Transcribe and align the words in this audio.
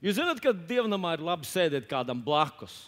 Jūs 0.00 0.16
zināt, 0.16 0.40
ka 0.40 0.54
dievnamā 0.54 1.14
ir 1.16 1.24
labi 1.24 1.48
sēdēt 1.48 1.88
kādam 1.90 2.22
blakus. 2.24 2.86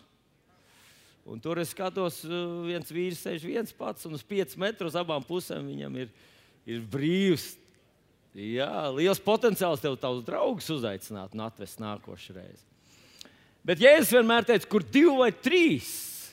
Un 1.28 1.38
tur 1.42 1.60
es 1.62 1.70
skatos, 1.70 2.22
uh, 2.26 2.62
viens 2.66 2.88
vīrs 2.90 3.20
sēž 3.22 3.44
viens 3.46 3.74
pats, 3.76 4.08
un 4.08 4.16
uz 4.16 4.24
5 4.26 4.56
metrus 4.58 4.94
uz 4.94 4.98
abām 4.98 5.22
pusēm 5.26 5.68
viņam 5.70 5.98
ir, 6.02 6.08
ir 6.66 6.80
brīvs. 6.90 7.52
Jā, 8.32 8.88
liels 8.96 9.20
potenciāls 9.22 9.82
tev 9.82 9.98
tavs 10.00 10.24
draugs 10.24 10.70
uzaicināt 10.72 11.36
un 11.36 11.44
atvest 11.44 11.82
nākošais 11.82 12.36
reizes. 12.38 12.64
Bet 13.62 13.82
Jēzus 13.82 14.16
vienmēr 14.16 14.48
teica, 14.48 14.66
kur 14.72 14.82
divi 14.82 15.12
vai 15.20 15.28
trīs 15.36 15.92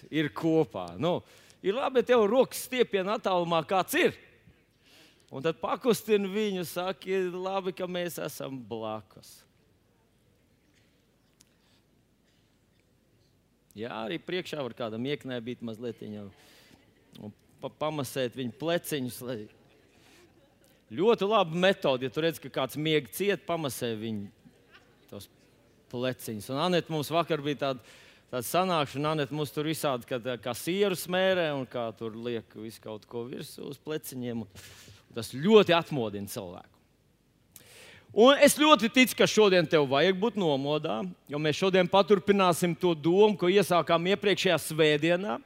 ir 0.10 0.32
kopā. 0.34 0.94
Nu, 0.98 1.20
ir 1.62 1.76
labi, 1.78 2.02
ja 2.02 2.14
tev 2.14 2.24
rokas 2.32 2.64
stiepienā 2.66 3.20
attālumā 3.20 3.60
kāds 3.70 4.00
ir. 4.00 4.16
Un 5.30 5.44
tad 5.46 5.60
pakustina 5.62 6.32
viņu, 6.32 6.64
saka, 6.66 7.12
ir 7.12 7.30
labi, 7.36 7.76
ka 7.78 7.86
mēs 7.86 8.18
esam 8.24 8.58
blakus. 8.72 9.44
Jā, 13.78 13.92
arī 14.06 14.18
priekšā 14.22 14.64
var 14.66 14.74
kādam 14.78 15.06
ieknēt, 15.06 15.44
būt 15.46 15.62
mazliet 15.66 16.00
viņam, 16.02 16.30
un 17.22 17.34
pa 17.62 17.70
pamasēt 17.86 18.38
viņa 18.40 18.56
pleciņus. 18.60 19.20
Lai... 19.28 19.38
Ļoti 20.96 21.28
laba 21.30 21.62
metode, 21.68 22.08
ja 22.08 22.14
tu 22.14 22.24
redz, 22.26 22.42
ka 22.42 22.50
kāds 22.54 22.80
miega 22.80 23.12
ciet, 23.14 23.46
pamasē 23.46 23.92
viņa 24.00 24.32
tos 25.12 25.30
pleciņus. 25.94 26.50
Un 26.54 26.64
Anita 26.66 26.94
mums 26.94 27.12
vakar 27.14 27.44
bija 27.46 27.62
tāda, 27.68 27.94
tāda 28.32 28.48
sanākšana, 28.50 29.14
Anita 29.14 29.38
mums 29.38 29.54
tur 29.54 29.70
visādi, 29.70 30.10
kā, 30.10 30.18
kā 30.42 30.56
sieru 30.58 30.98
smērē 30.98 31.52
un 31.60 31.70
kā 31.70 31.92
tur 32.00 32.18
liek 32.18 32.58
visu 32.58 32.82
kaut 32.84 33.06
ko 33.10 33.28
virsū 33.30 33.70
uz 33.70 33.78
pleciņiem. 33.86 34.48
Tas 35.14 35.32
ļoti 35.38 35.78
atmodina 35.78 36.30
cilvēku. 36.30 36.79
Un 38.10 38.40
es 38.42 38.56
ļoti 38.58 38.90
ticu, 38.90 39.14
ka 39.20 39.28
šodien 39.30 39.68
tev 39.70 39.86
vajag 39.92 40.18
būt 40.18 40.38
nomodā, 40.42 41.04
jo 41.30 41.38
mēs 41.42 41.60
šodien 41.60 41.90
paturpināsim 41.90 42.74
to 42.74 42.96
domu, 42.98 43.36
ko 43.38 43.52
iesākām 43.54 44.08
iepriekšējā 44.16 44.58
svētdienā. 44.64 45.38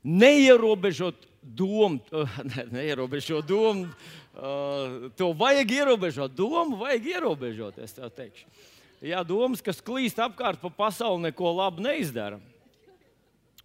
Neierobežot 0.00 1.26
domu, 1.42 2.00
ne, 2.48 2.64
neierobežot 2.78 3.44
domu, 3.44 3.84
uh, 3.84 5.10
to 5.18 5.28
vajag 5.36 5.74
ierobežot. 5.82 6.32
Domu 6.32 6.80
vajag 6.80 7.10
ierobežot, 7.18 7.82
es 7.84 7.92
tev 7.96 8.08
teikšu. 8.16 8.48
Jā, 9.04 9.20
domas, 9.22 9.60
kas 9.62 9.84
klīst 9.84 10.18
apkārt 10.18 10.62
pa 10.62 10.70
pasauli, 10.72 11.28
neko 11.28 11.52
labu 11.54 11.84
neizdara. 11.84 12.40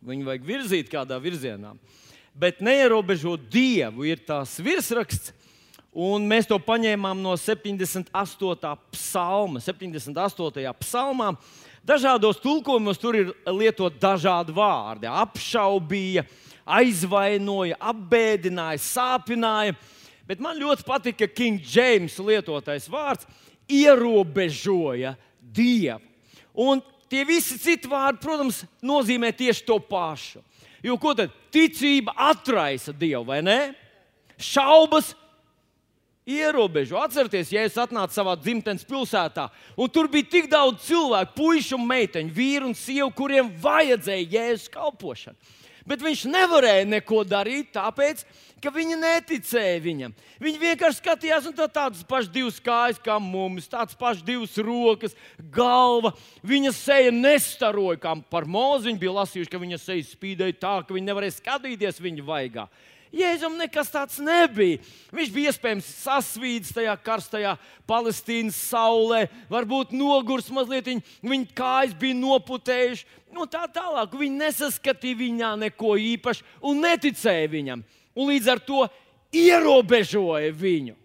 Viņu 0.04 0.28
vajag 0.28 0.44
virzīt 0.46 0.92
kādā 0.92 1.16
virzienā. 1.24 1.72
Bet 2.36 2.60
neierobežot 2.66 3.48
dievu 3.48 4.04
ir 4.10 4.20
tās 4.28 4.58
virsraksts 4.60 5.32
Un 5.94 6.26
mēs 6.26 6.48
to 6.50 6.58
paņēmām 6.58 7.20
no 7.22 7.36
78. 7.38 8.78
psalma. 8.96 9.62
78. 9.62 10.72
psalmā 10.82 11.28
dažādos 11.86 12.40
tulkojumos 12.42 12.98
tur 12.98 13.18
ir 13.20 13.30
lietot 13.46 14.00
dažādi 14.02 14.56
vārdi. 14.58 15.06
Apšaubīja, 15.06 16.26
aizvainoja, 16.66 17.78
apbēdināja, 17.78 18.82
sāpināja. 18.82 19.78
Bet 20.26 20.42
man 20.42 20.58
ļoti 20.58 20.88
patika 20.88 21.28
King 21.30 21.62
James 21.62 22.18
lietotais 22.18 22.90
vārds- 22.90 23.28
ierobežoja 23.84 25.16
dievu. 25.40 26.02
Un 26.56 26.82
tie 27.10 27.24
visi 27.26 27.60
citi 27.60 27.88
vārdi, 27.88 28.22
protams, 28.22 28.66
nozīmē 28.82 29.30
tieši 29.30 29.66
to 29.66 29.78
pašu. 29.80 30.42
Jo 30.84 30.98
ko 30.98 31.14
tad 31.14 31.30
ticība 31.52 32.16
atraisa 32.18 32.92
dievu, 32.92 33.26
vai 33.26 33.42
ne? 33.42 33.76
Šaubas 34.38 35.14
ierobežo. 36.28 37.00
Atcerieties, 37.02 37.52
ja 37.54 37.66
es 37.68 37.80
atnācu 37.80 38.16
savā 38.16 38.36
dzimtenes 38.40 38.86
pilsētā, 38.88 39.50
un 39.78 39.92
tur 39.92 40.10
bija 40.12 40.30
tik 40.38 40.48
daudz 40.52 40.86
cilvēku, 40.88 41.36
puikas 41.38 41.74
un 41.78 41.88
meiteņu, 41.90 42.34
vīru 42.36 42.72
un 42.72 42.78
sievu, 42.78 43.12
kuriem 43.18 43.52
vajadzēja 43.64 44.32
jēzus 44.38 44.72
kalpošanu. 44.74 45.38
Bet 45.84 46.00
viņš 46.00 46.22
nevarēja 46.32 46.86
neko 46.88 47.26
darīt, 47.28 47.74
tāpēc, 47.76 48.22
ka 48.64 48.72
viņi 48.72 48.96
neticēja 49.02 49.82
viņam. 49.84 50.14
Viņi 50.40 50.62
vienkārši 50.62 51.02
skatījās, 51.02 51.50
un 51.50 51.58
tā 51.58 51.68
tādas 51.68 52.06
pašas 52.08 52.32
divas 52.32 52.60
kājas 52.64 53.02
kā 53.04 53.18
mums, 53.20 53.68
tādas 53.68 53.98
pašas 54.00 54.24
divas 54.24 54.56
rokas, 54.64 55.18
galva. 55.52 56.14
Viņa 56.40 56.72
seja 56.78 57.12
nestaroja, 57.12 58.00
kā 58.06 58.16
par 58.32 58.48
mūzu. 58.48 58.88
Viņi 58.88 59.02
bija 59.02 59.18
lasījuši, 59.20 59.52
ka 59.52 59.60
viņa 59.60 59.82
seja 59.84 60.08
spīdēja 60.08 60.56
tā, 60.62 60.78
ka 60.88 60.96
viņi 60.96 61.10
nevarēja 61.10 61.38
skatīties 61.42 62.00
viņa 62.04 62.28
vaigā. 62.32 62.70
Jēzum 63.14 63.60
nekas 63.60 63.92
tāds 63.94 64.18
nebija. 64.24 64.80
Viņš 65.14 65.34
bija 65.36 65.52
iespējams 65.52 65.90
sasvīdis 66.02 66.74
tajā 66.74 66.96
karstajā 67.06 67.52
Palestīnas 67.90 68.58
saulē, 68.72 69.28
varbūt 69.52 69.94
nogurs 69.94 70.50
mazliet, 70.54 70.90
viņa 71.22 71.54
kājas 71.54 71.94
bija 72.00 72.18
noputējušas. 72.18 73.06
Nu, 73.34 73.46
tā 73.50 73.68
tālāk 73.70 74.18
viņi 74.18 74.42
nesaskatīja 74.42 75.20
viņā 75.22 75.52
neko 75.68 75.94
īpašu 76.02 76.46
un 76.70 76.82
neticēja 76.86 77.54
viņam. 77.54 77.86
Un 78.18 78.30
līdz 78.30 78.50
ar 78.50 78.62
to 78.66 78.82
ierobežoja 79.34 80.50
viņu. 80.54 80.98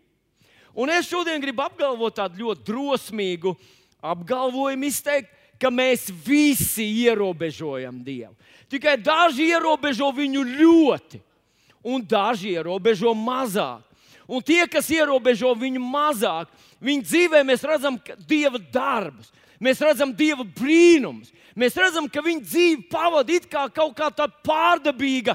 Un 0.79 0.93
es 0.95 1.09
šodien 1.11 1.41
gribu 1.43 1.65
apgalvot 1.65 2.17
tādu 2.17 2.45
ļoti 2.45 2.69
drosmīgu 2.69 3.57
apgalvojumu, 4.01 4.89
izteikt, 4.89 5.33
ka 5.59 5.73
mēs 5.75 6.07
visi 6.25 6.87
ierobežojam 7.05 8.01
Dievu. 8.07 8.33
Tikai 8.71 8.97
daži 9.01 9.49
ierobežo 9.51 10.13
viņu 10.15 10.45
ļoti 10.47 11.25
un 11.85 12.05
daži 12.05 12.55
ierobežo 12.57 13.15
mazāk. 13.17 13.85
Un 14.29 14.45
tie, 14.45 14.67
kas 14.69 14.91
ierobežo 14.93 15.55
viņu 15.57 15.81
mazāk, 15.81 16.51
viņu 16.85 17.07
dzīvē 17.07 17.41
mēs 17.49 17.65
redzam 17.65 17.97
dieva 18.29 18.61
darbus, 18.61 19.31
mēs 19.57 19.81
redzam 19.81 20.13
dieva 20.13 20.45
brīnumus. 20.45 21.33
Mēs 21.59 21.75
redzam, 21.75 22.07
ka 22.07 22.23
viņa 22.23 22.45
dzīve 22.45 22.85
pavadīja 22.93 23.49
kā 23.51 23.65
kaut 23.75 23.97
kā 23.99 24.13
tāda 24.15 24.37
pārdabīga 24.47 25.35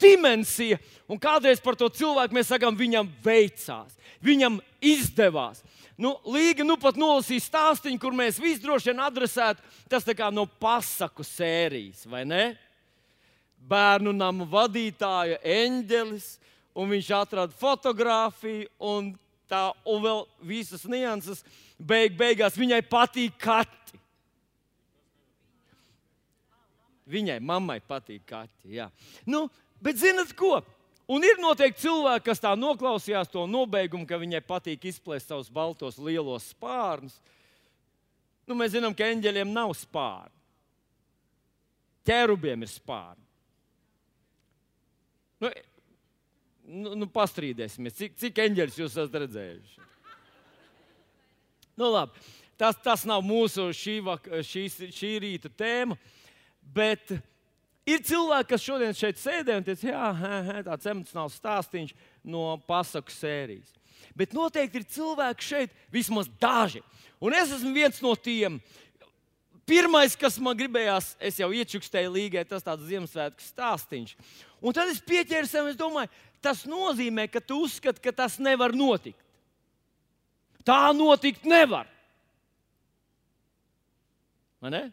dimensija. 0.00 0.80
Un 1.06 1.20
kādreiz 1.20 1.60
par 1.62 1.76
to 1.78 1.86
cilvēku 1.92 2.34
mēs 2.34 2.50
sakām, 2.50 2.74
viņam 2.74 3.10
veicās, 3.22 3.94
viņam 4.24 4.58
izdevās. 4.82 5.62
Nu, 6.00 6.16
Līga 6.26 6.64
nu 6.66 6.74
pat 6.80 6.96
nolasīja 6.98 7.44
stāstu, 7.44 7.92
kur 8.02 8.16
mēs 8.16 8.40
visi 8.42 8.64
droši 8.64 8.90
vien 8.90 9.04
adresētu. 9.04 9.62
Tas 9.88 10.06
no 10.32 10.46
pasaku 10.46 11.22
sērijas, 11.22 12.06
vai 12.06 12.24
ne? 12.24 12.44
Bērnu 13.68 14.12
nama 14.16 14.46
vadītāja 14.48 15.40
eņģelis, 15.40 16.34
un 16.74 16.90
viņš 16.90 17.10
atrada 17.16 17.54
fotografiju, 17.58 18.68
un 18.82 19.12
tā, 19.50 19.68
un 19.88 20.02
vēl 20.04 20.24
visas 20.44 20.84
nianses. 20.90 21.44
Beig, 21.78 22.14
beigās 22.18 22.58
viņai 22.58 22.82
patīk 22.88 23.36
kati. 23.40 24.00
Viņai, 27.10 27.40
mammai, 27.44 27.80
patīk 27.84 28.24
kati. 28.28 28.76
Jā. 28.78 28.88
Nu, 29.28 29.46
bet 29.82 30.00
zinat 30.00 30.32
ko? 30.36 30.62
Un 31.04 31.24
ir 31.26 31.36
noteikti 31.36 31.84
cilvēki, 31.84 32.24
kas 32.30 32.40
tā 32.40 32.54
noklausījās 32.56 33.28
to 33.28 33.42
nobeigumu, 33.50 34.06
ka 34.08 34.16
viņai 34.20 34.40
patīk 34.46 34.86
izplēst 34.88 35.28
savus 35.28 35.50
baltos 35.52 35.98
lielos 36.00 36.46
spārnus. 36.54 37.18
Nu, 38.48 38.56
mēs 38.56 38.72
zinām, 38.72 38.96
ka 38.96 39.10
eņģeļiem 39.12 39.52
nav 39.52 39.74
spārni. 39.76 40.32
Ķērubiem 42.08 42.64
ir 42.64 42.72
spārni. 42.72 43.23
Nu, 45.44 45.50
nu, 46.64 46.94
nu 47.02 47.08
pastrīdēsimies, 47.12 47.96
cik, 47.98 48.16
cik 48.20 48.40
eņģeļus 48.46 48.80
jūs 48.80 48.94
esat 48.96 49.18
redzējuši. 49.24 49.82
Nu, 51.74 51.90
labi, 51.90 52.22
tas, 52.60 52.78
tas 52.80 53.04
nav 53.08 53.24
mūsu 53.26 53.68
šī, 53.76 53.98
šī, 54.46 54.64
šī 54.94 55.12
rīta 55.24 55.50
tēma, 55.50 55.98
bet 56.74 57.16
ir 57.84 58.04
cilvēki, 58.06 58.50
kas 58.54 58.64
šodien 58.64 58.96
šeit 58.96 59.20
sēdē 59.20 59.58
un 59.58 59.66
teica, 59.66 59.90
jā, 59.90 60.60
tāds 60.70 60.90
emocionāls 60.94 61.36
stāstījums 61.40 61.96
no 62.22 62.54
pasaku 62.68 63.12
sērijas. 63.12 63.74
Bet 64.14 64.32
noteikti 64.36 64.80
ir 64.80 64.88
cilvēki 64.94 65.48
šeit, 65.48 65.74
vismaz 65.92 66.30
daži. 66.40 66.84
Un 67.24 67.34
es 67.34 67.52
esmu 67.56 67.72
viens 67.74 68.00
no 68.04 68.14
tiem, 68.14 68.60
Pirmais, 69.64 70.12
kas 70.16 70.36
man 70.42 70.56
gribējās, 70.58 71.14
es 71.24 71.38
jau 71.40 71.48
iečukstēju 71.56 72.12
līgai, 72.12 72.44
tas 72.48 72.64
tāds 72.64 72.84
Ziemassvētku 72.84 73.44
stāstījums. 73.46 74.12
Un 74.60 74.76
tad 74.76 74.90
es 74.92 75.00
pieķēru 75.00 75.48
sev, 75.48 75.70
es 75.70 75.78
domāju, 75.80 76.12
tas 76.44 76.66
nozīmē, 76.68 77.24
ka 77.32 77.40
tu 77.40 77.62
uzskati, 77.64 78.02
ka 78.04 78.12
tas 78.12 78.36
nevar 78.36 78.76
notikt. 78.76 79.20
Tā 80.64 80.92
notikt 80.96 81.48
nevar. 81.48 81.88
Vai 84.60 84.72
ne? 84.72 84.84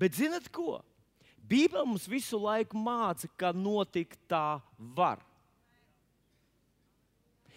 Bet 0.00 0.16
zinat 0.16 0.48
ko? 0.52 0.78
Bībele 1.50 1.84
mums 1.84 2.06
visu 2.08 2.38
laiku 2.40 2.78
māca, 2.80 3.28
ka 3.36 3.50
notikt 3.56 4.20
tā 4.30 4.60
var. 4.78 5.20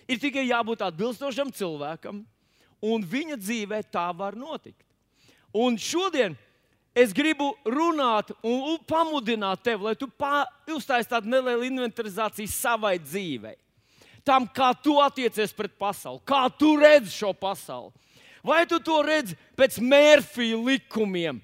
Ir 0.09 0.19
tikai 0.19 0.43
jābūt 0.49 0.83
atbilstošam 0.83 1.53
cilvēkam, 1.55 2.23
un 2.83 3.06
viņa 3.07 3.39
dzīvē 3.39 3.81
tā 3.91 4.09
var 4.15 4.35
notikt. 4.35 4.83
Un 5.53 5.77
šodien 5.80 6.35
es 6.94 7.13
gribu 7.15 7.53
runāt 7.65 8.33
un 8.44 8.77
pamudināt 8.89 9.63
tevi, 9.63 9.88
lai 9.88 9.95
tu 9.97 10.09
uztaisītu 10.75 11.15
tādu 11.15 11.31
nelielu 11.31 11.69
inventarizāciju 11.71 12.51
savai 12.51 12.97
dzīvei. 13.01 13.57
Tam, 14.24 14.45
kā 14.47 14.71
tu 14.80 15.00
attiecies 15.03 15.51
pret 15.56 15.74
pasauli, 15.80 16.21
kā 16.25 16.45
tu 16.57 16.75
redzi 16.80 17.12
šo 17.12 17.33
pasauli, 17.35 17.91
Vai 18.44 18.65
tu 18.68 18.75
to 18.83 18.97
redzi 19.07 19.38
pēc 19.56 19.80
Mērfija 19.80 20.57
likumiem? 20.59 21.39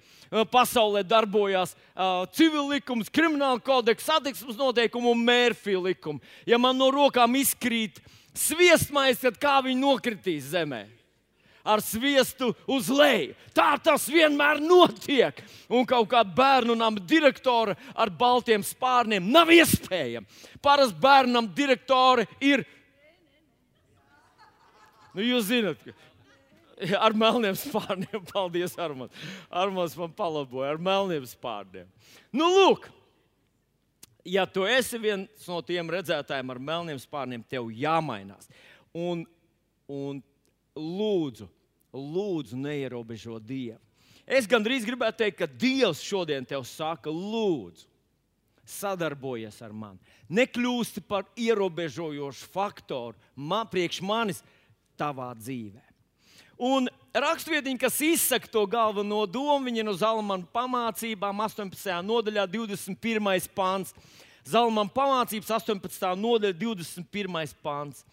Pasaulē 0.51 1.01
darbojās 1.07 1.71
uh, 1.73 2.27
civil 2.35 2.67
likums, 2.69 3.07
krimināla 3.09 3.57
kodeks, 3.65 4.03
satiksmes 4.05 4.59
noteikumi 4.59 5.07
un 5.09 5.23
Mērfija 5.25 5.79
likumi. 5.87 6.19
Ja 6.45 6.59
man 6.61 6.77
no 6.77 6.91
rokām 6.93 7.39
izkrīt 7.39 7.97
sviestmaize, 8.37 9.23
tad 9.23 9.39
kā 9.41 9.55
viņi 9.65 9.79
nokritīs 9.79 10.51
zemē? 10.51 10.83
Ar 11.69 11.83
sviestu 11.85 12.51
uz 12.69 12.89
leju. 12.93 13.35
Tā 13.55 13.71
tas 13.83 14.07
vienmēr 14.09 14.61
notiek. 14.63 15.43
Un 15.69 15.85
kaut 15.89 16.09
kāda 16.11 16.33
bērnu 16.35 16.75
nama 16.77 17.05
direktora 17.05 17.77
ar 17.93 18.09
baltiem 18.09 18.65
spārniem 18.65 19.29
nav 19.31 19.51
iespējama. 19.53 20.27
Parasti 20.61 20.99
bērnam 21.01 21.49
direktori 21.55 22.27
ir. 22.41 22.65
Nu, 25.13 25.25
jūs 25.25 25.49
zināt, 25.49 25.81
ka 25.83 25.95
ar 26.99 27.15
melniem 27.17 27.57
spārniem. 27.57 28.23
Paldies, 28.33 28.75
Armāns. 28.79 29.27
Armāns 29.49 29.97
man 29.99 30.13
palaboja 30.15 30.73
ar 30.73 30.81
melniem 30.81 31.25
spārniem. 31.27 31.89
Nu, 32.31 32.47
lūk, 32.53 32.89
ja 34.27 34.45
tu 34.49 34.65
esi 34.69 34.99
viens 35.01 35.47
no 35.49 35.61
tiem 35.65 35.89
redzētājiem 35.91 36.53
ar 36.53 36.63
melniem 36.71 37.01
spārniem, 37.01 37.45
tev 37.49 37.69
jāmainās. 37.73 38.49
Un, 38.95 39.25
un 39.89 40.21
lūdzu, 40.77 41.49
lūdzu, 41.93 42.57
neierobežo 42.59 43.39
Dievu. 43.39 43.79
Es 44.29 44.45
gandrīz 44.45 44.85
gribētu 44.85 45.23
teikt, 45.23 45.39
ka 45.39 45.47
Dievs 45.49 46.03
šodien 46.05 46.45
tev 46.45 46.61
saka, 46.69 47.09
lūdzu, 47.09 47.87
sadarbojies 48.69 49.57
ar 49.65 49.73
mani. 49.73 49.97
Nekļūsti 50.29 51.01
par 51.09 51.25
ierobežojošu 51.33 52.49
faktoru 52.53 53.17
man, 53.33 53.65
priekš 53.71 54.03
manis 54.05 54.43
tavā 54.99 55.31
dzīvē. 55.39 55.81
Un 56.59 56.89
rakstvietiņa, 57.15 57.79
kas 57.79 57.97
izsaka 58.03 58.49
to 58.51 58.65
galveno 58.67 59.23
domu, 59.25 59.63
viņa 59.69 59.85
no 59.87 59.93
Zalamana 59.95 60.45
pamācībām, 60.53 61.41
18. 61.45 61.93
nodaļā, 62.03 62.43
21. 62.51 63.47
pāns. 63.55 63.95
Zalamana 64.43 64.91
pamācības, 64.91 65.53
18. 65.55 66.09
nodaļa, 66.19 66.57
21. 66.59 67.55
pāns. 67.63 68.03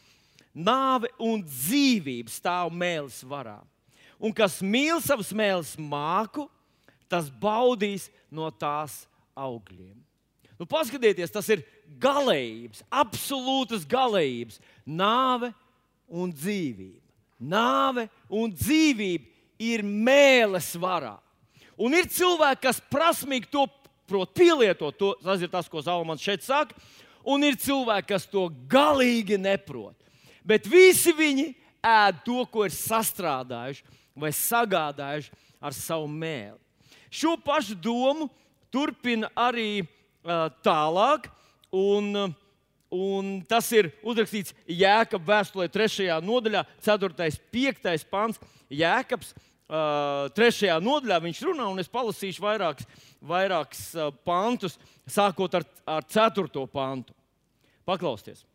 Nāve 0.57 1.11
un 1.21 1.43
dzīvība 1.45 2.33
stāv 2.33 2.73
mēlis 2.73 3.21
varā. 3.29 3.59
Un 4.17 4.33
kas 4.33 4.63
mīl 4.65 5.03
savus 5.05 5.35
mēlis 5.37 5.75
māku, 5.77 6.47
tas 7.13 7.29
baudīs 7.29 8.09
no 8.33 8.49
tās 8.49 9.05
augļiem. 9.37 9.99
Nu, 10.57 10.65
paskatieties, 10.65 11.35
tas 11.35 11.51
ir 11.53 11.67
galējības, 12.01 12.81
absolūtas 12.89 13.85
galējības, 13.85 14.57
nāve 14.89 15.53
un 16.09 16.33
dzīvība 16.33 17.05
nāve 17.39 18.07
un 18.33 18.53
dzīvība 18.53 19.27
ir 19.61 19.85
mēles 19.85 20.73
varā. 20.81 21.17
Un 21.77 21.95
ir 21.97 22.09
cilvēki, 22.09 22.63
kas 22.65 22.81
prasmīgi 22.93 23.51
to 23.53 23.67
prot 24.09 24.33
pielietot. 24.37 24.97
To, 24.97 25.13
tas 25.21 25.43
ir 25.45 25.51
tas, 25.53 25.69
ko 25.69 25.83
Zalamans 25.85 26.25
šeit 26.25 26.45
saka. 26.47 26.77
Un 27.27 27.45
ir 27.45 27.59
cilvēki, 27.61 28.09
kas 28.15 28.29
to 28.31 28.47
galīgi 28.71 29.37
neprot. 29.41 29.97
Bet 30.47 30.69
visi 30.71 31.15
viņi 31.17 31.51
ēd 31.87 32.23
to, 32.27 32.45
ko 32.51 32.67
ir 32.67 32.75
sastrādājuši 32.75 33.85
vai 34.17 34.33
sagādājuši 34.35 35.33
ar 35.61 35.75
savu 35.77 36.09
mēli. 36.11 36.59
Šo 37.11 37.37
pašu 37.41 37.77
domu 37.79 38.29
turpina 38.73 39.31
arī 39.37 39.83
uh, 39.83 40.49
tālāk. 40.65 41.31
Un, 41.75 42.35
Un 42.97 43.41
tas 43.51 43.67
ir 43.75 43.89
uzrakstīts 44.07 44.55
Jēkabas 44.71 45.27
vēstulē, 45.27 45.67
3. 45.75 46.07
nodaļā, 46.23 46.63
4. 46.87 47.09
un 47.11 47.39
5. 47.53 48.05
pāns. 48.07 48.39
Jēkabs 48.71 49.33
uh, 49.35 50.31
3. 50.39 50.71
nodaļā 50.87 51.19
viņš 51.27 51.43
runā, 51.49 51.67
un 51.67 51.83
es 51.83 51.91
palasīšu 51.91 52.45
vairākus 52.47 52.87
vairāks, 53.27 53.89
uh, 53.99 54.13
pantus, 54.27 54.79
sākot 55.11 55.59
ar, 55.59 55.67
ar 55.99 56.07
4. 56.07 56.47
pantu. 56.71 57.15
Paklausieties! 57.87 58.47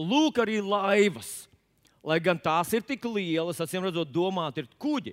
Lūk, 0.00 0.40
arī 0.40 0.58
laivas, 0.64 1.44
lai 2.04 2.16
gan 2.24 2.38
tās 2.40 2.72
ir 2.72 2.84
tik 2.86 3.04
lielas, 3.10 3.60
acīm 3.60 3.84
redzot, 3.84 4.08
domāt, 4.08 4.58
ir 4.62 4.68
kuģi. 4.80 5.12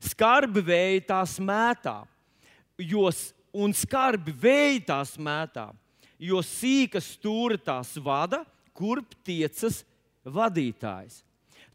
Skarbi 0.00 0.62
vēji 0.64 1.02
tās 1.08 1.36
mētā, 1.42 1.98
jos, 2.78 3.30
un 3.52 3.74
skarbi 3.76 4.32
vēji 4.32 4.84
tās 4.88 5.16
mētā 5.20 5.68
jo 6.20 6.42
sīka 6.44 7.00
stūra 7.02 7.56
tās 7.56 7.94
vada, 8.04 8.44
kurp 8.76 9.16
tiecas 9.24 9.80
vadītājs. 10.24 11.22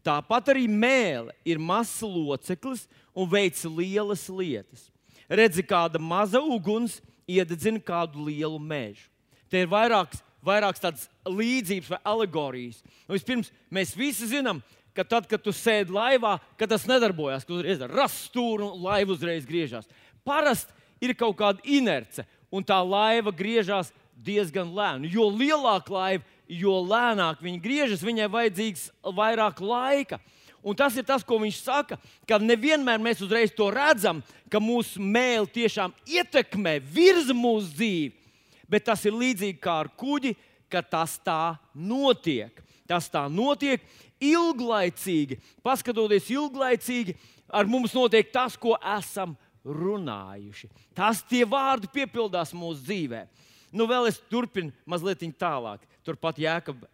Tāpat 0.06 0.52
arī 0.52 0.68
mēlē 0.70 1.34
ir 1.44 1.58
mazs 1.58 1.98
loceklis 2.06 2.84
un 3.10 3.26
veic 3.30 3.58
lielas 3.66 4.28
lietas. 4.30 4.86
Redzi, 5.26 5.64
kāda 5.66 5.98
maza 5.98 6.38
uguns 6.38 7.00
iededzina 7.26 7.82
kādu 7.82 8.28
lielu 8.28 8.60
mežu. 8.62 9.08
Te 9.50 9.64
ir 9.64 9.70
vairākas, 9.70 10.22
vairākas 10.46 10.82
tādas 10.82 11.06
līdzības 11.26 11.92
vai 11.92 12.00
alegorijas. 12.12 12.80
Nu, 13.06 13.16
vispirms, 13.16 13.52
mēs 13.74 13.94
visi 13.98 14.28
zinām, 14.30 14.62
ka 14.96 15.04
tad, 15.04 15.28
kad 15.28 15.42
tu 15.44 15.52
sēdi 15.52 15.92
laivā, 15.92 16.36
ka 16.56 16.68
tas 16.70 16.86
nedarbojas, 16.88 17.44
ka 17.44 17.90
rasts 17.90 18.30
stūra 18.30 18.70
un 18.70 18.86
laiva 18.86 19.12
uzreiz 19.12 19.44
griežas. 19.48 19.88
Parasti 20.26 20.72
ir 21.04 21.14
kaut 21.18 21.36
kāda 21.38 21.60
inerce, 21.68 22.24
un 22.50 22.64
tā 22.64 22.78
laiva 22.80 23.34
griežas 23.34 23.92
diezgan 24.16 24.72
lēni. 24.72 25.12
Jo 25.12 25.28
lielāka 25.28 25.92
laiva, 25.92 26.24
jo 26.48 26.78
lēnāk 26.86 27.42
viņa 27.44 27.62
griežas, 27.62 28.04
viņai 28.06 28.30
vajadzīgs 28.32 28.88
vairāk 29.16 29.60
laika. 29.60 30.20
Un 30.66 30.74
tas 30.74 30.96
ir 30.98 31.04
tas, 31.06 31.22
ko 31.22 31.38
viņš 31.38 31.58
saka, 31.62 31.98
ka 32.26 32.40
nevienmēr 32.42 32.98
mēs 32.98 33.20
uzreiz 33.22 33.52
to 33.54 33.68
redzam, 33.70 34.22
ka 34.50 34.58
mūsu 34.58 34.98
mēlī 34.98 35.46
tiešām 35.60 35.94
ietekmē, 36.10 36.80
virza 36.80 37.36
mūsu 37.36 37.70
dzīvi. 37.76 38.25
Bet 38.70 38.86
tas 38.88 39.04
ir 39.06 39.16
līdzīgi 39.16 39.60
kā 39.62 39.80
ar 39.84 39.90
kuģi, 39.98 40.34
ka 40.70 40.82
tas 40.82 41.16
tā 41.22 41.56
notiek. 41.74 42.62
Tas 42.86 43.08
tā 43.10 43.24
notiek 43.30 43.82
ilglaicīgi. 44.22 45.38
Paskatoties 45.64 46.30
ilglaicīgi, 46.34 47.16
ar 47.50 47.68
mums 47.70 47.94
notiek 47.94 48.30
tas, 48.34 48.56
ko 48.58 48.76
esam 48.96 49.34
runājuši. 49.66 50.70
Tas 50.94 51.22
tie 51.26 51.44
vārdi 51.48 51.90
piepildās 51.92 52.54
mūsu 52.54 52.84
dzīvēm. 52.86 53.30
Nu, 53.76 53.84
vēl 53.90 54.08
es 54.08 54.20
turpinu 54.30 54.72
mazliet 54.88 55.24
tālāk, 55.36 55.82
turpat 56.06 56.38
Jēkab, 56.40 56.86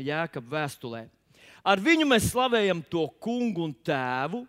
Jēkab 0.00 0.46
vēstulē. 0.48 1.08
Ar 1.66 1.82
viņu 1.82 2.06
mēs 2.08 2.30
slavējam 2.30 2.80
to 2.88 3.02
kungu 3.20 3.66
un 3.66 3.74
tēvu, 3.84 4.46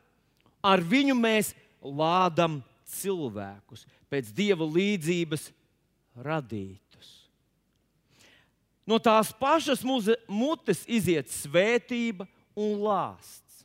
ar 0.63 0.79
viņu 0.79 1.17
mēs 1.17 1.51
lādam 1.81 2.61
cilvēkus 2.87 3.83
pēc 4.11 4.29
dieva 4.35 4.67
līdzības 4.67 5.49
radītus. 6.17 7.09
No 8.87 8.97
tās 8.99 9.31
pašas 9.31 9.85
mutes 9.85 10.83
iziet 10.89 11.29
svētība 11.31 12.27
un 12.57 12.81
lāsts. 12.81 13.63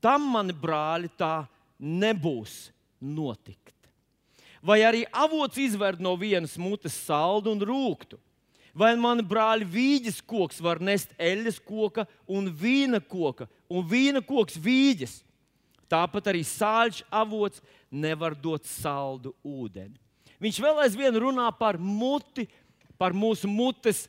Tam, 0.00 0.24
mani 0.32 0.54
brāļi, 0.56 1.12
tā 1.18 1.46
nebūs 1.78 2.70
notikt 3.00 3.76
vai 4.66 4.82
arī 4.82 5.04
avots 5.14 5.58
izverd 5.62 6.00
no 6.02 6.16
vienas 6.18 6.56
mutes 6.58 6.96
saldu 7.06 7.52
un 7.54 7.62
rūktu. 7.62 8.18
Vai 8.76 8.92
mani 9.00 9.24
brāļi 9.24 9.64
vīģes 9.72 10.18
koks 10.28 10.58
var 10.60 10.82
nest 10.84 11.14
eļļas 11.16 11.60
koka 11.64 12.04
un 12.28 12.50
vīna 12.52 13.00
koka, 13.00 13.46
un 13.72 13.86
vīna 13.88 14.20
koks 14.26 14.58
vīģes. 14.60 15.22
Tāpat 15.88 16.32
arī 16.32 16.42
sāļš 16.44 17.04
avots 17.14 17.62
nevar 17.88 18.34
dot 18.36 18.66
saldu 18.68 19.32
ūdeni. 19.46 19.96
Viņš 20.42 20.60
vēl 20.62 20.82
aizvien 20.84 21.16
runā 21.16 21.48
par 21.56 21.78
muti, 21.80 22.46
par 23.00 23.16
mūsu 23.16 23.48
mutes 23.48 24.06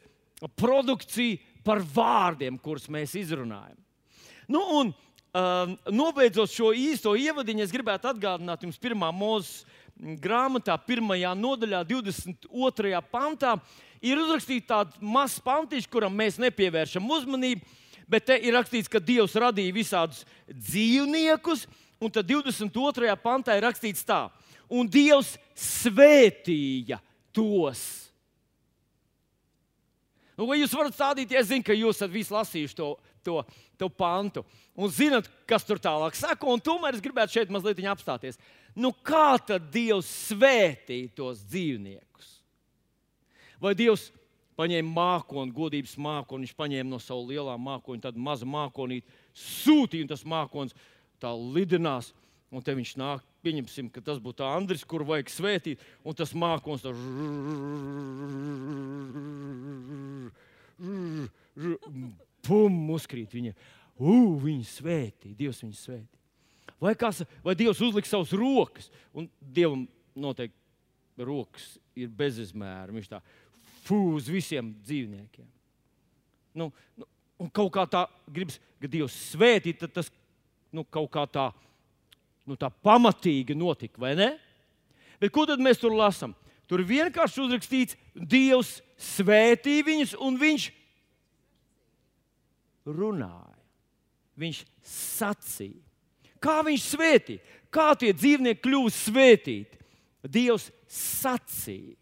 produkciju, 0.60 1.40
par 1.66 1.82
vārdiem, 1.84 2.58
kurus 2.60 2.88
mēs 2.92 3.16
izrunājam. 3.20 3.78
Nu, 4.48 4.62
un, 4.80 4.94
uh, 5.36 5.74
nobeidzot 5.92 6.52
šo 6.52 6.72
īsto 6.76 7.16
ievadiņu, 7.20 7.66
es 7.66 7.74
gribētu 7.74 8.12
atgādināt 8.12 8.64
jums 8.64 8.80
pirmā 8.80 9.10
mūzes 9.12 9.66
grāmatā, 10.22 10.78
pirmajā 10.88 11.34
nodaļā, 11.36 11.82
22. 11.90 13.02
pantā, 13.12 13.56
ir 14.04 14.22
uzrakstīts 14.22 14.70
tāds 14.70 15.02
mazs 15.02 15.42
pantiņš, 15.44 15.90
kuram 15.92 16.16
mēs 16.16 16.40
nepievēršam 16.42 17.12
uzmanību. 17.18 17.66
Bet 18.08 18.30
te 18.30 18.38
ir 18.40 18.56
rakstīts, 18.56 18.88
ka 18.88 19.02
Dievs 19.04 19.36
radīja 19.36 19.74
visādus 19.76 20.22
dzīvniekus, 20.48 21.66
un 22.00 22.14
tad 22.14 22.30
22. 22.30 23.10
pantā 23.20 23.58
ir 23.58 23.66
rakstīts 23.68 24.06
tā, 24.08 24.28
un 24.70 24.90
Dievs 24.92 25.36
svētīja 25.58 27.00
tos. 27.36 27.84
Nu, 30.38 30.46
vai 30.46 30.60
jūs 30.60 30.76
varat 30.78 30.94
stādīties, 30.94 31.40
es 31.42 31.50
zinu, 31.50 31.66
ka 31.66 31.74
jūs 31.74 32.04
visi 32.14 32.34
lasījuši 32.34 32.78
to, 32.78 32.92
to, 33.26 33.42
to 33.80 33.90
pantu 33.90 34.44
un 34.78 34.92
zinat, 34.94 35.26
kas 35.50 35.66
tur 35.66 35.82
tālāk 35.82 36.14
saka, 36.16 36.46
un 36.46 36.62
tomēr 36.62 36.94
es 36.94 37.02
gribētu 37.02 37.40
šeit 37.40 37.54
mazliet 37.54 37.82
apstāties 37.90 38.38
nu 38.78 38.94
kā 39.06 39.38
tad 39.42 39.72
Dievs 39.74 40.08
svētīja 40.30 41.10
tos 41.18 41.42
dzīvniekus? 41.50 42.30
Vai 43.62 43.74
Dievs 43.78 44.12
paņēma 44.58 44.94
mākoni, 44.94 45.54
godības 45.54 45.96
mākoni, 46.02 46.46
viņš 46.46 46.58
paņēma 46.58 46.92
no 46.92 47.00
sava 47.02 47.26
lielā 47.26 47.58
mākoņa, 47.62 48.04
tādu 48.08 48.22
mazu 48.22 48.48
mākonīti, 48.50 49.18
sūtīja, 49.38 50.06
un 50.06 50.12
tas 50.12 50.26
mākonis 50.26 50.78
tā 51.22 51.34
lidinās, 51.34 52.12
un 52.51 52.63
te 52.63 52.75
viņš 52.77 52.94
nāk. 53.00 53.25
Pieņemsim, 53.46 53.89
ka 53.94 54.01
tas 54.04 54.20
būtu 54.20 54.44
Andris, 54.44 54.84
kur 54.88 55.06
vajag 55.08 55.32
svētīt, 55.32 55.84
un 56.04 56.16
tas 56.18 56.34
mākslinieks 56.36 56.84
tā 56.84 56.94
pum, 62.48 62.77
uzkrīt 62.96 63.34
viņa. 63.34 63.56
Ugh, 63.98 64.38
viņa 64.44 64.70
svētī, 64.70 65.34
Dievs 65.38 65.63
viņu 65.63 65.77
svētī. 65.77 66.18
Vai, 66.82 66.94
kas, 67.00 67.24
vai 67.46 67.56
Dievs 67.58 67.82
uzliks 67.82 68.12
savus 68.13 68.34
rokas, 68.38 68.92
un 69.18 69.25
Dievam 69.42 69.88
noteikti 70.18 71.25
rokas 71.25 71.75
ir 71.98 72.12
bezizmēra. 72.13 72.94
Viņš 72.94 73.10
tā 73.10 73.22
fū 73.88 74.00
uz 74.20 74.30
visiem 74.30 74.70
dzīvniekiem. 74.86 75.48
Nu, 76.58 76.70
nu, 76.98 77.08
un 77.42 77.50
kaut 77.54 77.72
kā 77.74 77.88
tā 77.89 78.06
gribas, 78.30 78.60
ka 78.82 78.89
Dievs 78.92 79.18
svētī, 79.32 79.74
tad 79.77 79.96
tas 79.98 80.12
nu, 80.74 80.86
kaut 80.86 81.10
kā 81.13 81.25
tā, 81.32 81.50
nu, 82.48 82.58
tā 82.60 82.70
pamatīgi 82.72 83.56
notika, 83.58 84.00
vai 84.01 84.16
ne? 84.18 84.32
Bet 85.22 85.34
ko 85.34 85.46
tad 85.50 85.62
mēs 85.63 85.82
tur 85.82 85.96
lasām? 85.98 86.36
Tur 86.68 86.84
vienkārši 86.84 87.44
uzrakstīts, 87.46 87.98
Dievs 88.16 88.80
svētī 89.00 89.80
viņus, 89.88 90.16
un 90.24 90.39
viņš 90.39 90.70
runāja. 92.88 93.56
Viņš 94.38 94.63
sacīja. 94.86 95.82
Kā 96.44 96.60
viņš 96.66 96.89
svētīja? 96.92 97.56
Kā 97.74 97.92
tie 98.00 98.12
dzīvnieki 98.13 98.62
kļuva 98.63 98.92
svētīti? 98.94 99.80
Dievs 100.27 100.68
sacīja, 100.92 101.96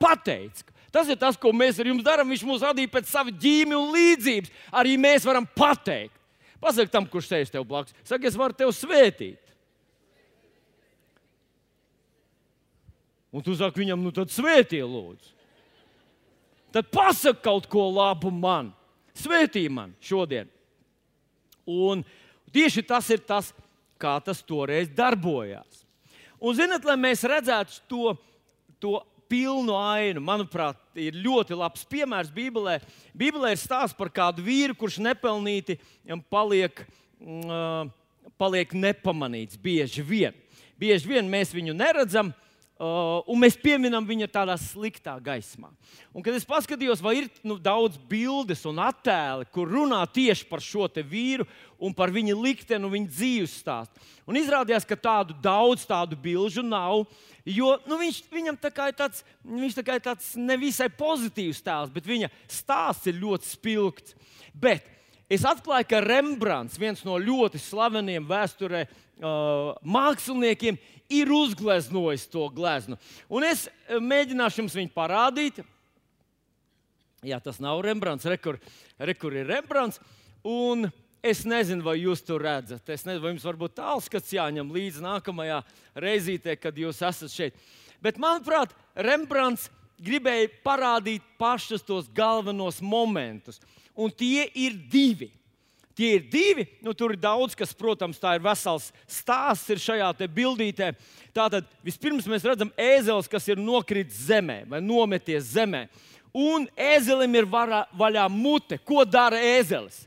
pateica. 0.00 0.66
Tas 0.92 1.08
ir 1.12 1.18
tas, 1.20 1.36
ko 1.36 1.52
mēs 1.52 1.78
ar 1.80 1.88
jums 1.90 2.04
darām. 2.04 2.30
Viņš 2.32 2.44
mūs 2.48 2.64
radīja 2.64 2.90
pēc 2.92 3.10
sava 3.10 3.32
ģīmija 3.32 3.78
un 3.78 3.92
līdzības. 3.94 4.52
Arī 4.80 4.96
mēs 5.00 5.26
varam 5.28 5.46
pateikt. 5.56 6.16
Pasaki 6.58 6.90
tam, 6.90 7.06
kurš 7.06 7.28
sēž 7.30 7.52
tev 7.52 7.66
blakus. 7.68 7.94
Saki, 8.08 8.26
es 8.30 8.38
varu 8.38 8.56
tevi 8.56 8.74
svētīt. 8.74 9.47
Un 13.32 13.44
tu 13.44 13.52
saki 13.56 13.82
viņam, 13.82 14.00
nu 14.00 14.12
tad 14.14 14.32
svētī, 14.32 14.80
lūdzu. 14.80 15.34
Tad 16.72 16.88
pasaki 16.92 17.44
kaut 17.44 17.66
ko 17.68 17.86
labu 17.92 18.32
man. 18.32 18.70
Svētī 19.16 19.66
man 19.72 19.94
šodien. 20.04 20.48
Un 21.68 22.04
tieši 22.52 22.84
tas 22.88 23.08
ir 23.12 23.20
tas, 23.28 23.50
kā 24.00 24.16
tas 24.24 24.40
toreiz 24.44 24.88
darbojās. 24.96 25.84
Un, 26.38 26.54
zinot, 26.56 26.84
lai 26.86 26.96
mēs 27.00 27.24
redzētu 27.26 27.80
to, 27.90 28.14
to 28.80 28.94
pilnu 29.28 29.74
ainu, 29.76 30.22
manuprāt, 30.24 30.78
ir 30.96 31.18
ļoti 31.18 31.56
labs 31.58 31.84
piemērs 31.88 32.30
Bībelē. 32.32 32.78
Bībelē 33.16 33.52
ir 33.52 33.60
stāsts 33.60 33.96
par 33.96 34.12
kādu 34.14 34.44
vīru, 34.46 34.76
kurš 34.78 35.00
nepelnīti 35.04 35.76
paliek, 36.30 36.84
uh, 37.20 37.88
paliek 38.40 38.76
nepamanīts 38.76 39.58
bieži 39.60 40.04
vien. 40.06 40.36
Bieži 40.78 41.10
vien 41.10 41.28
mēs 41.28 41.50
viņu 41.52 41.74
neredzam, 41.76 42.30
uh, 42.30 42.47
Uh, 42.78 43.24
un 43.26 43.40
mēs 43.42 43.56
pieminam 43.58 44.04
viņu 44.06 44.28
tādā 44.30 44.54
sliktā 44.54 45.16
gaismā. 45.18 45.66
Un, 46.14 46.22
kad 46.22 46.30
es 46.38 46.44
paskatījos, 46.46 47.00
vai 47.02 47.16
ir 47.18 47.24
nu, 47.42 47.56
daudz 47.58 47.96
bildes 48.06 48.60
un 48.70 48.78
attēli, 48.78 49.48
kur 49.50 49.66
runā 49.66 49.98
tieši 50.06 50.46
par 50.46 50.62
šo 50.62 50.86
vīru 51.02 51.42
un 51.82 51.90
par 51.90 52.12
viņa 52.14 52.36
likteni 52.38 52.86
un 52.86 52.92
viņa 52.92 53.10
dzīves 53.10 53.56
stāstu. 53.64 54.04
Un 54.30 54.38
izrādījās, 54.38 54.86
ka 54.86 54.94
tādu 54.94 55.34
daudz 55.42 55.88
tādu 55.90 56.14
bilžu 56.22 56.62
nav, 56.62 57.02
jo 57.42 57.72
nu, 57.90 57.98
viņš, 57.98 58.20
viņam 58.30 58.60
tā 58.62 58.70
ir 58.70 58.94
tāds, 58.94 59.24
viņš 59.42 59.80
tā 59.80 59.98
ir 59.98 60.06
tāds 60.06 60.30
nevisai 60.38 60.86
pozitīvs 60.86 61.64
tēls, 61.66 61.90
bet 61.90 62.06
viņa 62.06 62.30
stāsts 62.46 63.10
ir 63.10 63.18
ļoti 63.18 63.56
spilgts. 63.56 64.14
Bet 64.54 64.86
es 65.30 65.44
atklāju, 65.46 65.88
ka 65.90 66.02
Rembrandts, 66.04 66.78
viens 66.80 67.04
no 67.06 67.18
ļoti 67.20 67.60
slaveniem 67.60 68.26
vēsturē 68.28 68.84
uh, 68.86 69.74
māksliniekiem, 69.84 70.78
ir 71.08 71.32
uzgleznojis 71.32 72.28
to 72.28 72.46
gleznu. 72.52 72.98
Un 73.32 73.46
es 73.48 73.66
eh, 73.68 73.96
mēģināšu 73.96 74.62
jums 74.62 74.76
viņu 74.76 74.92
parādīt. 74.94 75.62
Jā, 77.26 77.40
tas 77.42 77.58
nav 77.58 77.80
Rembrandts, 77.82 78.28
rekur, 78.30 78.60
rekur 79.00 79.34
ir 79.34 79.48
Rembrandts. 79.48 79.98
Un 80.46 80.86
es 81.24 81.42
nezinu, 81.48 81.82
vai 81.82 81.96
jūs 81.98 82.22
to 82.22 82.36
redzat. 82.38 82.84
Es 82.92 83.06
nezinu, 83.08 83.24
vai 83.24 83.32
jums 83.32 83.48
varbūt 83.48 83.74
tāls 83.80 84.06
skats 84.06 84.36
jāņem 84.36 84.70
līdzi 84.74 85.02
nākamajā 85.02 85.62
reizītē, 85.98 86.54
kad 86.60 86.78
jūs 86.78 87.02
esat 87.02 87.32
šeit. 87.32 87.58
Bet, 88.04 88.20
manuprāt, 88.22 88.76
Rembrandts 88.94 89.66
gribēja 89.98 90.52
parādīt 90.62 91.24
pašus 91.40 91.82
tos 91.82 92.06
galvenos 92.14 92.78
momentus. 92.84 93.58
Un 93.98 94.12
tie 94.14 94.46
ir 94.54 94.76
divi. 94.90 95.32
Tie 95.98 96.12
ir 96.14 96.28
divi. 96.30 96.68
Nu, 96.86 96.94
tur 96.94 97.16
ir 97.16 97.18
daudz, 97.18 97.56
kas, 97.58 97.72
protams, 97.74 98.20
tā 98.22 98.36
ir 98.36 98.44
vesels 98.44 98.92
stāsts 99.10 99.72
ir 99.74 99.80
šajā 99.82 100.12
bildītē. 100.30 100.92
Tātad 101.34 101.66
vispirms 101.82 102.28
mēs 102.30 102.46
redzam 102.46 102.70
ēzelis, 102.78 103.30
kas 103.30 103.48
ir 103.50 103.58
nokritis 103.58 104.28
zemē 104.28 104.60
vai 104.70 104.78
nometies 104.78 105.50
zemē. 105.56 105.88
Un 106.38 106.68
ēzelim 106.78 107.34
ir 107.34 107.48
varā, 107.50 107.82
vaļā 107.98 108.28
mute. 108.30 108.78
Ko 108.78 109.02
dara 109.02 109.40
ēzelis? 109.42 110.04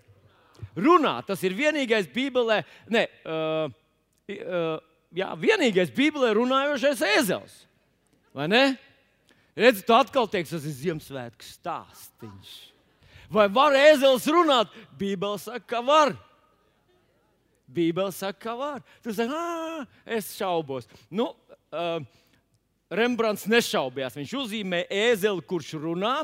Runā. 0.80 1.18
Tas 1.28 1.44
ir 1.44 1.58
vienīgais 1.58 2.08
Bībelē, 2.14 2.62
ne, 2.88 3.04
uh, 3.28 3.68
uh, 4.32 4.80
jā, 5.12 5.28
vienīgais 5.44 5.92
Bībelē 5.92 6.32
runājošais 6.40 7.04
ēzelis. 7.18 7.62
Vai 8.32 8.48
ne? 8.48 8.66
Redziet, 9.60 9.84
tu 9.84 9.96
atkal 9.98 10.32
teiksi, 10.32 10.56
tas 10.56 10.72
ir 10.72 10.78
Ziemassvētku 10.86 11.44
stāstīns. 11.44 12.71
Vai 13.32 13.48
var 13.52 13.76
ēzelis 13.80 14.28
runāt? 14.28 14.72
Bībele 15.00 15.40
saka, 15.40 15.64
ka 15.64 15.80
var. 15.86 16.16
Bībele 17.72 18.12
saka, 18.12 18.40
ka 18.44 18.56
var. 18.60 18.82
Tu 19.04 19.14
saki, 19.16 19.32
ah, 19.32 19.86
es 20.06 20.34
šaubos. 20.36 20.90
Nu, 21.08 21.30
uh, 21.72 22.02
Rembrandts 22.92 23.48
nešaubījās. 23.48 24.18
Viņš 24.20 24.34
uzzīmēja 24.42 24.90
ēzeli, 25.08 25.46
kurš 25.48 25.78
runā, 25.80 26.18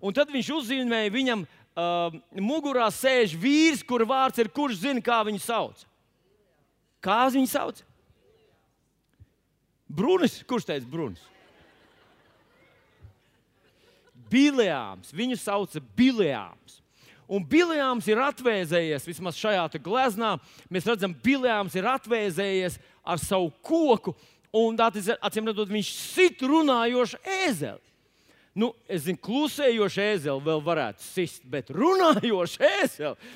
un 0.00 0.16
tad 0.16 0.32
viņš 0.32 0.50
uzzīmēja 0.56 1.12
viņam 1.12 1.44
uh, 1.44 2.16
mugurā 2.40 2.88
sēž 2.88 3.36
vīrs, 3.36 3.84
kura 3.84 4.08
vārds 4.08 4.40
ir, 4.40 4.48
kurš 4.48 4.80
zina, 4.86 5.04
kā 5.04 5.20
viņu 5.28 5.44
sauc. 5.44 5.84
Kā 7.04 7.26
viņu 7.28 7.50
sauc? 7.52 7.84
Brunis, 9.84 10.40
kurš 10.48 10.64
teica 10.72 10.88
Brunis? 10.88 11.33
Biljāms. 14.34 15.14
Viņu 15.14 15.38
sauca 15.38 15.82
Biljāms. 15.96 16.80
Un 17.30 17.44
Biljāms 17.48 18.06
ir 18.10 18.20
atvēzējies, 18.20 19.06
vismaz 19.08 19.38
šajā 19.40 19.64
gleznā, 19.80 20.34
mēs 20.68 20.84
redzam, 20.88 21.14
Biljāms 21.24 21.76
ir 21.78 21.88
atvēzējies 21.88 22.76
ar 23.00 23.20
savu 23.22 23.48
koku, 23.64 24.12
un 24.54 24.76
acīm 24.76 25.48
redzot, 25.48 25.72
viņš 25.72 25.92
sit 25.96 26.44
runājošu 26.44 27.22
ēzeli. 27.24 27.80
Nu, 28.54 28.70
es 28.86 29.06
zinu, 29.08 29.18
klusējošu 29.24 30.04
ēzeli 30.04 30.44
vēl 30.44 30.60
varētu 30.62 31.02
sist, 31.02 31.42
bet 31.50 31.72
runājošu 31.74 32.62
ēzeli, 32.68 33.32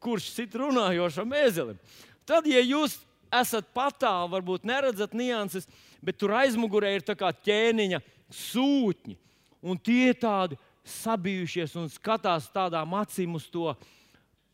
kurš 0.00 0.30
sit 0.32 0.54
runājošam 0.56 1.34
ēzelim? 1.42 1.82
Tad, 2.26 2.46
ja 2.48 2.62
jūs 2.62 2.96
esat 3.34 3.68
patāli, 3.76 4.30
varbūt 4.32 4.64
neredzat 4.64 5.12
nianses, 5.18 5.66
bet 6.00 6.16
tur 6.16 6.32
aizmugurē 6.38 6.94
ir 6.94 7.04
tā 7.04 7.18
kā 7.18 7.34
ķēniņa 7.34 8.00
sūtņi 8.32 9.18
un 9.62 9.78
tie 9.78 10.14
tādi 10.16 10.58
sabijušies 10.86 11.74
un 11.80 11.90
skatās 11.90 12.50
tādām 12.54 12.94
acīm 12.98 13.34
uz 13.38 13.48
to 13.50 13.72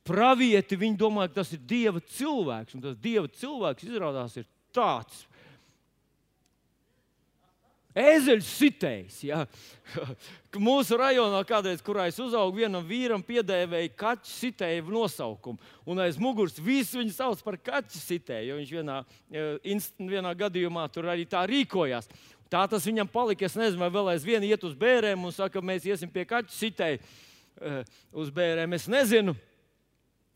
pravieti. 0.07 0.79
Viņi 0.79 0.99
domā, 1.01 1.29
ka 1.29 1.43
tas 1.43 1.53
ir 1.55 1.61
Dieva 1.69 2.03
cilvēks, 2.15 2.77
un 2.77 2.87
tas 2.87 2.97
Dieva 3.03 3.29
cilvēks 3.29 3.89
izrādās 3.89 4.39
ir 4.41 4.49
tāds. 4.75 5.27
Ezeļs 7.93 8.49
sitējs. 8.49 9.17
Ja? 9.29 9.43
Mūsu 10.69 10.97
rajonā, 10.97 11.43
kādreiz, 11.49 11.83
kurā 11.85 12.07
es 12.09 12.17
uzaugu, 12.25 12.63
vienam 12.63 12.85
vīram 12.89 13.21
piedēvēja 13.25 13.93
kaķu 14.01 14.31
sitēju 14.33 14.95
nosaukumu. 14.95 15.61
Un 15.85 16.01
aiz 16.01 16.17
muguras 16.21 16.57
visu 16.57 17.03
viņu 17.03 17.13
sauc 17.13 17.43
par 17.45 17.59
kaķu 17.61 18.01
sitēju, 18.01 18.49
jo 18.49 18.59
viņš 18.63 18.73
vienā, 18.79 18.99
eh, 19.29 19.85
vienā 20.09 20.33
gadījumā 20.41 20.87
tur 20.93 21.11
arī 21.13 21.29
tā 21.29 21.45
rīkojās. 21.49 22.09
Tā 22.53 22.67
tas 22.69 22.85
viņam 22.85 23.09
palika. 23.09 23.49
Es 23.49 23.57
nezinu, 23.57 23.81
vai 23.81 23.89
vēl 23.93 24.13
aizvien 24.13 24.45
iet 24.45 24.65
uz 24.69 24.75
bērniem 24.77 25.25
un 25.25 25.33
saka, 25.33 25.63
mēs 25.65 25.89
iesim 25.89 26.11
pie 26.13 26.27
kaķa 26.29 26.53
sitēji 26.53 27.01
uh, 27.01 27.81
uz 28.13 28.29
bērniem. 28.35 28.77
Es 28.77 28.91
nezinu. 28.93 29.35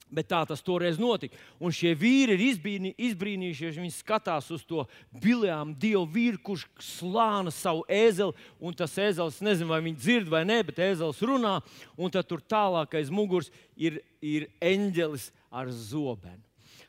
Bet 0.07 0.29
tā 0.31 0.39
tas 0.47 0.63
toreiz 0.63 1.01
notika. 1.03 1.35
Un 1.59 1.75
šie 1.75 1.91
vīri 1.99 2.37
ir 2.37 2.43
izbrīnī, 2.47 2.93
izbrīnījušies. 3.09 3.81
Viņi 3.83 3.95
skatās 3.97 4.53
uz 4.55 4.63
to 4.65 4.85
biljām, 5.11 5.73
dievu 5.75 6.05
vīru, 6.15 6.39
kurš 6.47 6.63
slāna 6.79 7.51
savu 7.51 7.83
ēzeli. 7.91 8.37
Un 8.63 8.77
tas 8.79 8.95
ēzelis, 9.03 9.43
nezinu, 9.43 9.73
vai 9.75 9.81
viņi 9.83 9.99
dzird 9.99 10.31
vai 10.31 10.45
nē, 10.47 10.61
bet 10.69 10.79
ēzelis 10.87 11.25
runā. 11.27 11.57
Un 11.99 12.15
tad 12.15 12.31
tur 12.31 12.39
tālākais 12.39 13.11
muguras 13.11 13.51
ir, 13.75 13.99
ir 14.23 14.47
eņģelis 14.63 15.33
ar 15.51 15.75
zobenu. 15.75 16.39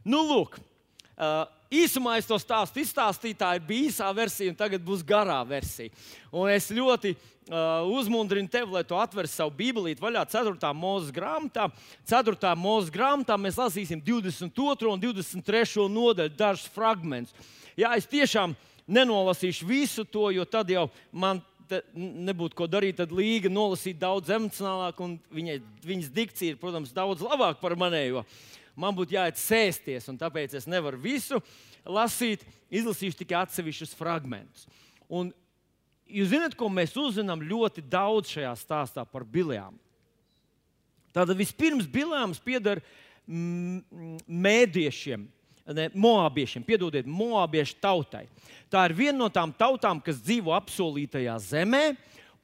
Nu, 0.06 0.22
lūk, 0.30 0.60
uh, 1.18 1.50
īsumā 1.74 2.18
es 2.20 2.28
to 2.30 2.38
stāstu 2.42 2.82
izstāstīju, 2.84 3.38
tā 3.40 3.56
ir 3.58 3.66
bija 3.68 3.90
īsā 3.90 4.12
versija, 4.16 4.52
un 4.54 4.60
tagad 4.60 4.84
būs 4.86 5.04
garā 5.08 5.40
versija. 5.48 5.92
Un 6.32 6.52
es 6.52 6.70
ļoti 6.74 7.14
uh, 7.16 7.88
uzmundrinu 7.98 8.52
tevi, 8.52 8.72
lai 8.76 8.86
tu 8.88 8.98
atversi 9.00 9.40
savu 9.40 9.56
bībelīti 9.58 10.04
vaļā 10.04 10.24
4. 10.32 10.72
mūzes 10.78 11.12
grāmatā. 11.16 11.68
4. 12.08 12.54
mūzes 12.60 12.94
grāmatā 12.94 13.38
mēs 13.42 13.60
lasīsim 13.60 14.02
22. 14.04 14.92
un 14.94 15.04
23. 15.04 15.90
nodaļu, 15.92 16.36
dažus 16.38 16.72
fragmentus. 16.76 17.54
Jā, 17.78 17.94
es 18.00 18.10
tiešām 18.10 18.56
nenolasīšu 18.88 19.68
visu 19.68 20.08
to, 20.08 20.30
jo 20.32 20.48
tad 20.48 20.72
jau 20.72 20.88
man 21.12 21.44
nebūtu 21.94 22.56
ko 22.58 22.68
darīt, 22.70 22.98
tad 23.02 23.12
Līga 23.16 23.52
nolasīja 23.52 24.00
daudz 24.06 24.32
emocionālāk, 24.32 25.00
un 25.04 25.18
viņai, 25.34 25.58
viņas 25.86 26.14
dikcija 26.16 26.54
ir, 26.54 26.62
protams, 26.62 26.94
daudz 26.96 27.24
labāka 27.26 27.60
par 27.62 27.76
manējo. 27.80 28.24
Man 28.78 28.94
būtu 28.98 29.16
jāiet 29.18 29.40
sēsties, 29.42 30.06
un 30.12 30.20
tāpēc 30.22 30.54
es 30.60 30.68
nevaru 30.70 31.00
visu 31.02 31.40
lasīt, 31.82 32.44
izlasīšu 32.70 33.24
tikai 33.24 33.40
atsevišķus 33.42 33.96
fragmentus. 33.98 34.68
Un 35.10 35.32
jūs 36.06 36.30
zināt, 36.32 36.56
ko 36.58 36.70
mēs 36.70 36.94
uzzinām 37.00 37.42
ļoti 37.48 37.82
daudz 37.90 38.36
šajā 38.36 38.54
stāstā 38.60 39.06
par 39.10 39.26
bilēm. 39.26 39.80
Tātad 41.16 41.38
vispirms 41.40 41.88
bilēms 41.90 42.40
pieder 42.44 42.84
mēdiešiem, 43.28 45.26
ne, 45.76 45.88
moabiešiem, 45.98 46.64
piedodiet, 46.68 47.10
moabiešu 47.10 47.80
tautai. 47.82 48.28
Tā 48.72 48.86
ir 48.88 48.96
viena 48.96 49.18
no 49.24 49.30
tām 49.34 49.52
tautām, 49.58 50.00
kas 50.04 50.22
dzīvo 50.22 50.54
apsolītajā 50.56 51.36
zemē, 51.44 51.84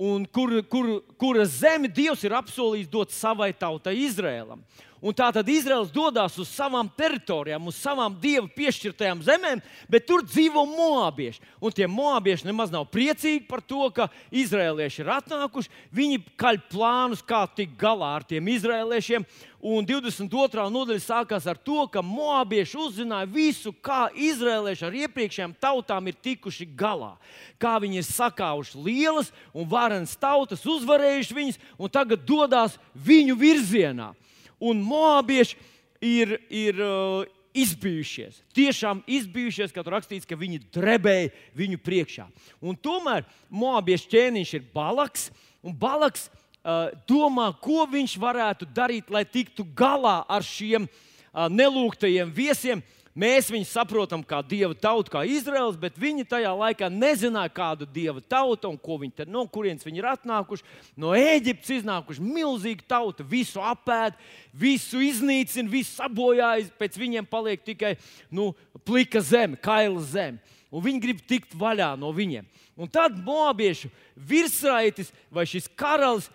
un 0.02 0.26
kur, 0.26 0.58
kur, 0.72 0.90
kuras 1.22 1.60
zemi 1.62 1.92
Dievs 1.92 2.24
ir 2.26 2.36
apsolījis 2.36 2.90
dot 2.92 3.14
savai 3.14 3.52
tautai 3.56 3.96
Izrēlam. 4.08 4.64
Un 5.04 5.12
tā 5.12 5.26
tad 5.36 5.50
Izraels 5.52 5.90
dodas 5.92 6.38
uz 6.40 6.48
savām 6.48 6.88
teritorijām, 6.96 7.66
uz 7.68 7.76
savām 7.76 8.14
dievu 8.24 8.48
piešķirtajām 8.56 9.20
zemēm, 9.28 9.60
bet 9.92 10.06
tur 10.08 10.24
dzīvo 10.24 10.64
moabieši. 10.70 11.44
Un 11.60 11.76
tie 11.76 11.90
moabieši 11.92 12.48
nemaz 12.48 12.72
nav 12.72 12.86
priecīgi 12.88 13.44
par 13.50 13.60
to, 13.68 13.90
ka 13.92 14.08
izrēlieši 14.32 15.04
ir 15.04 15.12
atnākuši. 15.18 15.74
Viņi 15.92 16.22
kaļ 16.40 16.62
plānus, 16.72 17.26
kā 17.28 17.42
tikt 17.52 17.76
galā 17.82 18.14
ar 18.22 18.28
tiem 18.30 18.48
izrēliešiem. 18.56 19.28
Un 19.64 19.84
22. 19.88 20.70
nodaļa 20.72 21.04
sākās 21.04 21.52
ar 21.52 21.60
to, 21.60 21.84
ka 21.92 22.00
moabieši 22.04 22.80
uzzināja 22.88 23.28
visu, 23.28 23.76
kā 23.84 24.08
izrēlieši 24.16 24.88
ar 24.88 25.00
iepriekšējām 25.04 25.60
tautām 25.60 26.08
ir 26.08 26.20
tikuši 26.24 26.72
galā. 26.80 27.18
Kā 27.60 27.76
viņi 27.84 28.00
ir 28.00 28.08
sakāvuši 28.08 28.88
lielas 28.88 29.36
un 29.52 29.68
varenas 29.68 30.16
tautas, 30.16 30.64
uzvarējuši 30.64 31.42
viņas 31.44 31.64
un 31.76 31.92
tagad 31.92 32.24
dodas 32.24 32.80
viņu 32.96 33.40
virzienā 33.40 34.14
un 34.60 34.82
moabieši 34.84 35.58
ir, 36.04 36.36
ir 36.50 36.82
uh, 36.84 37.24
izbijušies. 37.54 38.42
Tiešām 38.56 39.04
izbijušies, 39.08 39.74
kad 39.74 39.88
rakstīts, 39.88 40.28
ka 40.28 40.38
viņi 40.40 40.62
drebēja 40.74 41.32
viņu 41.58 41.80
priekšā. 41.84 42.28
Un 42.66 42.78
tomēr 42.78 43.28
moabiešu 43.54 44.10
ķēniņš 44.14 44.54
ir 44.58 44.66
balaks, 44.74 45.30
un 45.64 45.76
balaks 45.78 46.28
uh, 46.28 46.90
domā, 47.10 47.52
ko 47.62 47.86
viņš 47.90 48.18
varētu 48.22 48.68
darīt, 48.74 49.14
lai 49.14 49.24
tiktu 49.30 49.66
galā 49.78 50.22
ar 50.28 50.46
šiem 50.46 50.90
uh, 50.90 51.48
nelūgtajiem 51.54 52.34
viesiem. 52.34 52.84
Mēs 53.14 53.52
viņus 53.54 53.70
saprotam 53.76 54.24
kā 54.26 54.40
dieva 54.42 54.74
tautu, 54.74 55.12
kā 55.14 55.22
Izraels, 55.30 55.76
bet 55.78 56.00
viņi 56.02 56.26
tajā 56.32 56.50
laikā 56.58 56.88
nezināja, 56.90 57.52
kādu 57.54 57.86
dieva 57.86 58.24
tautu 58.26 58.72
un 58.72 58.80
viņi 58.82 59.14
te, 59.20 59.28
no 59.30 59.44
kurienes 59.46 59.86
viņi 59.86 60.02
ir 60.02 60.08
atnākuši. 60.16 60.66
No 60.98 61.14
Ēģiptes 61.14 61.76
iznākuši 61.78 62.26
milzīga 62.26 62.88
tauta, 62.96 63.22
visu 63.22 63.62
apēd, 63.62 64.18
visu 64.50 64.98
iznīcina, 65.06 65.70
visu 65.70 65.94
sabojājas. 65.94 66.74
Pēc 66.80 66.98
viņiem 66.98 67.30
paliek 67.30 67.62
tikai 67.62 67.94
nu, 68.34 68.50
plika 68.82 69.22
zeme, 69.22 69.62
kaila 69.62 70.02
zeme. 70.02 70.42
Un 70.74 70.82
viņi 70.82 71.06
grib 71.06 71.22
tikt 71.30 71.54
vaļā 71.54 71.94
no 72.02 72.10
viņiem. 72.18 72.50
Un 72.82 72.90
tad 72.90 73.14
Moabiešu 73.22 73.92
virsraitis 74.18 75.14
vai 75.30 75.46
šis 75.46 75.70
karalis 75.78 76.32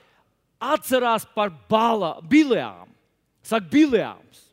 atcerās 0.62 1.26
par 1.34 1.50
Bileām. 2.30 2.86
Saka, 3.42 3.66
Bileāms. 3.66 4.47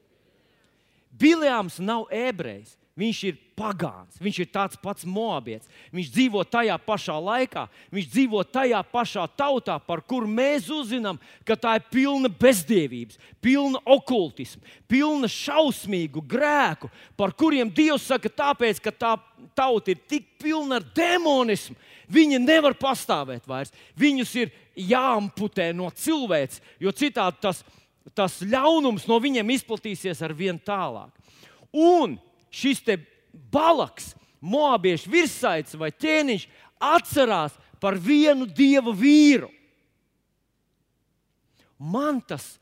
Biljāms 1.20 1.80
nav 1.84 2.10
ebrejs. 2.14 2.76
Viņš 2.96 3.18
ir 3.28 3.40
pagāns, 3.60 4.16
viņš 4.24 4.38
ir 4.40 4.48
tāds 4.56 4.78
pats 4.80 5.04
moabietis. 5.04 5.68
Viņš 5.92 6.14
dzīvo 6.16 6.46
tajā 6.48 6.78
pašā 6.80 7.18
laikā, 7.20 7.66
viņš 7.92 8.06
dzīvo 8.14 8.44
tajā 8.48 8.80
pašā 8.88 9.26
tautā, 9.36 9.76
par 9.84 10.00
kuru 10.08 10.30
mēs 10.32 10.70
uzzinām, 10.72 11.20
ka 11.44 11.58
tā 11.60 11.74
ir 11.76 11.84
pilna 11.92 12.32
bezdievības, 12.32 13.20
pilna 13.44 13.84
okultisma, 13.84 14.64
pilna 14.88 15.28
šausmīgu 15.28 16.24
grēku, 16.24 16.88
par 17.20 17.36
kuriem 17.36 17.68
Dievs 17.68 18.08
saka, 18.08 18.32
tāpēc, 18.32 18.80
ka 18.80 18.96
tā 18.96 19.18
tauta 19.60 19.92
ir 19.92 20.00
tik 20.08 20.32
pilna 20.40 20.80
ar 20.80 20.88
demonismu, 20.96 21.76
viņi 22.08 22.40
nevar 22.40 22.80
pastāvēt 22.80 23.44
vairs. 23.44 23.76
Viņus 24.00 24.36
ir 24.40 24.56
jāamputē 24.76 25.74
no 25.76 25.92
cilvēks, 25.92 26.64
jo 26.80 26.96
citādi 26.96 27.44
tas, 27.44 27.66
tas 28.14 28.38
ļaunums 28.44 29.08
no 29.10 29.18
viņiem 29.22 29.56
izplatīsies 29.56 30.22
ar 30.22 30.34
vien 30.36 30.60
tālāk. 30.62 31.12
Un 31.74 32.18
šis 32.54 32.84
balaks, 33.52 34.14
moabiešu 34.40 35.10
virsaicis 35.12 35.80
vai 35.80 35.90
ķēniņš 35.92 36.48
atcerās 36.80 37.56
par 37.82 37.98
vienu 37.98 38.46
dieva 38.46 38.94
vīru. 38.96 39.50
Man 41.80 42.22
tas 42.24 42.56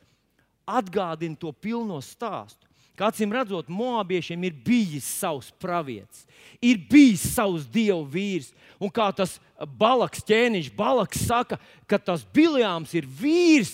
atgādina 0.65 1.37
to 1.37 1.51
pilno 1.51 1.99
stāstu. 2.01 2.65
Kā 2.93 3.07
acīm 3.09 3.31
redzot, 3.33 3.71
moabiešiem 3.73 4.43
ir 4.45 4.57
bijis 4.65 5.07
savs 5.09 5.47
pravietis, 5.57 6.27
ir 6.61 6.77
bijis 6.89 7.23
savs 7.33 7.65
dievu 7.65 8.03
vīrs. 8.05 8.51
Un 8.77 8.91
kā 8.93 9.07
tas 9.17 9.39
balaks 9.79 10.21
ķēniņš, 10.27 10.69
balaks 10.77 11.23
saka, 11.25 11.57
ka 11.89 11.97
tas 11.97 12.21
biljāms 12.35 12.93
ir 12.93 13.07
vīrs, 13.09 13.73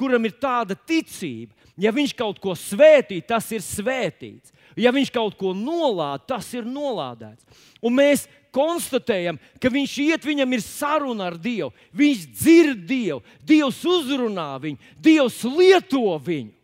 kuram 0.00 0.24
ir 0.24 0.36
tāda 0.40 0.76
ticība. 0.76 1.52
Ja 1.80 1.92
viņš 1.94 2.12
kaut 2.16 2.40
ko 2.42 2.54
svētī, 2.58 3.20
tas 3.24 3.46
ir 3.54 3.62
svētīts. 3.64 4.52
Ja 4.78 4.92
viņš 4.94 5.10
kaut 5.12 5.36
ko 5.38 5.52
nolādē, 5.56 6.24
tas 6.28 6.48
ir 6.56 6.68
nolādēts. 6.68 7.44
Un 7.84 7.96
mēs 7.96 8.26
konstatējam, 8.54 9.38
ka 9.62 9.70
viņš 9.72 9.96
iet, 10.04 10.26
viņam 10.26 10.56
ir 10.56 10.62
saruna 10.64 11.30
ar 11.30 11.38
Dievu. 11.40 11.72
Viņš 11.96 12.26
dzird 12.36 12.84
Dievu, 12.88 13.22
Dievs 13.46 13.80
uzrunā 13.88 14.52
viņu, 14.62 14.80
Dievs 15.00 15.40
lieto 15.48 16.16
viņu. 16.18 16.54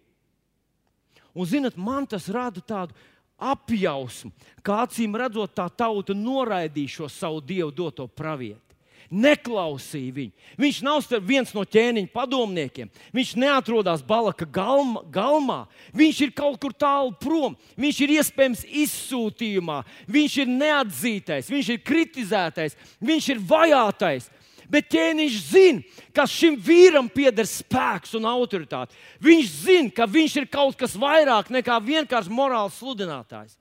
Un, 1.37 1.49
zinot, 1.49 1.77
man 1.77 2.07
tas 2.09 2.31
rada 2.33 2.63
tādu 2.65 2.97
apjausmu, 3.37 4.33
kā 4.65 4.79
acīm 4.87 5.17
redzot, 5.21 5.53
tā 5.53 5.67
tauta 5.69 6.17
noraidīja 6.17 6.95
šo 6.95 7.11
savu 7.13 7.43
Dievu 7.45 7.75
doto 7.75 8.07
pravietu 8.09 8.66
neklausīja 9.11 10.15
viņu. 10.17 10.47
Viņš 10.61 10.79
nav 10.87 11.11
viens 11.27 11.53
no 11.55 11.65
ķēniņa 11.67 12.13
padomniekiem. 12.15 12.91
Viņš 13.15 13.35
neatrodas 13.41 14.05
Balaka 14.07 14.47
galma, 14.47 15.03
galmā. 15.13 15.65
Viņš 15.97 16.23
ir 16.27 16.33
kaut 16.37 16.59
kur 16.63 16.75
tālu 16.75 17.15
prom. 17.21 17.57
Viņš 17.79 18.01
ir 18.05 18.15
iespējams 18.19 18.65
izsūtījumā. 18.85 19.83
Viņš 20.11 20.39
ir 20.45 20.51
neatzītais, 20.55 21.53
viņš 21.53 21.75
ir 21.75 21.85
kritizētais, 21.87 22.79
viņš 23.01 23.31
ir 23.35 23.45
vajātais. 23.47 24.31
Bet 24.67 24.89
ķēniņš 24.91 25.37
zina, 25.47 26.01
ka 26.11 26.25
šim 26.27 26.57
vīram 26.59 27.07
pieder 27.13 27.47
spēks 27.47 28.17
un 28.19 28.27
autoritāte. 28.27 28.97
Viņš 29.23 29.53
zina, 29.63 29.93
ka 29.95 30.09
viņš 30.11 30.41
ir 30.41 30.49
kaut 30.51 30.75
kas 30.81 30.97
vairāk 30.99 31.53
nekā 31.55 31.79
vienkārši 31.87 32.35
morāls 32.35 32.81
sludinātājs. 32.81 33.55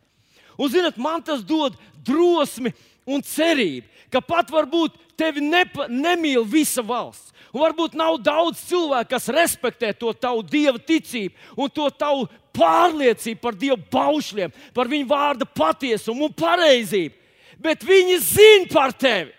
Un, 0.57 0.71
zinot, 0.71 0.97
man 0.97 1.21
tas 1.21 1.43
dod 1.45 1.75
drosmi 2.05 2.71
un 3.05 3.21
cerību, 3.25 3.87
ka 4.11 4.21
pat 4.21 4.49
varbūt 4.51 4.97
tevi 5.17 5.43
nepa, 5.43 5.87
nemīl 5.89 6.45
visa 6.47 6.83
valsts. 6.85 7.33
Un 7.55 7.63
varbūt 7.63 7.93
nav 7.95 8.17
daudz 8.19 8.59
cilvēku, 8.67 9.13
kas 9.13 9.29
respektē 9.31 9.93
to 9.95 10.11
tavu 10.11 10.41
dievu 10.43 10.81
ticību 10.83 11.61
un 11.63 11.71
to 11.71 11.85
tavu 11.95 12.25
pārliecību 12.55 13.39
par 13.39 13.55
dievu 13.55 13.77
paušļiem, 13.91 14.51
par 14.75 14.91
viņu 14.91 15.07
vārda 15.07 15.47
patiesumu 15.47 16.27
un 16.27 16.35
pareizību. 16.35 17.15
Bet 17.63 17.85
viņi 17.87 18.19
zina 18.19 18.67
par 18.73 18.91
tevi. 18.91 19.31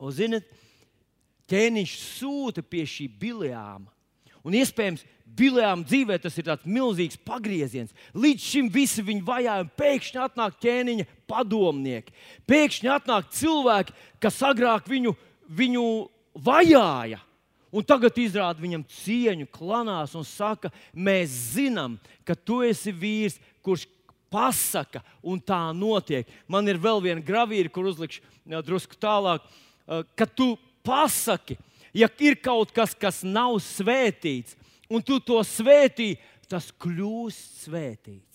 Un, 0.00 0.12
zinat, 0.16 0.46
ķēniņš 1.50 1.96
sūta 2.00 2.64
pie 2.64 2.86
šī 2.88 3.10
biljāma. 3.20 3.90
Un 4.40 4.56
iespējams, 4.56 5.04
Bilējām 5.36 5.84
dzīvē 5.86 6.16
tas 6.22 6.36
ir 6.40 6.46
tāds 6.48 6.66
milzīgs 6.66 7.18
pagrieziens. 7.26 7.94
Līdz 8.16 8.44
šim 8.44 8.70
visi 8.72 9.04
viņu 9.04 9.24
vajāja, 9.26 9.64
un 9.64 9.72
pēkšņi 9.78 10.20
atnāk 10.24 10.56
ķēniņa 10.62 11.06
padomnieki. 11.30 12.14
Pēkšņi 12.50 12.90
atnāk 12.96 13.30
cilvēki, 13.36 13.94
kas 14.22 14.40
agrāk 14.46 14.88
viņu, 14.90 15.14
viņu 15.46 15.84
vajāja. 16.34 17.20
Un 17.70 17.86
tagad 17.86 18.16
izrāda 18.18 18.58
viņam 18.58 18.82
cieņu, 18.90 19.46
klanās 19.54 20.16
un 20.18 20.26
saka, 20.26 20.72
mēs 20.90 21.30
zinām, 21.54 22.00
ka 22.26 22.34
tu 22.34 22.58
esi 22.66 22.90
vīrs, 22.90 23.38
kurš 23.62 23.86
pasaka, 24.30 25.04
un 25.22 25.38
tā 25.42 25.60
notiek. 25.76 26.26
Man 26.50 26.66
ir 26.70 26.80
vēl 26.82 27.02
viena 27.04 27.22
gravīra, 27.22 27.70
kur 27.70 27.86
uzlikšu 27.90 28.22
drusku 28.66 28.98
tālāk, 28.98 29.46
ka 30.18 30.26
tu 30.26 30.56
pasaki, 30.86 31.58
ja 31.94 32.10
ir 32.22 32.38
kaut 32.42 32.74
kas, 32.74 32.94
kas 32.98 33.22
nav 33.26 33.58
svētīts, 33.62 34.58
un 34.90 35.04
tu 35.06 35.20
to 35.22 35.38
svētī, 35.46 36.14
tas 36.50 36.68
kļūst 36.82 37.64
svētīts. 37.64 38.26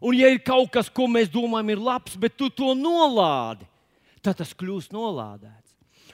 Un, 0.00 0.16
ja 0.16 0.30
ir 0.32 0.40
kaut 0.42 0.70
kas, 0.72 0.88
ko 0.88 1.06
mēs 1.12 1.28
domājam, 1.30 1.74
ir 1.74 1.82
labs, 1.84 2.16
bet 2.16 2.34
tu 2.36 2.48
to 2.48 2.72
nolādi, 2.74 3.66
tad 4.24 4.40
tas 4.40 4.54
kļūst 4.56 4.94
nolādēts. 4.96 5.60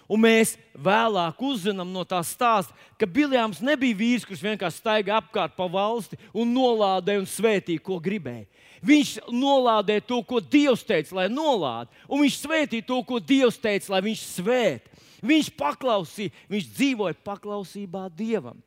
Un 0.07 0.23
mēs 0.23 0.53
vēlāk 0.79 1.41
uzzinām 1.43 1.89
no 1.91 2.05
tā 2.07 2.21
stāsta, 2.23 2.75
ka 2.99 3.09
Biljāms 3.11 3.59
nebija 3.65 3.97
vīrs, 3.99 4.27
kurš 4.27 4.45
vienkārši 4.45 4.79
staigā 4.79 5.17
apkārt 5.19 5.57
pa 5.57 5.67
valsti 5.71 6.19
un 6.31 6.53
nolādēja 6.55 7.25
un 7.25 7.27
svētīja, 7.31 7.83
ko 7.83 7.99
gribēja. 8.03 8.47
Viņš 8.87 9.17
nolādēja 9.35 10.05
to, 10.07 10.21
ko 10.23 10.39
Dievs 10.39 10.85
teica, 10.87 11.17
lai 11.19 11.27
nolādētu, 11.33 11.95
un 12.07 12.23
viņš 12.23 12.39
svētīja 12.39 12.87
to, 12.87 13.01
ko 13.09 13.19
Dievs 13.19 13.59
teica, 13.59 13.97
lai 13.97 14.05
viņš 14.07 14.23
svēt. 14.37 14.87
Viņš 15.27 15.51
paklausīja, 15.59 16.35
viņš 16.53 16.71
dzīvoja 16.77 17.19
paklausībā 17.27 18.07
Dievam. 18.15 18.61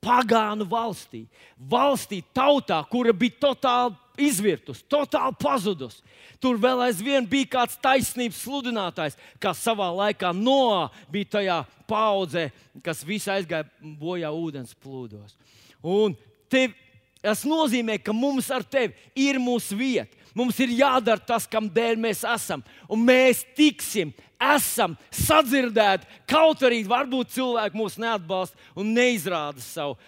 Pagānu 0.00 0.64
valstī, 0.64 1.26
valstī, 1.68 2.22
tautā, 2.32 2.78
kura 2.88 3.12
bija 3.12 3.36
totāli 3.42 3.98
izvirtus, 4.20 4.80
totāli 4.88 5.36
pazudus. 5.40 5.98
Tur 6.40 6.56
vēl 6.60 6.86
aizvien 6.86 7.26
bija 7.28 7.50
kāds 7.58 7.76
taisnības 7.84 8.38
sludinātājs, 8.46 9.18
kas 9.40 9.60
savā 9.60 9.90
laikā 9.92 10.32
Noā 10.36 10.86
bija 11.12 11.32
tajā 11.36 11.58
paudzē, 11.90 12.46
kas 12.84 13.04
visu 13.04 13.32
aizgāja 13.34 13.68
bojā 14.00 14.30
ūdens 14.32 14.72
plūdos. 14.80 15.36
Un 15.84 16.16
tev, 16.52 16.72
tas 17.20 17.44
nozīmē, 17.44 17.98
ka 18.00 18.16
mums 18.16 18.48
ar 18.52 18.64
tevi 18.64 18.96
ir 19.18 19.40
mūsu 19.42 19.76
vieta. 19.76 20.16
Mums 20.36 20.58
ir 20.62 20.72
jādara 20.78 21.22
tas, 21.26 21.46
kam 21.50 21.68
dēļ 21.72 21.98
mēs 22.00 22.22
esam. 22.28 22.62
Un 22.90 23.02
mēs 23.06 23.42
tiksim, 23.56 24.12
esam 24.40 24.96
sadzirdēti. 25.14 26.08
Kaut 26.30 26.62
arī 26.66 26.80
varbūt 26.88 27.34
cilvēki 27.34 27.78
mūs 27.80 27.98
neatbalsta 28.00 28.58
un 28.78 28.94
neizrāda 28.96 29.62
savu, 29.64 29.98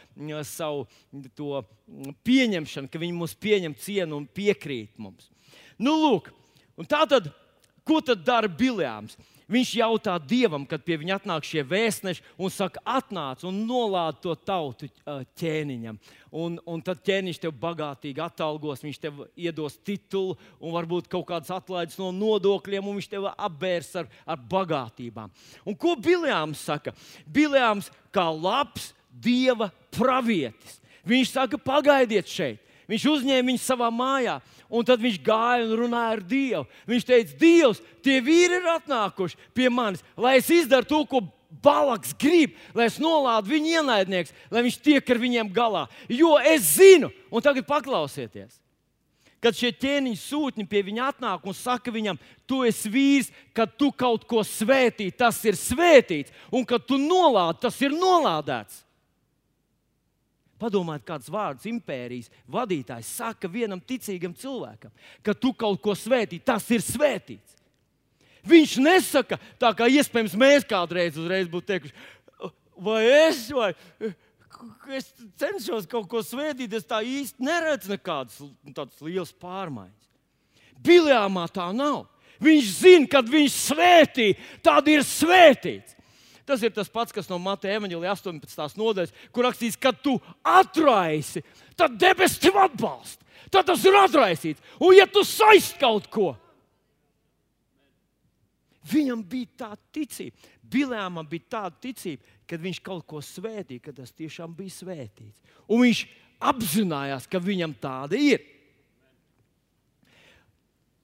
savu 0.49 0.87
pieņemšanu, 2.27 2.91
ka 2.91 3.03
viņi 3.03 3.19
mūs 3.19 3.37
pieņem 3.43 3.77
cienu 3.83 4.23
un 4.23 4.27
piekrīt 4.27 4.97
mums. 5.03 5.29
Nu, 5.83 5.97
lūk, 5.99 6.31
tā 6.87 7.03
tad, 7.11 7.29
ko 7.87 8.01
tad 8.05 8.23
dara 8.27 8.49
Biljāms? 8.49 9.19
Viņš 9.51 9.73
jautā 9.81 10.15
Dievam, 10.23 10.65
kad 10.69 10.85
pie 10.85 10.97
viņa 11.01 11.17
atnāk 11.19 11.47
šie 11.47 11.65
vēstneši 11.67 12.25
un 12.39 12.53
saka, 12.53 12.83
atnāc 12.87 13.43
un 13.49 13.63
nolādi 13.67 14.23
to 14.25 14.35
tautu 14.39 14.89
ķēniņam. 15.39 15.99
Un, 16.33 16.57
un 16.69 16.83
tad 16.85 17.03
ķēniņš 17.05 17.43
tev 17.43 17.55
bagātīgi 17.61 18.23
atalgos, 18.23 18.85
viņš 18.85 19.01
tev 19.03 19.25
iedos 19.37 19.77
titulu 19.85 20.39
un 20.61 20.77
varbūt 20.77 21.11
kaut 21.13 21.27
kādas 21.29 21.53
atlaides 21.53 21.99
no 22.01 22.13
nodokļiem, 22.17 22.87
un 22.87 22.99
viņš 23.01 23.11
tev 23.13 23.29
apbērs 23.33 23.93
ar, 24.03 24.11
ar 24.25 24.41
bagātībām. 24.55 25.33
Un 25.69 25.77
ko 25.79 25.97
Biljāms 25.99 26.63
saka? 26.63 26.95
Biljāms 27.27 27.91
kā 28.15 28.29
labs 28.31 28.93
dieva 29.13 29.71
pravietis. 29.93 30.79
Viņš 31.09 31.33
saka, 31.35 31.59
pagaidiet 31.59 32.31
šeit. 32.31 32.61
Viņš 32.91 33.05
uzņēma 33.13 33.47
viņu 33.51 33.63
savā 33.63 33.91
mājā, 33.95 34.39
un 34.73 34.87
tad 34.87 35.03
viņš 35.03 35.21
gāja 35.25 35.67
un 35.67 35.77
runāja 35.79 36.17
ar 36.17 36.25
Dievu. 36.27 36.65
Viņš 36.89 37.07
teica, 37.09 37.37
Dievs, 37.39 37.83
tie 38.03 38.19
vīri 38.25 38.59
ir 38.59 38.73
atnākuši 38.75 39.39
pie 39.55 39.69
manis, 39.71 40.03
lai 40.17 40.39
es 40.41 40.51
izdaru 40.51 40.89
to, 40.89 41.05
ko 41.07 41.23
Balaks 41.63 42.15
grib, 42.17 42.55
lai 42.73 42.87
es 42.89 42.97
nolādu 43.03 43.53
viņa 43.53 43.83
ienaidnieks, 43.83 44.33
lai 44.51 44.65
viņš 44.65 44.79
tiek 44.81 45.11
ar 45.13 45.21
viņiem 45.21 45.53
galā. 45.53 45.85
Jo 46.09 46.39
es 46.41 46.79
zinu, 46.79 47.11
un 47.29 47.45
tagad 47.45 47.69
paklausieties. 47.69 48.57
Kad 49.43 49.59
šie 49.59 49.73
ķēniņa 49.75 50.21
sūtņi 50.23 50.65
pie 50.71 50.85
viņa 50.87 51.11
atnāk 51.11 51.45
un 51.51 51.57
saka 51.57 51.93
viņam, 51.93 52.19
tu 52.47 52.61
esi 52.65 52.89
vīrs, 52.93 53.33
kad 53.53 53.75
tu 53.75 53.91
kaut 53.91 54.25
ko 54.31 54.45
svētī, 54.47 55.11
tas 55.11 55.41
ir 55.45 55.59
svētīts, 55.59 56.33
un 56.55 56.65
kad 56.65 56.87
tu 56.87 56.97
nolādē, 57.01 57.65
tas 57.67 57.81
ir 57.83 57.93
nolādēts. 57.93 58.85
Padomājiet, 60.63 61.07
kāds 61.09 61.31
vārds 61.33 61.67
impērijas 61.67 62.31
vadītājs 62.51 63.11
saka 63.19 63.51
vienam 63.51 63.81
ticīgam 63.83 64.35
cilvēkam, 64.39 64.93
ka 65.27 65.35
tu 65.35 65.51
kaut 65.59 65.81
ko 65.83 65.97
svētī, 65.99 66.39
tas 66.39 66.69
ir 66.71 66.85
svētīts. 66.85 67.59
Viņš 68.47 68.77
nesaka 68.83 69.39
tā, 69.59 69.71
kā 69.79 69.87
iespējams 69.91 70.35
mēs 70.39 70.67
kādreiz 70.67 71.19
būtu 71.51 71.67
teikuši, 71.69 71.95
vai 72.83 73.03
es, 73.07 73.45
vai 73.55 73.71
es 74.99 75.11
cenšos 75.39 75.87
kaut 75.91 76.09
ko 76.11 76.23
svētīt, 76.27 76.75
es 76.75 76.87
tā 76.87 77.03
īsti 77.07 77.43
neredzu 77.43 77.95
nekādas 77.95 78.41
lielas 79.03 79.35
pārmaiņas. 79.43 80.11
Biljāmā 80.83 81.47
tā 81.55 81.69
nav. 81.75 82.07
Viņš 82.43 82.71
zina, 82.81 83.07
kad 83.11 83.29
viņš 83.31 83.59
svētī, 83.69 84.33
tad 84.65 84.89
ir 84.91 85.05
svētīts. 85.07 85.95
Tas 86.47 86.63
ir 86.63 86.73
tas 86.75 86.91
pats, 86.91 87.15
kas 87.15 87.29
no 87.31 87.39
Mateja 87.39 87.79
evanģēlija 87.79 88.15
18. 88.17 88.79
nodaļas, 88.81 89.13
kur 89.35 89.47
rakstīts, 89.47 89.79
ka 89.79 89.93
tu 89.95 90.17
atraisi, 90.43 91.45
tad 91.79 91.95
debesis 92.01 92.41
tev 92.43 92.59
atbalsta. 92.63 93.23
Tad 93.53 93.69
tas 93.69 93.85
ir 93.87 93.97
atraisīts. 93.99 94.63
Un 94.83 94.97
ja 94.97 95.07
tu 95.07 95.23
saist 95.27 95.77
kaut 95.81 96.09
ko, 96.11 96.33
viņam 98.91 99.23
bija 99.29 99.67
tāda 99.67 99.81
ticība. 99.95 100.51
Bilēmam 100.73 101.29
bija 101.29 101.59
tāda 101.59 101.77
ticība, 101.85 102.25
ka 102.49 102.59
viņš 102.59 102.81
kaut 102.85 103.05
ko 103.07 103.21
svētīja, 103.23 103.85
ka 103.85 103.95
tas 103.97 104.15
tiešām 104.17 104.55
bija 104.57 104.73
svētīts. 104.73 105.43
Un 105.69 105.85
viņš 105.85 106.03
apzinājās, 106.43 107.29
ka 107.31 107.43
viņam 107.43 107.77
tāda 107.83 108.19
ir. 108.19 108.43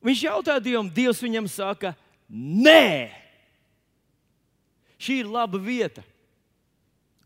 Viņš 0.05 0.25
jautāja 0.25 0.63
Dievam, 0.63 0.89
Dievs 0.95 1.23
viņam 1.23 1.49
saka, 1.51 1.93
nē! 2.31 3.28
Šī 4.99 5.21
ir 5.23 5.31
laba 5.31 5.61
vieta, 5.63 6.03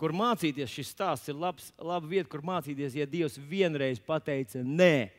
kur 0.00 0.12
mācīties. 0.16 0.70
Šis 0.70 0.92
stāsts 0.92 1.30
ir 1.32 1.38
labs, 1.38 1.70
laba 1.80 2.06
vieta, 2.08 2.28
kur 2.30 2.44
mācīties. 2.44 2.96
Ja 2.98 3.08
Dievs 3.08 3.38
vienreiz 3.38 4.00
pateica 4.02 4.60
nē, 4.60 5.10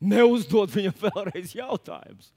neuzdod 0.00 0.72
viņam 0.72 0.96
vēlreiz 1.06 1.56
jautājumus. 1.58 2.30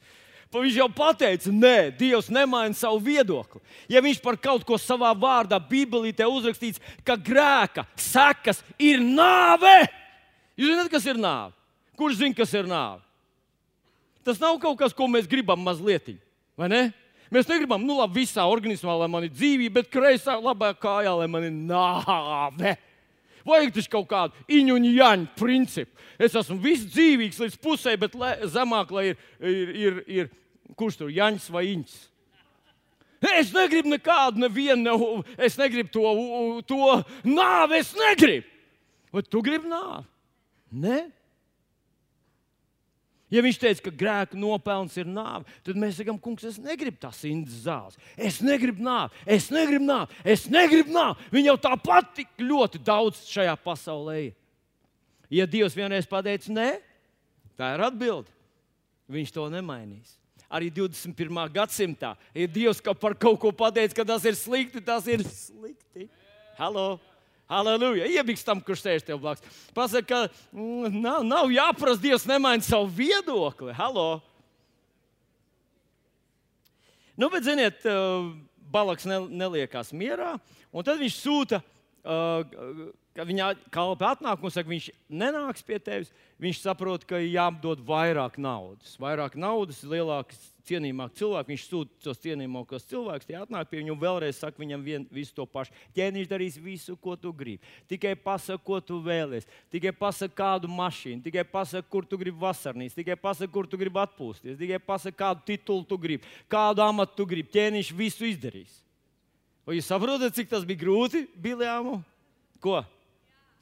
Pa 0.48 0.62
viņš 0.64 0.78
jau 0.80 0.88
pateica, 0.96 1.52
nē, 1.52 1.78
Dievs 2.00 2.30
nemaina 2.32 2.76
savu 2.76 3.02
viedokli. 3.04 3.60
Ja 3.92 4.00
viņš 4.04 4.22
par 4.24 4.38
kaut 4.40 4.64
ko 4.68 4.78
savā 4.80 5.12
vārdā, 5.12 5.60
Bībelī 5.60 6.14
te 6.16 6.28
uzrakstīts, 6.28 6.80
ka 7.04 7.18
grēka 7.20 7.84
sekas 8.00 8.64
ir 8.80 9.04
nāve, 9.04 9.82
jūs 10.56 10.72
zināt, 10.72 10.92
kas 10.92 11.08
ir 11.08 11.20
nāve? 11.20 11.52
Kurš 12.00 12.22
zina, 12.22 12.38
kas 12.38 12.54
ir 12.56 12.68
nāve? 12.70 13.04
Tas 14.28 14.40
nav 14.40 14.56
kaut 14.62 14.78
kas, 14.80 14.96
ko 14.96 15.08
mēs 15.12 15.28
gribam 15.28 15.60
mazliet, 15.64 16.14
vai 16.60 16.72
ne? 16.72 16.82
Mēs 17.34 17.50
negribam, 17.50 17.84
nu, 17.84 17.98
labi, 18.00 18.22
visā 18.22 18.46
organismā, 18.48 18.94
lai 19.02 19.10
man 19.12 19.26
ir 19.28 19.34
dzīvība, 19.34 19.82
bet 19.82 19.92
kreisā, 19.92 20.38
labā 20.40 20.72
kājā, 20.80 21.12
lai 21.20 21.28
man 21.32 21.48
ir 21.48 21.56
nāve. 21.56 22.76
Vajag 23.48 23.74
taču 23.76 23.92
kaut 23.92 24.10
kādu 24.12 24.46
iņu 24.52 24.76
un 24.76 24.88
jaņu 24.90 25.32
principu. 25.40 25.92
Es 26.20 26.36
esmu 26.36 26.58
viss 26.64 26.88
dzīvīgs 26.92 27.40
līdz 27.44 27.58
pusē, 27.64 27.96
bet 28.00 28.16
le, 28.18 28.34
zemāk, 28.52 28.92
lai 28.96 29.10
ir, 29.12 29.20
ir, 29.40 29.74
ir, 29.86 30.00
ir 30.08 30.30
kurš 30.80 31.02
tur 31.02 31.12
jaņš 31.14 31.50
vai 31.54 31.68
iņš. 31.76 31.98
Es 33.38 33.50
negribu 33.54 33.90
nekādu, 33.96 34.44
nevienu, 34.44 34.84
ne, 34.84 35.36
es 35.42 35.58
negribu 35.58 35.90
to, 35.94 36.12
to 36.70 36.98
nāvi, 37.26 37.80
es 37.82 37.96
negribu. 37.98 38.46
Vai 39.14 39.24
tu 39.26 39.42
gribi 39.42 39.72
nāvi? 39.72 40.06
Nē. 40.84 41.00
Ja 43.28 43.42
viņš 43.44 43.58
teica, 43.60 43.84
ka 43.84 43.92
grēka 43.92 44.38
nopelns 44.40 44.94
ir 44.96 45.08
nāve, 45.12 45.44
tad 45.68 45.80
mēs 45.80 45.98
sakām, 46.00 46.16
kungs, 46.24 46.46
es 46.48 46.60
negribu 46.64 47.02
tās 47.02 47.20
indas 47.28 47.58
zāles. 47.66 47.98
Es 48.16 48.38
negribu 48.40 48.86
nāvi, 48.86 49.12
es 49.36 49.50
negribu 49.52 49.84
nāvi, 49.84 50.20
es 50.24 50.46
negribu 50.52 50.96
nāvi. 50.96 51.28
Viņa 51.34 51.52
jau 51.52 51.58
tāpat 51.66 52.14
tik 52.22 52.32
ļoti 52.40 52.80
daudz 52.88 53.26
šajā 53.28 53.58
pasaulē 53.66 54.16
ir. 54.30 54.38
Ja 55.28 55.44
Dievs 55.50 55.76
vienreiz 55.76 56.08
pateica, 56.08 56.54
nē, 56.56 56.70
tā 57.60 57.74
ir 57.76 57.84
atbilde. 57.90 58.32
Viņš 59.12 59.36
to 59.36 59.50
nemainīs. 59.52 60.16
Arī 60.48 60.72
21. 60.72 61.44
gadsimtā, 61.52 62.14
ja 62.32 62.48
Dievs 62.48 62.80
par 62.96 63.18
kaut 63.20 63.42
ko 63.44 63.52
pateica, 63.52 63.92
ka 64.00 64.08
tas 64.08 64.24
ir 64.24 64.40
slikti, 64.40 64.80
tas 64.80 65.04
ir 65.12 65.28
slikti. 65.28 66.08
Halo! 66.56 66.94
Halleluja! 66.96 67.17
Iebiks 67.48 68.44
tam, 68.44 68.60
kurš 68.60 68.82
sēž 68.84 69.06
tev 69.08 69.22
blakus. 69.24 69.44
Pasaka, 69.76 70.28
ka 70.28 70.52
mm, 70.52 70.98
nav, 71.00 71.24
nav 71.24 71.52
jāprasa, 71.54 72.02
Dievs 72.04 72.28
nemaina 72.28 72.64
savu 72.66 72.90
viedokli. 72.92 73.72
Halo! 73.78 74.20
Nu, 77.18 77.32
bet, 77.34 77.48
ziniet, 77.48 77.80
uh, 77.88 78.28
Balaks 78.68 79.08
neliekās 79.08 79.94
mierā, 79.96 80.36
un 80.76 80.86
tad 80.86 81.00
viņš 81.00 81.16
sūta, 81.24 81.62
uh, 82.04 82.44
ka 83.18 83.26
viņa 83.26 83.50
kalpa 83.74 84.12
atnāk 84.14 84.44
un 84.46 84.54
saka, 84.54 84.70
viņš 84.70 84.92
nenāks 85.10 85.66
pie 85.66 85.80
tevis. 85.82 86.14
Viņš 86.38 86.60
saprot, 86.62 87.02
ka 87.10 87.18
jādod 87.18 87.82
vairāk 87.82 88.36
naudas. 88.38 88.94
Vairāk 89.02 89.34
naudas, 89.40 89.80
lielāks 89.82 90.38
cienījamāk 90.68 91.16
cilvēki. 91.18 91.50
Viņš 91.50 91.64
sūta 91.66 92.04
tos 92.06 92.20
cienījamākos 92.22 92.86
cilvēkus, 92.92 93.26
tie 93.26 93.40
atnāk 93.40 93.72
pie 93.72 93.80
viņa 93.80 93.94
un 93.96 94.02
vēlreiz 94.04 94.38
saka 94.38 94.62
viņam 94.62 94.84
vien, 94.86 95.08
visu 95.10 95.34
to 95.34 95.48
pašu. 95.50 95.74
Ķēniņš 95.98 96.30
darīs 96.30 96.60
visu, 96.62 96.94
ko 97.02 97.16
tu 97.18 97.32
gribi. 97.34 97.58
Tikai 97.90 98.14
pasaki, 98.22 98.62
ko 98.68 98.78
tu 98.86 99.00
vēlies. 99.02 99.48
Tikai 99.74 99.96
pasaki, 99.98 100.36
kādu 100.38 100.70
mašīnu, 100.70 101.24
tikai 101.26 101.46
pasaki, 101.50 101.90
kur 101.90 102.06
tu 102.06 102.20
gribi 102.22 102.38
vasarnīs, 102.44 102.98
tikai 102.98 103.18
pasaki, 103.18 103.54
kur 103.56 103.70
tu 103.70 103.80
gribi 103.82 104.04
atpūsties, 104.04 104.60
tikai 104.60 104.78
pasaki, 104.84 105.18
kādu 105.18 105.42
titulu 105.48 105.88
tu 105.90 105.98
gribi, 106.04 106.36
kādu 106.52 106.86
amatu 106.86 107.18
tu 107.18 107.26
gribi. 107.32 107.50
Ķēniņš 107.56 107.90
visu 107.98 108.30
izdarīs. 108.30 108.84
Vai 109.66 109.80
jūs 109.80 109.90
saprotat, 109.90 110.38
cik 110.38 110.54
tas 110.54 110.68
bija 110.68 110.86
grūti 110.86 111.26
Biljāmu? 111.42 111.98
Ko? 112.62 112.84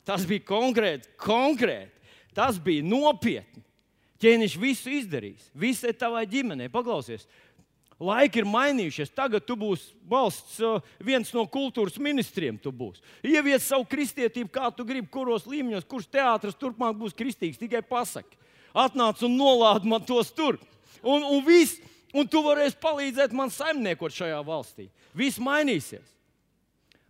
Tas 0.06 0.26
bija 0.30 0.46
konkrēti, 0.46 1.10
konkrēti. 1.22 1.92
Tas 2.36 2.60
bija 2.62 2.84
nopietni. 2.86 3.64
Ķēniņš 4.22 4.56
visu 4.60 4.92
izdarīs. 4.96 5.50
Visai 5.58 5.94
tavai 5.98 6.24
ģimenei. 6.30 6.70
Paklausies, 6.72 7.26
Laiki 7.96 8.42
ir 8.42 8.48
mainījušies. 8.50 9.14
Tagad 9.16 9.46
tu 9.48 9.56
būsi 9.56 9.94
valsts 10.12 10.58
uh, 10.60 10.84
viens 11.00 11.30
no 11.32 11.46
kultūras 11.48 11.96
ministriem. 11.96 12.58
Ievies 13.24 13.68
savu 13.70 13.86
kristietību, 13.88 14.52
kā 14.52 14.68
tu 14.76 14.84
gribi, 14.84 15.08
kuros 15.08 15.48
līmeņos, 15.48 15.88
kurš 15.88 16.10
teātris 16.12 16.60
turpmāk 16.60 16.98
būs 17.00 17.16
kristīgs. 17.16 17.60
Tikai 17.62 17.80
pasaki, 17.88 18.36
atnāc 18.76 19.24
un 19.24 19.38
nolādi 19.40 19.88
man 19.88 20.04
tos 20.04 20.34
tur. 20.36 20.60
Un, 21.06 21.24
un, 21.24 21.40
viss, 21.46 21.80
un 22.12 22.28
tu 22.28 22.44
varēsi 22.44 22.82
palīdzēt 22.84 23.36
man 23.36 23.54
saimniekot 23.54 24.12
šajā 24.12 24.44
valstī. 24.44 24.90
Viss 25.16 25.40
mainīsies. 25.40 26.15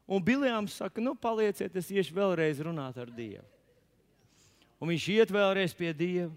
Un 0.06 0.22
Biljāns 0.22 0.78
saka, 0.78 1.02
nu, 1.02 1.16
palieciet, 1.18 1.74
es 1.74 1.90
iešu 1.90 2.14
vēlreiz 2.14 2.62
runāt 2.62 2.98
ar 3.02 3.10
Dievu. 3.10 3.46
Un 4.78 4.92
viņš 4.92 5.06
iet 5.16 5.32
vēlreiz 5.34 5.74
pie 5.74 5.94
Dieva 5.96 6.34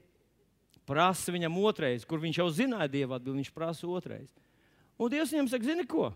prasa 0.88 1.32
viņam 1.34 1.58
otrais, 1.68 2.06
kur 2.08 2.20
viņš 2.22 2.40
jau 2.40 2.48
zināja 2.48 2.88
dievu 2.88 3.12
atbildību, 3.12 3.42
viņš 3.42 3.52
prasa 3.52 3.88
otrais. 3.90 4.28
Un 4.96 5.12
Dievs 5.12 5.34
viņam 5.34 5.50
saka, 5.52 5.68
zini 5.68 5.84
ko? 5.88 6.08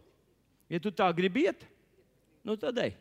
Ja 0.72 0.80
tu 0.80 0.88
tā 0.94 1.10
gribi 1.12 1.44
iet, 1.44 1.66
nu 2.46 2.56
tad 2.56 2.78
ej. 2.80 2.94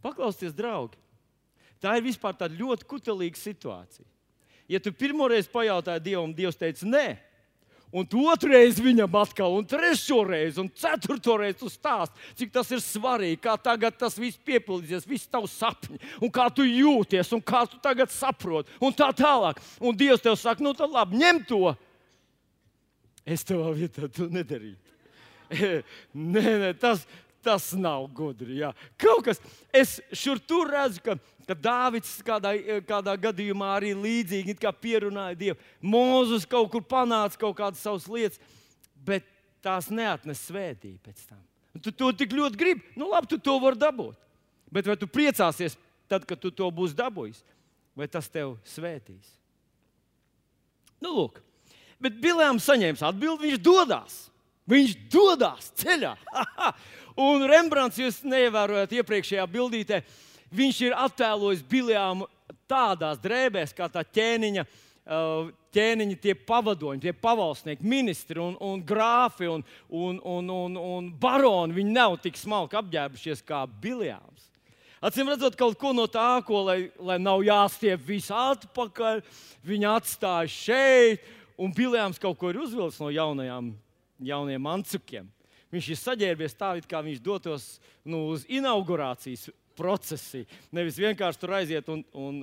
Paklausieties, 0.00 0.56
draugi. 0.56 0.96
Tā 1.80 1.92
ir 1.98 2.06
vispār 2.06 2.32
tāda 2.36 2.56
ļoti 2.56 2.86
kutelīga 2.88 3.36
situācija. 3.36 4.06
Ja 4.70 4.80
tu 4.80 4.92
pirmoreiz 4.96 5.48
pajautāji 5.50 6.04
Dievam, 6.08 6.32
Dievs 6.36 6.56
teica, 6.56 6.88
nē, 6.88 7.06
Un 7.90 8.06
otrreiz 8.30 8.78
viņam 8.78 9.16
atkal, 9.18 9.56
un 9.58 9.66
trešo 9.66 10.20
reizi, 10.28 10.60
un 10.62 10.68
ceturto 10.70 11.34
reizi 11.40 11.58
tu 11.58 11.70
stāst, 11.72 12.14
cik 12.38 12.52
tas 12.54 12.68
ir 12.70 12.82
svarīgi, 12.84 13.40
kā 13.42 13.56
tagad 13.58 13.96
tas 13.98 14.14
viss 14.18 14.38
piepildīsies, 14.46 15.08
viss 15.10 15.30
tavs 15.30 15.56
sapņi, 15.58 15.98
un 16.22 16.30
kā 16.30 16.46
tu 16.54 16.66
jūties, 16.66 17.32
un 17.34 17.42
kā 17.42 17.64
tu 17.66 17.80
tagad 17.82 18.12
saproti, 18.14 18.70
un 18.78 18.94
tā 18.94 19.10
tālāk. 19.16 19.58
Un 19.82 19.98
Dievs 19.98 20.22
tev 20.22 20.38
saka, 20.38 20.62
nu 20.62 20.70
tad 20.78 20.94
labi, 20.94 21.18
ņem 21.18 21.42
to. 21.50 21.74
Es 23.26 23.42
tavā 23.46 23.74
vietā 23.74 24.06
to 24.14 24.30
nedarītu. 24.30 24.94
nē, 26.14 26.46
nē, 26.62 26.70
tas, 26.78 27.02
tas 27.44 27.70
nav 27.76 28.06
gudri. 28.14 28.60
Jā. 28.60 28.72
Kaut 29.00 29.24
kas, 29.26 29.42
es 29.74 29.98
šur 30.16 30.40
tur 30.44 30.70
redzu, 30.72 31.02
ka 31.04 31.18
ka 31.50 31.56
Dāvids 31.58 32.12
kādā, 32.22 32.52
kādā 32.86 33.16
gadījumā 33.18 33.72
arī 33.74 33.90
līdzīgi 33.98 34.54
pierunāja 34.78 35.38
Dievu. 35.38 35.58
Mūzus 35.82 36.46
kaut 36.46 36.70
kur 36.70 36.84
panāca 36.86 37.40
kaut 37.40 37.56
kādas 37.58 37.82
savas 37.82 38.06
lietas, 38.06 38.38
bet 38.94 39.26
tās 39.64 39.90
neatnes 39.90 40.44
svētību 40.46 41.00
pēc 41.02 41.24
tam. 41.26 41.40
Tu 41.82 41.90
to 41.90 42.12
tik 42.14 42.34
ļoti 42.34 42.58
gribi, 42.58 42.94
nu 42.98 43.10
labi, 43.10 43.30
tu 43.30 43.38
to 43.38 43.56
vari 43.62 43.78
dabūt. 43.78 44.14
Bet 44.70 44.86
vai 44.86 44.96
tu 44.98 45.08
priecāsies 45.10 45.74
tad, 46.10 46.22
kad 46.26 46.38
tu 46.38 46.52
to 46.54 46.70
būsi 46.70 46.98
dabūjis, 46.98 47.42
vai 47.98 48.06
tas 48.10 48.30
tev 48.30 48.54
svētīs? 48.66 49.34
Nu, 51.02 51.14
lūk, 51.16 51.40
bet 52.02 52.18
Bilēms 52.22 52.66
saņēma 52.68 53.10
atbildi, 53.10 53.48
viņš 53.48 53.62
dodas. 53.64 54.18
Viņš 54.70 54.92
dodas 55.10 55.70
ceļā. 55.80 56.12
Un 57.20 57.44
Rembrandts, 57.44 58.00
jūs 58.00 58.22
neievērojat 58.24 58.94
iepriekšējā 58.96 59.46
bildītē, 59.50 60.00
viņš 60.56 60.84
ir 60.86 60.94
attēlojis 60.96 61.64
Biljāmu 61.68 62.28
tādās 62.70 63.20
drēbēs, 63.20 63.74
kā 63.76 63.90
tā 63.92 64.04
ķēniņa. 64.06 64.64
Uh, 65.10 65.48
ķēniņi, 65.74 66.16
tie 66.22 66.34
pavadoņi, 66.34 67.02
tie 67.02 67.12
pavalsnieki, 67.16 67.86
ministri 67.86 68.38
un, 68.42 68.54
un 68.62 68.82
grāfi 68.86 69.48
un, 69.50 69.64
un, 69.88 70.20
un, 70.22 70.50
un, 70.54 70.76
un 70.76 71.08
baroni. 71.20 71.74
Viņi 71.74 71.94
nav 71.96 72.16
tik 72.22 72.38
smalki 72.38 72.78
apģērbušies 72.78 73.42
kā 73.46 73.64
Biljāms. 73.82 74.48
Atcīm 75.00 75.30
redzot, 75.32 75.56
kaut 75.56 75.78
ko 75.80 75.94
no 75.96 76.04
tā, 76.12 76.42
ko, 76.44 76.60
lai, 76.66 76.78
lai 77.00 77.16
nav 77.22 77.40
jāstiep 77.46 78.02
viss 78.04 78.32
atpakaļ, 78.34 79.22
viņi 79.64 79.88
atstāja 79.88 80.52
šeit, 80.52 81.28
un 81.56 81.72
Biljāms 81.76 82.20
kaut 82.20 82.36
ko 82.40 82.52
ir 82.52 82.60
uzvilcis 82.60 83.00
no 83.00 83.08
jaunajām, 83.14 83.72
jaunajiem 84.20 84.72
ancukiem. 84.76 85.30
Viņš 85.70 85.88
ir 85.92 85.98
saģērbies 86.00 86.56
tā, 86.58 86.72
it 86.80 86.86
kā 86.90 86.98
viņš 87.04 87.20
dotos 87.22 87.66
nu, 88.02 88.24
uz 88.34 88.42
inaugurācijas 88.50 89.48
procesi. 89.78 90.42
Nevis 90.74 90.98
vienkārši 90.98 91.40
tur 91.40 91.54
aiziet 91.60 91.90
un, 91.92 92.02
un 92.12 92.40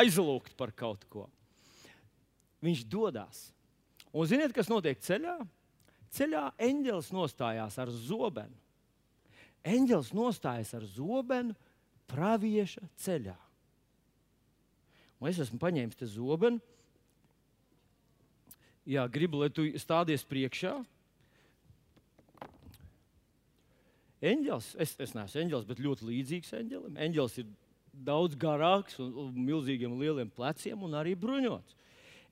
aizlūgt 0.00 0.56
par 0.58 0.72
kaut 0.76 1.04
ko. 1.12 1.26
Viņš 2.64 2.86
dodas. 2.88 3.44
Un 4.12 4.28
ziniet, 4.28 4.54
kas 4.54 4.70
notiek 4.70 5.00
ceļā? 5.02 5.36
Ceļā 6.12 6.46
eņģelis 6.60 7.12
nostājās 7.14 7.78
ar 7.80 7.92
zobenu. 7.92 8.56
Eņģelis 9.62 10.10
nostājas 10.16 10.72
ar 10.76 10.84
zobenu 10.88 11.56
pravieša 12.10 12.82
ceļā. 13.00 13.36
Un 15.22 15.30
es 15.30 15.38
esmu 15.40 15.60
paņēmis 15.62 15.98
te 16.00 16.08
zobenu. 16.10 16.58
Jā, 18.88 19.06
gribu, 19.06 19.38
lai 19.44 19.52
tu 19.54 19.68
stādies 19.78 20.24
priekšā. 20.26 20.74
Eņģels, 24.22 24.72
es, 24.78 24.94
es 25.02 25.12
neesmu 25.16 25.40
eņģels, 25.42 25.66
bet 25.66 25.82
ļoti 25.82 26.06
līdzīgs 26.06 26.52
eņģelim. 26.60 26.98
Eņģels 27.08 27.38
ir 27.42 27.46
daudz 28.06 28.36
garāks 28.38 29.00
un, 29.02 29.10
un 29.18 29.32
milzīgiem 29.34 29.96
lieliem 29.98 30.30
pleciem 30.30 30.84
un 30.86 30.94
arī 30.98 31.16
bruņots. 31.18 31.78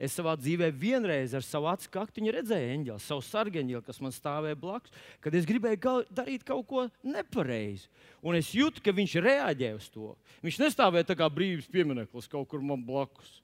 Es 0.00 0.14
savā 0.16 0.32
dzīvē 0.38 0.70
vienreiz 0.72 1.34
ar 1.36 1.44
savu 1.44 1.66
acu 1.68 1.90
kaktiņu 1.92 2.32
redzēju 2.32 2.68
eņģeli, 2.76 3.02
savu 3.04 3.20
sargeņģeli, 3.26 3.84
kas 3.84 3.98
man 4.00 4.14
stāvēja 4.16 4.56
blakus, 4.56 4.94
kad 5.20 5.34
es 5.36 5.44
gribēju 5.48 5.80
gal, 5.82 6.06
darīt 6.08 6.46
kaut 6.48 6.64
ko 6.70 6.86
nepareizi. 7.04 7.90
Un 8.24 8.38
es 8.38 8.48
jūtu, 8.56 8.80
ka 8.80 8.94
viņš 8.96 9.18
reaģē 9.20 9.74
uz 9.76 9.90
to. 9.92 10.14
Viņš 10.46 10.60
nestāvēja 10.62 11.10
tā 11.10 11.18
kā 11.20 11.28
brīvības 11.28 11.68
piemineklis 11.74 12.30
kaut 12.32 12.48
kur 12.48 12.64
man 12.64 12.80
blakus. 12.86 13.42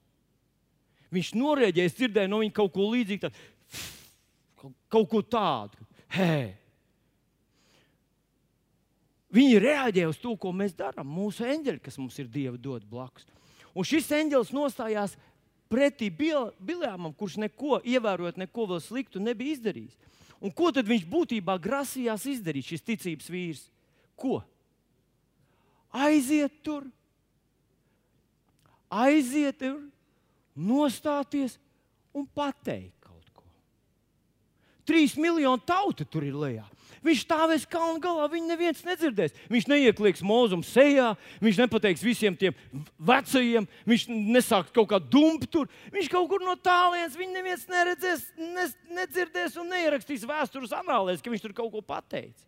Viņš 1.13 1.35
norēģēja, 1.37 1.91
es 1.91 1.99
dzirdēju 1.99 2.31
no 2.31 2.41
viņa 2.41 2.55
kaut 2.57 2.73
ko 2.73 2.89
līdzīgu, 2.95 3.29
tā, 3.29 4.71
kaut 4.89 5.11
ko 5.13 5.21
tādu. 5.21 5.85
Hei! 6.17 6.55
Viņi 9.33 9.59
reaģē 9.59 10.05
uz 10.07 10.19
to, 10.21 10.33
ko 10.39 10.53
mēs 10.55 10.75
darām. 10.77 11.09
Mūsu 11.11 11.45
eņģeļi, 11.47 11.81
kas 11.83 11.97
mums 11.99 12.15
ir 12.21 12.29
Dieva 12.31 12.55
dot 12.57 12.85
blakus. 12.87 13.27
Un 13.75 13.85
šis 13.85 14.07
eņģelis 14.15 14.53
nostājās 14.55 15.17
pretī 15.69 16.07
Biljāmam, 16.09 17.11
kurš 17.13 17.37
neko, 17.43 17.81
ievērojot 17.83 18.39
neko 18.39 18.67
vēl 18.71 18.79
sliktu, 18.83 19.21
nebija 19.23 19.57
izdarījis. 19.57 19.97
Un 20.39 20.53
ko 20.53 20.69
tad 20.71 20.87
viņš 20.87 21.03
būtībā 21.09 21.57
grasījās 21.59 22.27
izdarīt, 22.29 22.69
šis 22.71 22.85
ticības 22.85 23.29
vīrs? 23.33 23.65
Ko? 24.17 24.39
Aiziet 25.97 26.59
tur, 26.65 26.85
aiziet 28.89 29.57
tur, 29.59 29.79
nostāties 30.57 31.57
un 32.17 32.25
pateikt 32.37 32.95
kaut 33.01 33.29
ko. 33.33 33.45
Trīs 34.87 35.17
miljoni 35.19 35.65
tauta 35.67 36.05
tur 36.05 36.25
ir 36.27 36.37
lejā. 36.37 36.65
Viņš 37.05 37.23
stāvēs 37.23 37.65
kalnu 37.69 38.01
galā, 38.01 38.25
viņu 38.31 38.49
neviens 38.49 38.81
nedzirdēs. 38.85 39.35
Viņš 39.51 39.67
neieklieks 39.69 40.23
mūzum 40.25 40.63
sejā, 40.65 41.11
viņš 41.43 41.61
nepateiks 41.61 42.03
visiem 42.05 42.37
tiem 42.37 42.55
vecajiem, 42.97 43.67
viņš 43.87 44.07
nesāks 44.09 44.73
kaut 44.75 44.89
kā 44.91 44.99
dumpt 45.01 45.49
tur. 45.53 45.69
Viņš 45.93 46.09
kaut 46.13 46.29
kur 46.31 46.43
no 46.45 46.57
tālienes, 46.57 47.17
viņu 47.19 47.35
neviens 47.35 47.65
neredzēs, 47.69 48.27
ne, 48.41 48.67
nedzirdēs 48.99 49.57
un 49.61 49.69
neierakstīs 49.73 50.25
vēstures 50.27 50.75
anālēs, 50.77 51.21
ka 51.21 51.33
viņš 51.33 51.47
tur 51.47 51.57
kaut 51.57 51.73
ko 51.75 51.83
pateicis. 51.85 52.45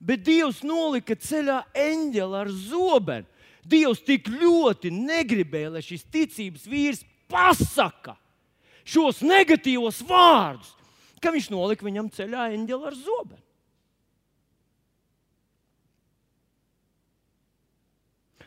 Bet 0.00 0.24
Dievs 0.26 0.60
nolika 0.66 1.16
ceļā 1.16 1.62
eņģeli 1.76 2.38
ar 2.42 2.52
zobenu. 2.52 3.28
Dievs 3.66 4.02
tik 4.06 4.28
ļoti 4.30 4.92
negribēja, 4.94 5.72
lai 5.74 5.82
šis 5.82 6.04
ticības 6.12 6.68
vīrs 6.70 7.02
pasaka 7.26 8.14
šos 8.86 9.18
negatīvos 9.26 9.98
vārdus 10.06 10.75
ka 11.26 11.34
viņš 11.34 11.50
nolika 11.50 11.86
viņam 11.86 12.12
ceļā 12.14 12.46
eņģeli 12.54 12.86
ar 12.86 12.96
zobenu. 13.02 13.42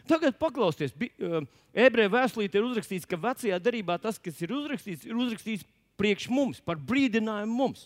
Tagad 0.09 0.39
paklausieties, 0.41 0.95
uh, 1.21 1.43
ebreju 1.77 2.09
vēstulīte 2.15 2.57
ir 2.57 2.65
uzrakstīts, 2.65 3.05
ka 3.05 3.19
vecajā 3.19 3.59
darbā 3.61 3.99
tas, 4.01 4.17
kas 4.17 4.39
ir 4.41 4.55
uzrakstīts, 4.55 5.05
ir 5.05 5.19
uzrakstīts 5.19 5.67
priekš 5.99 6.29
mums, 6.31 6.63
par 6.63 6.79
brīdinājumu 6.81 7.59
mums. 7.59 7.85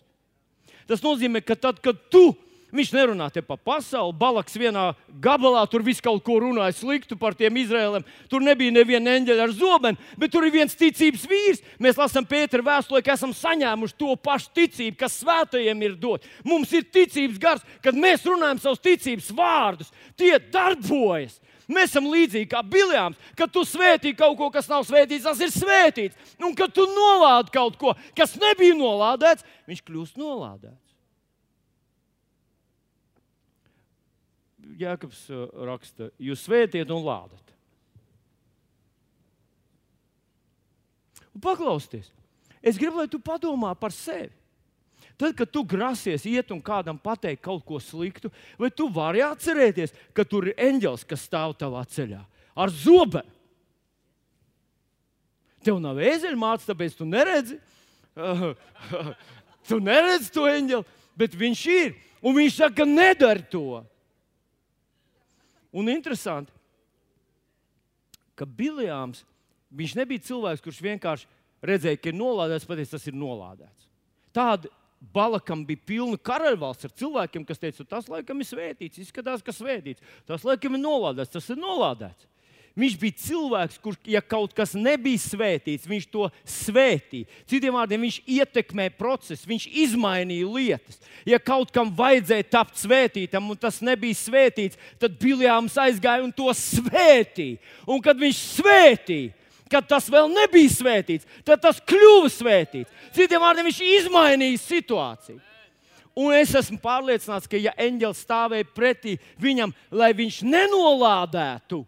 Tas 0.88 1.04
nozīmē, 1.04 1.42
ka 1.44 1.58
tad, 1.60 1.82
kad 1.84 2.00
tu 2.14 2.30
Viņš 2.74 2.90
nerunā 2.96 3.28
te 3.30 3.44
pa 3.46 3.54
pasauli. 3.54 4.16
Balaks 4.18 4.56
vienā 4.58 4.88
gabalā 5.22 5.62
tur 5.70 5.84
viss 5.86 6.02
kaut 6.02 6.24
ko 6.26 6.40
runāja 6.42 6.74
sliktu 6.74 7.14
par 7.22 7.36
tiem 7.38 7.60
Izrēliem. 7.62 8.06
Tur 8.32 8.42
nebija 8.42 8.74
neviena 8.74 9.14
eņģeļa 9.14 9.46
ar 9.46 9.54
zobenu, 9.54 10.08
bet 10.18 10.34
tur 10.34 10.48
ir 10.48 10.56
viens 10.56 10.74
ticības 10.80 11.28
vīrs. 11.30 11.62
Mēs 11.78 12.00
lasām 12.02 12.26
Pētera 12.26 12.66
vēstulē, 12.66 13.04
ka 13.06 13.14
esam 13.14 13.36
saņēmuši 13.38 13.98
to 14.00 14.16
pašu 14.18 14.50
ticību, 14.58 14.98
kas 15.04 15.20
svētajiem 15.22 15.86
ir 15.86 15.94
dot. 16.02 16.26
Mums 16.42 16.74
ir 16.74 16.88
ticības 16.90 17.38
gars, 17.44 17.68
kad 17.86 17.94
mēs 17.94 18.26
runājam 18.26 18.64
savus 18.64 18.82
ticības 18.82 19.30
vārdus. 19.38 19.94
Tie 20.18 20.34
darbojas. 20.50 21.38
Mēs 21.70 21.94
esam 21.94 22.10
līdzīgi 22.12 22.50
kā 22.52 22.60
biljāms, 22.66 23.20
kad 23.40 23.54
tu 23.54 23.62
svētī 23.68 24.12
kaut 24.18 24.36
ko, 24.40 24.50
kas 24.52 24.68
nav 24.68 24.84
svētīts, 24.88 25.24
tas 25.30 25.40
ir 25.46 25.54
svētīts. 25.54 26.34
Un 26.44 26.58
kad 26.58 26.74
tu 26.76 26.84
nolādi 26.90 27.54
kaut 27.54 27.78
ko, 27.80 27.94
kas 28.18 28.36
nebija 28.42 28.76
nolādēts, 28.76 29.46
viņš 29.70 29.86
kļūst 29.86 30.20
nolādēts. 30.20 30.83
Jēkabs 34.80 35.26
uh, 35.32 35.48
raksta, 35.70 36.10
jūs 36.22 36.46
svētiet 36.48 36.92
un 36.94 37.04
lādat. 37.06 37.54
Un 41.34 41.42
paklausieties, 41.42 42.12
es 42.62 42.78
gribu, 42.78 43.02
lai 43.02 43.10
tu 43.10 43.20
padomā 43.22 43.74
par 43.78 43.94
sevi. 43.96 44.32
Tad, 45.18 45.36
kad 45.38 45.50
tu 45.54 45.62
grasies 45.66 46.26
iet 46.26 46.50
un 46.54 46.62
kādam 46.64 46.98
pateikt 46.98 47.44
kaut 47.46 47.62
ko 47.66 47.78
sliktu, 47.82 48.32
vai 48.58 48.72
tu 48.74 48.88
vari 48.90 49.22
atcerēties, 49.22 49.94
ka 50.14 50.26
tur 50.26 50.50
ir 50.50 50.58
eņģelis, 50.58 51.06
kas 51.06 51.26
stāv 51.28 51.54
tavā 51.60 51.84
ceļā 51.86 52.22
ar 52.58 52.74
zobenu? 52.74 53.30
Tev 55.64 55.78
nav 55.80 56.02
ezeļmāts, 56.04 56.68
tāpēc 56.68 56.98
tu 56.98 57.06
neredzi. 57.08 57.56
tu 59.70 59.80
neredzi 59.80 60.34
to 60.34 60.44
eņģeli, 60.50 60.98
bet 61.20 61.38
viņš 61.40 61.62
ir. 61.72 61.94
Un 62.24 62.36
viņš 62.36 62.58
saka, 62.58 62.88
nedari 62.88 63.46
to. 63.52 63.84
Un 65.74 65.90
interesanti, 65.90 66.54
ka 68.38 68.46
Biljāms 68.46 69.24
nebija 69.98 70.22
cilvēks, 70.30 70.62
kurš 70.62 70.82
vienkārši 70.86 71.30
redzēja, 71.66 72.00
ka 72.00 72.12
ir 72.12 72.18
nolādēts, 72.18 72.68
pateicis, 72.70 72.94
tas 72.94 73.10
ir 73.10 73.18
nolādēts. 73.18 73.90
Tāda 74.36 74.70
Balakam 75.14 75.66
bija 75.68 75.82
pilna 75.84 76.16
karaļvalsts 76.16 76.88
ar 76.88 76.94
cilvēkiem, 76.96 77.44
kas 77.48 77.60
teica, 77.60 77.84
tas 77.84 78.08
laikam 78.08 78.40
ir 78.40 78.48
svētīts, 78.48 79.02
izskatās, 79.04 79.44
ka 79.44 79.52
svētīts. 79.52 80.04
Tas 80.30 80.46
laikam 80.48 80.78
ir 80.78 80.84
nolādēts, 80.86 81.34
tas 81.34 81.50
ir 81.52 81.60
nolādēts. 81.60 82.30
Viņš 82.74 82.94
bija 82.98 83.14
cilvēks, 83.22 83.78
kurš, 83.84 84.00
ja 84.10 84.18
kaut 84.26 84.56
kas 84.58 84.72
nebija 84.74 85.22
svētīts, 85.22 85.86
viņš 85.86 86.08
to 86.10 86.26
svētīja. 86.50 87.28
Citiem 87.46 87.76
vārdiem, 87.78 88.08
viņš 88.08 88.18
ietekmē 88.26 88.88
procesu, 88.98 89.46
viņš 89.52 89.68
izmainīja 89.84 90.48
lietas. 90.50 90.98
Ja 91.30 91.38
kaut 91.38 91.70
kam 91.76 91.92
vajadzēja 91.94 92.48
tapt 92.56 92.82
svētītam, 92.82 93.52
un 93.54 93.62
tas 93.62 93.78
nebija 93.86 94.18
svētīts, 94.18 94.82
tad 94.98 95.20
Biljāms 95.22 95.78
aizgāja 95.86 96.26
un 96.26 96.34
to 96.34 96.50
svētīja. 96.58 97.62
Un 97.86 98.02
kad 98.02 98.18
viņš 98.18 98.42
svētīja, 98.58 99.38
kad 99.70 99.86
tas 99.94 100.10
vēl 100.10 100.34
nebija 100.34 100.74
svētīts, 100.74 101.30
tad 101.46 101.62
tas 101.62 101.78
kļuva 101.78 102.34
svētīts. 102.34 102.90
Citiem 103.14 103.46
vārdiem, 103.46 103.70
viņš 103.70 103.86
izmainīja 104.02 104.66
situāciju. 104.66 105.38
Un 106.18 106.34
es 106.38 106.58
esmu 106.58 106.82
pārliecināts, 106.82 107.46
ka, 107.50 107.58
ja 107.58 107.78
eņģelis 107.78 108.26
stāvēja 108.26 108.66
pretī 108.74 109.20
viņam, 109.42 109.74
lai 109.94 110.10
viņš 110.18 110.42
nenolādētu, 110.46 111.86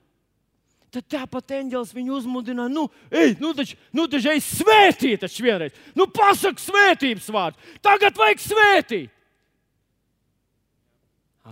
Tad 0.95 1.07
tāpat 1.11 1.51
eņģēlis 1.57 1.91
viņu 1.91 2.13
uzmudināja, 2.15 2.71
nu, 2.71 2.85
ej, 3.11 3.33
nu, 3.41 3.51
taču, 3.57 3.75
nu, 3.95 4.05
taču 4.11 4.31
ej, 4.31 4.39
svētīt, 4.45 5.19
taču 5.25 5.43
vienreiz. 5.43 5.75
Nu, 5.97 6.07
pasak 6.07 6.61
svētības 6.63 7.27
vārdu. 7.35 7.59
Tagad 7.83 8.15
vajag 8.19 8.43
svētīt. 8.45 9.11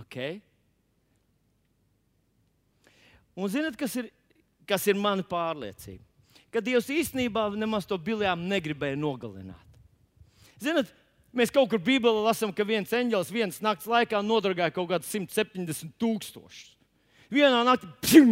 Okay. 0.00 0.40
Un 3.36 3.50
zināt, 3.52 3.76
kas 3.78 3.94
ir, 4.00 4.08
kas 4.66 4.88
ir 4.90 4.98
mana 4.98 5.22
pārliecība? 5.26 6.02
Ka 6.54 6.62
Dievs 6.62 6.88
īstenībā 6.90 7.48
nemaz 7.58 7.86
to 7.86 7.98
biljām 7.98 8.46
negribēja 8.48 8.96
nogalināt. 8.98 9.60
Zināt, 10.62 10.90
mēs 11.34 11.52
kaut 11.54 11.68
kur 11.70 11.82
Bībelē 11.82 12.24
lasām, 12.28 12.54
ka 12.54 12.66
viens 12.66 12.94
eņģēlis 12.94 13.34
vienas 13.34 13.60
nakts 13.62 13.90
laikā 13.90 14.22
nodargāja 14.22 14.74
kaut 14.74 14.88
kādus 14.92 15.10
170 15.12 15.98
tūkstošus. 16.00 16.73
Vienā 17.34 17.64
naktī, 17.66 17.88
pšim, 18.04 18.28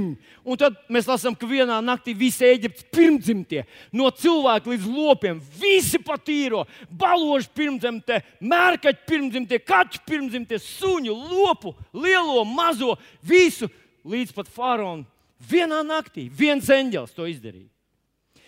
un 0.47 0.59
tad 0.61 0.77
mēs 0.93 1.09
lasām, 1.11 1.35
ka 1.35 1.49
vienā 1.49 1.81
naktī 1.83 2.15
visi 2.15 2.47
Eģiptes 2.47 2.87
pirmdzimtie, 2.95 3.65
no 3.91 4.11
cilvēka 4.15 4.71
līdz 4.71 4.87
lopiem, 4.87 5.41
visi 5.59 5.99
patīro, 6.03 6.62
baloži 6.87 7.51
pirmdzimtie, 7.57 8.21
mērkaķi 8.38 9.07
pirmdzimtie, 9.09 9.59
kaķi 9.67 10.05
pirmdzimtie, 10.07 10.61
suņu, 10.62 11.17
lopu, 11.33 11.75
lielo, 11.97 12.45
mazo, 12.47 12.95
visu 13.27 13.71
līdz 14.07 14.37
pat 14.37 14.51
faraonam. 14.53 15.07
Vienā 15.43 15.83
naktī 15.83 16.29
viens 16.31 16.69
eņģēlis 16.71 17.15
to 17.17 17.27
izdarīja. 17.27 17.73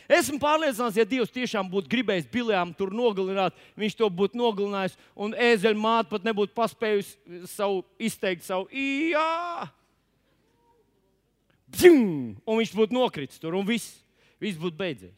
Esmu 0.05 0.37
pārliecināts, 0.38 0.99
ja 1.01 1.07
Dievs 1.09 1.33
tiešām 1.33 1.71
būtu 1.73 1.88
gribējis 1.90 2.29
Biljām 2.31 2.75
tur 2.77 2.93
nogalināt, 2.95 3.57
viņš 3.81 3.97
to 3.97 4.11
būtu 4.12 4.37
nogalinājis, 4.37 4.99
un 5.17 5.33
ēzeļa 5.33 5.81
māte 5.81 6.12
pat 6.12 6.27
nebūtu 6.29 6.53
paspējusi 6.55 7.49
savu, 7.49 7.81
izteikt 7.97 8.45
savu 8.45 8.69
jā. 8.69 9.64
Dzim, 11.74 12.34
un 12.46 12.60
viņš 12.60 12.72
būtu 12.76 12.96
nokritis 12.96 13.40
tur, 13.42 13.56
un 13.58 13.66
viss, 13.66 13.98
viss 14.42 14.60
būtu 14.60 14.78
beidzies. 14.78 15.16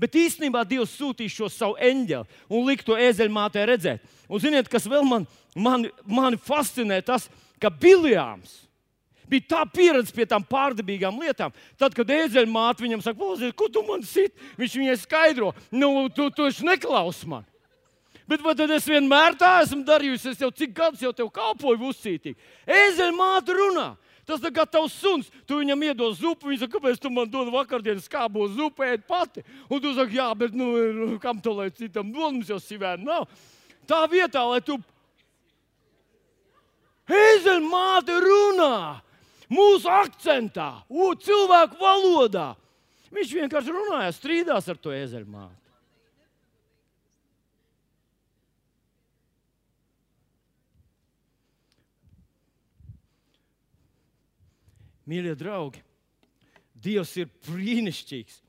Bet 0.00 0.16
īstenībā 0.18 0.64
Dievs 0.66 0.96
sūtīja 0.98 1.30
šo 1.30 1.48
savu 1.52 1.78
eņģeli 1.78 2.42
un 2.50 2.66
lika 2.66 2.86
to 2.86 2.98
ēzeļmātē 2.98 3.62
redzēt. 3.70 4.02
Un 4.26 4.42
ziniet, 4.42 4.68
kas 4.70 4.88
vēl 4.90 5.06
man, 5.06 5.26
man, 5.54 5.86
man 6.04 6.36
fascinē, 6.40 6.98
tas, 7.06 7.28
ka 7.62 7.70
Biljāms 7.70 8.64
bija 9.30 9.46
tā 9.54 9.62
pieredze 9.70 10.12
pie 10.14 10.26
tām 10.28 10.44
pārdabīgām 10.46 11.16
lietām. 11.22 11.54
Tad, 11.80 11.94
kad 11.96 12.10
ēzeļmāte 12.12 12.84
viņam 12.84 13.02
saka, 13.04 13.30
ko 13.56 13.70
tu 13.72 13.82
man 13.86 14.04
sit, 14.06 14.34
viņš 14.60 14.78
viņai 14.80 14.96
skaidro, 15.00 15.52
nu, 15.72 16.08
tu 16.14 16.28
taču 16.34 16.66
neklausi 16.68 17.30
man. 17.30 17.46
Bet 18.28 18.40
tad 18.56 18.70
es 18.72 18.86
vienmēr 18.88 19.36
tā 19.36 19.58
esmu 19.62 19.82
darījusi? 19.84 20.32
Es 20.32 20.40
jau 20.40 20.48
cik 20.48 20.72
gadus 20.76 21.02
jau 21.04 21.12
tev 21.12 21.28
kalpoju 21.32 21.90
uzcītīgi. 21.90 22.38
Ēzeļmāte 22.64 23.56
runā. 23.56 23.90
Tas 24.24 24.40
ir 24.40 24.52
kā 24.56 24.64
tavs 24.68 24.94
suns. 24.96 25.28
Tu 25.44 25.58
viņam 25.60 25.82
iedod 25.88 26.16
zupu. 26.16 26.48
Viņš 26.50 26.64
saka, 26.64 26.78
kāpēc 26.78 27.00
tu 27.00 27.12
man 27.12 27.30
dod 27.30 27.50
vakardienas 27.52 28.08
skābo 28.08 28.46
zupu, 28.52 28.86
ēd 28.86 29.04
pati. 29.08 29.44
Un 29.68 29.82
tu 29.84 29.92
saki, 29.96 30.18
jā, 30.20 30.30
bet 30.38 30.56
nu, 30.56 30.70
nu 31.12 31.18
kam 31.22 31.40
to 31.44 31.52
lai 31.58 31.70
citam 31.74 32.12
dod, 32.12 32.36
mums 32.36 32.52
jau 32.52 32.60
sivēna 32.62 33.04
nav. 33.04 33.28
Tā 33.88 34.04
vietā, 34.08 34.44
lai 34.48 34.62
tu. 34.64 34.78
Ezelmāte 37.04 38.16
runā 38.24 39.04
mūsu 39.52 39.90
akcentā, 39.92 40.70
u, 40.88 41.12
cilvēku 41.20 41.76
valodā. 41.80 42.54
Viņš 43.14 43.34
vienkārši 43.38 43.74
runāja, 43.74 44.14
strīdās 44.16 44.68
ar 44.72 44.80
to 44.80 44.94
ezelmāti. 44.94 45.63
Mīļie 55.08 55.34
draugi, 55.36 55.82
Dievs 56.84 57.14
ir 57.20 57.30
brīnišķīgs. 57.46 58.40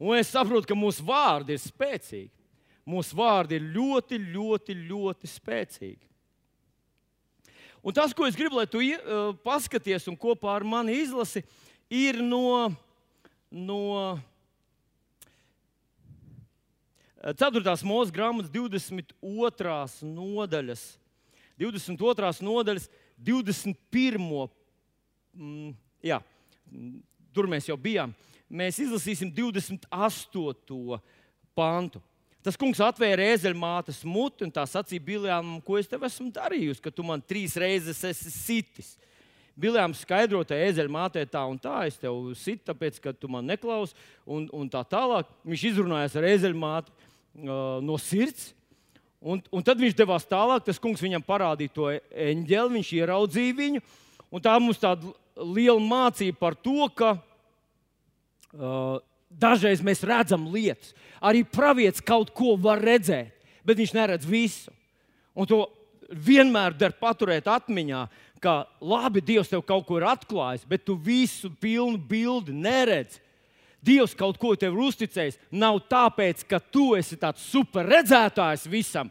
Un 0.00 0.16
es 0.18 0.30
saprotu, 0.32 0.68
ka 0.68 0.76
mūsu 0.76 1.04
vārdi 1.06 1.54
ir 1.54 1.62
spēcīgi. 1.62 2.32
Mūsu 2.86 3.16
vārdi 3.18 3.58
ir 3.58 3.66
ļoti, 3.74 4.18
ļoti, 4.32 4.76
ļoti 4.86 5.30
spēcīgi. 5.30 6.04
Un 7.86 7.94
tas, 7.94 8.14
ko 8.14 8.26
es 8.26 8.34
gribu, 8.38 8.58
lai 8.58 8.66
tu 8.70 8.80
uh, 8.82 9.30
paskaties 9.46 10.08
un 10.10 10.18
kopā 10.18 10.56
ar 10.56 10.64
mani 10.66 10.96
izlasi, 11.04 11.44
ir 11.90 12.18
no, 12.22 12.72
no 13.50 13.82
4. 17.22 17.62
mūža 17.86 18.14
grāmatas 18.14 18.50
22. 18.54 19.78
nodaļas, 20.06 20.84
22. 21.58 22.32
nodaļas, 22.46 22.90
21. 23.18 24.50
Mm, 25.34 25.72
jā, 26.04 26.20
tur 27.34 27.48
mēs 27.50 27.68
jau 27.68 27.76
bijām. 27.80 28.12
Mēs 28.46 28.78
izlasīsim 28.82 29.32
28. 29.34 31.00
pantu. 31.56 32.02
Tas 32.46 32.54
kungs 32.54 32.78
atvēra 32.78 33.24
ezeļmātes 33.34 34.04
muti 34.06 34.46
un 34.46 34.52
tā 34.54 34.62
sacīja 34.70 35.02
Biljām, 35.02 35.56
ko 35.66 35.80
es 35.80 35.88
tev 35.90 36.04
esmu 36.06 36.28
darījusi, 36.30 36.82
ka 36.84 36.92
tu 36.94 37.02
man 37.02 37.18
trīs 37.18 37.56
reizes 37.58 38.04
esi 38.06 38.30
sitis. 38.30 38.92
Biljāms 39.58 40.04
skaidroja 40.04 40.58
ezeļmātei 40.68 41.24
tā 41.32 41.42
un 41.48 41.56
tā, 41.58 41.80
es 41.88 41.96
tev 41.98 42.14
situ, 42.38 42.62
tāpēc, 42.68 43.00
ka 43.02 43.14
tu 43.16 43.26
man 43.32 43.48
neklausi, 43.48 43.96
un, 44.28 44.46
un 44.54 44.70
tā 44.70 44.84
tālāk. 44.86 45.32
Viņš 45.48 45.64
izrunājās 45.72 46.14
ar 46.20 46.28
ezeļmāti 46.28 46.92
uh, 46.92 47.80
no 47.82 47.96
sirds. 47.98 48.52
Un, 49.18 49.40
un 49.50 49.64
tad 49.66 49.80
viņš 49.80 49.96
devās 49.98 50.28
tālāk. 50.28 50.68
Tas 50.68 50.78
kungs 50.78 51.02
viņam 51.02 51.24
parādīja 51.26 51.72
to 51.74 51.88
eņģeli, 51.96 52.76
viņš 52.76 52.92
ieraudzīja 53.00 53.56
viņu. 53.58 53.82
Tā 54.44 54.54
mums 54.60 54.78
tāda 54.78 55.10
liela 55.36 55.82
mācība 55.82 56.38
par 56.40 56.56
to, 56.56 56.88
ka 56.96 57.16
uh, 57.16 58.98
dažreiz 59.30 59.82
mēs 59.84 60.04
redzam 60.06 60.48
lietas. 60.52 60.94
Arī 61.20 61.44
pravietis 61.44 62.04
kaut 62.04 62.32
ko 62.36 62.56
var 62.60 62.80
redzēt, 62.82 63.34
bet 63.66 63.80
viņš 63.80 63.94
neredz 63.96 64.28
visu. 64.28 64.72
Un 65.36 65.48
to 65.48 65.64
vienmēr 66.10 66.76
der 66.78 66.94
paturēt 66.96 67.48
atmiņā, 67.50 68.06
ka 68.40 68.64
labi, 68.80 69.22
Dievs 69.24 69.50
tev 69.50 69.64
kaut 69.66 69.86
ko 69.88 69.98
ir 69.98 70.06
atklājis, 70.08 70.66
bet 70.68 70.84
tu 70.86 70.96
visu 70.96 71.50
pilnu 71.60 71.98
bildi 71.98 72.54
neredzi. 72.54 73.20
Dievs 73.86 74.16
kaut 74.18 74.38
ko 74.40 74.54
tev 74.58 74.74
ir 74.74 74.88
uzticējis. 74.88 75.38
Nav 75.54 75.78
tāpēc, 75.90 76.42
ka 76.48 76.58
tu 76.58 76.94
esi 76.98 77.18
tāds 77.20 77.44
super 77.44 77.86
redzētājs 77.86 78.66
visam, 78.70 79.10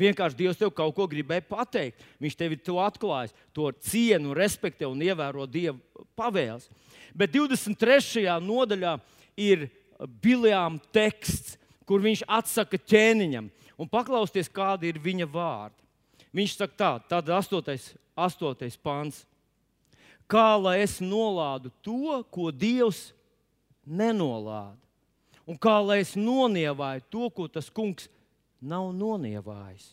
Vienkārši 0.00 0.38
Dievs 0.38 0.58
tev 0.60 0.72
kaut 0.72 0.94
ko 0.96 1.04
gribēja 1.10 1.44
pateikt. 1.44 2.00
Viņš 2.22 2.36
tev 2.38 2.54
ir 2.56 2.62
to 2.64 2.78
atklājis, 2.80 3.34
to 3.56 3.68
cienu, 3.84 4.32
respektē 4.36 4.88
un 4.88 5.02
ievēro 5.04 5.44
Dieva 5.50 5.76
pavēles. 6.16 6.70
Bet 7.16 7.34
23. 7.34 8.24
nodaļā 8.40 8.96
ir 9.40 9.68
Biljām 10.22 10.78
teksts, 10.94 11.58
kur 11.84 12.00
viņš 12.00 12.24
atsaka 12.24 12.78
ķēniņam. 12.80 13.50
Un 13.80 13.88
paklausieties, 13.88 14.48
kādi 14.52 14.88
ir 14.88 15.00
viņa 15.02 15.26
vārdi. 15.28 15.76
Viņš 16.36 16.56
saka, 16.56 16.76
tā, 16.78 16.90
tad 17.10 17.28
8. 17.28 17.98
8. 18.16 18.78
pāns. 18.82 19.26
kā 20.30 20.54
lai 20.62 20.80
es 20.84 21.00
nolādu 21.00 21.72
to, 21.82 22.22
ko 22.30 22.52
Dievs 22.54 23.10
nenolāda. 23.82 24.78
Un 25.42 25.58
kā 25.58 25.80
lai 25.82 25.98
es 26.04 26.14
nonievāju 26.14 27.02
to, 27.10 27.30
ko 27.34 27.48
tas 27.50 27.66
kungs 27.66 28.06
nav 28.60 28.92
nonievājis. 28.96 29.88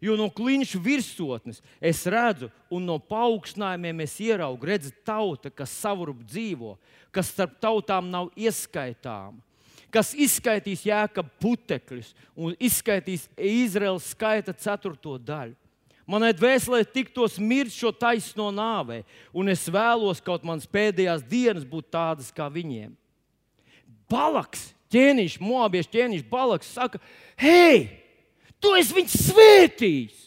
Jo 0.00 0.16
no 0.16 0.30
kliņša 0.32 0.78
virsotnes 0.80 1.60
es 1.76 2.06
redzu, 2.08 2.48
un 2.72 2.86
no 2.88 2.96
paaugstinājumiem 3.04 4.00
es 4.06 4.16
ieraugu, 4.24 4.70
redzu 4.70 4.94
tauta, 5.04 5.52
kas 5.52 5.74
savrup 5.76 6.22
dzīvo, 6.24 6.78
kas 7.12 7.28
starp 7.34 7.58
tautām 7.60 8.08
nav 8.08 8.30
ieskaitāma, 8.32 9.36
kas 9.92 10.14
izskaitīs 10.16 10.86
jēkab 10.88 11.28
putekļus 11.42 12.14
un 12.32 12.56
izskaitīs 12.56 13.26
Izraels 13.36 14.08
skaita 14.14 14.56
ceturto 14.56 15.18
daļu. 15.20 15.58
Manai 16.10 16.32
dvēselē 16.34 16.80
tiktos 16.90 17.36
mirt 17.38 17.70
šo 17.70 17.92
taisno 17.94 18.48
nāvē, 18.50 19.04
un 19.36 19.52
es 19.52 19.68
vēlos 19.70 20.18
kaut 20.24 20.42
manas 20.48 20.66
pēdējās 20.66 21.22
dienas 21.28 21.68
būt 21.68 21.92
tādas 21.92 22.32
kā 22.34 22.48
viņiem. 22.50 22.96
Balaks, 24.10 24.72
ķēniņš, 24.90 25.40
mūžīgais 25.42 25.90
ķēniņš, 25.94 26.28
Balaks 26.30 26.74
saka, 26.74 27.00
hei, 27.40 27.88
Tu 28.60 28.72
esi 28.76 28.96
viņu 28.96 29.12
svētījis. 29.14 30.18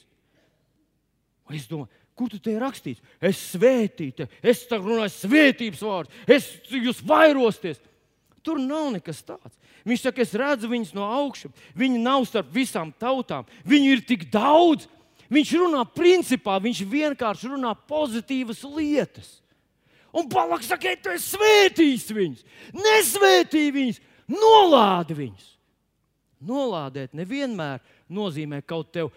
Un 1.50 1.58
es 1.58 1.68
domāju, 1.70 1.92
kur 2.18 2.32
tu 2.32 2.40
te 2.42 2.56
rakstīts? 2.58 3.04
Es 3.22 3.42
svētīju 3.54 4.16
te, 4.18 4.28
es 4.42 4.64
tagad 4.70 4.90
runāju 4.90 5.14
svētības 5.14 5.84
vārdu, 5.86 6.24
es 6.26 6.48
jūs 6.72 7.04
vairosties. 7.06 7.82
Tur 8.44 8.60
nav 8.60 8.90
nekas 8.92 9.22
tāds. 9.24 9.54
Viņš 9.88 10.02
saka, 10.04 10.24
es 10.24 10.34
redzu 10.36 10.68
viņus 10.72 10.92
no 10.96 11.06
augšas. 11.08 11.54
Viņi 11.80 12.02
nav 12.04 12.26
starp 12.28 12.50
visām 12.56 12.90
tautām. 13.00 13.46
Viņu 13.68 13.94
ir 13.94 14.02
tik 14.08 14.26
daudz. 14.32 14.90
Viņš 15.32 15.54
runā 15.62 15.84
principā, 15.88 16.58
viņš 16.64 16.82
vienkārši 16.92 17.54
runā 17.54 17.72
pozitīvas 17.88 18.60
lietas. 18.76 19.38
Un 20.14 20.28
Balaks 20.30 20.68
saka, 20.70 20.92
ka 20.92 21.06
tu 21.08 21.14
esi 21.14 21.32
svētījis 21.34 22.12
viņus, 22.14 22.44
nesvētīji 22.76 23.72
viņus, 23.74 24.02
nolādi 24.34 25.18
viņus. 25.18 25.50
Nolādēt 26.44 27.14
nevienmēr 27.16 27.80
nozīmē 28.12 28.60
kaut 28.68 28.92
tev 28.96 29.12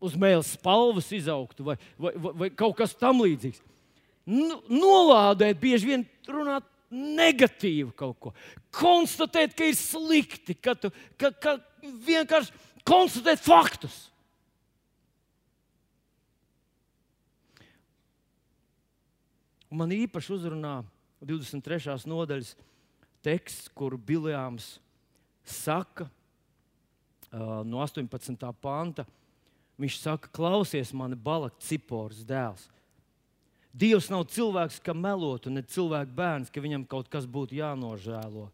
uz 0.00 0.16
mēles 0.18 0.54
spalvas 0.56 1.10
izaugtu 1.14 1.66
vai, 1.68 1.76
vai, 2.00 2.12
vai, 2.16 2.32
vai 2.44 2.50
kaut 2.50 2.78
kas 2.80 2.96
tamlīdzīgs. 2.98 3.62
Nolādēt 4.30 5.60
bieži 5.60 5.92
vien 5.92 6.04
runāt 6.28 6.66
negatīvu 6.90 7.92
kaut 7.96 8.18
ko. 8.18 8.32
Konstatēt, 8.74 9.54
ka 9.56 9.68
ir 9.68 9.76
slikti, 9.78 10.56
ka, 10.58 10.74
tu, 10.78 10.90
ka, 11.20 11.30
ka 11.30 11.56
vienkārši 12.06 12.54
konstatēt 12.86 13.42
faktus. 13.44 14.06
Un 19.70 19.78
man 19.84 19.94
īpaši 19.94 20.34
uzrunā 20.34 20.80
23. 21.22 21.94
nodaļas 22.10 22.56
teksts, 23.24 23.68
kur 23.74 23.96
Biljāms 23.96 24.78
saka, 25.44 26.08
no 27.30 27.82
18. 27.84 28.52
panta. 28.60 29.06
Viņš 29.80 29.96
saka, 30.02 30.28
klausies, 30.34 30.92
mani 30.92 31.16
balakts 31.16 31.70
cipors 31.70 32.20
dēls. 32.28 32.66
Dievs 33.70 34.10
nav 34.10 34.26
cilvēks, 34.28 34.80
kam 34.82 34.98
melotu, 35.00 35.48
ne 35.52 35.62
cilvēka 35.62 36.10
bērns, 36.16 36.50
ka 36.50 36.60
viņam 36.60 36.84
kaut 36.90 37.08
kas 37.08 37.24
būtu 37.24 37.60
jānožēlo, 37.60 38.48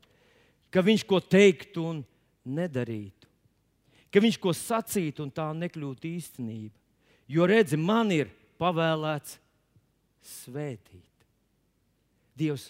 ka 0.70 0.84
viņš 0.84 1.06
ko 1.08 1.22
teiktu 1.24 1.86
un 1.88 2.02
nedarītu, 2.44 3.26
ka 4.12 4.20
viņš 4.22 4.38
ko 4.38 4.52
sacītu 4.54 5.24
un 5.24 5.32
tā 5.32 5.48
nekļūtu 5.56 6.10
īstenība. 6.12 6.76
Jo 7.32 7.48
redzi, 7.48 7.80
man 7.80 8.12
ir 8.14 8.28
pavēlēts 8.60 9.38
svētīt. 10.44 11.26
Dievs 12.36 12.68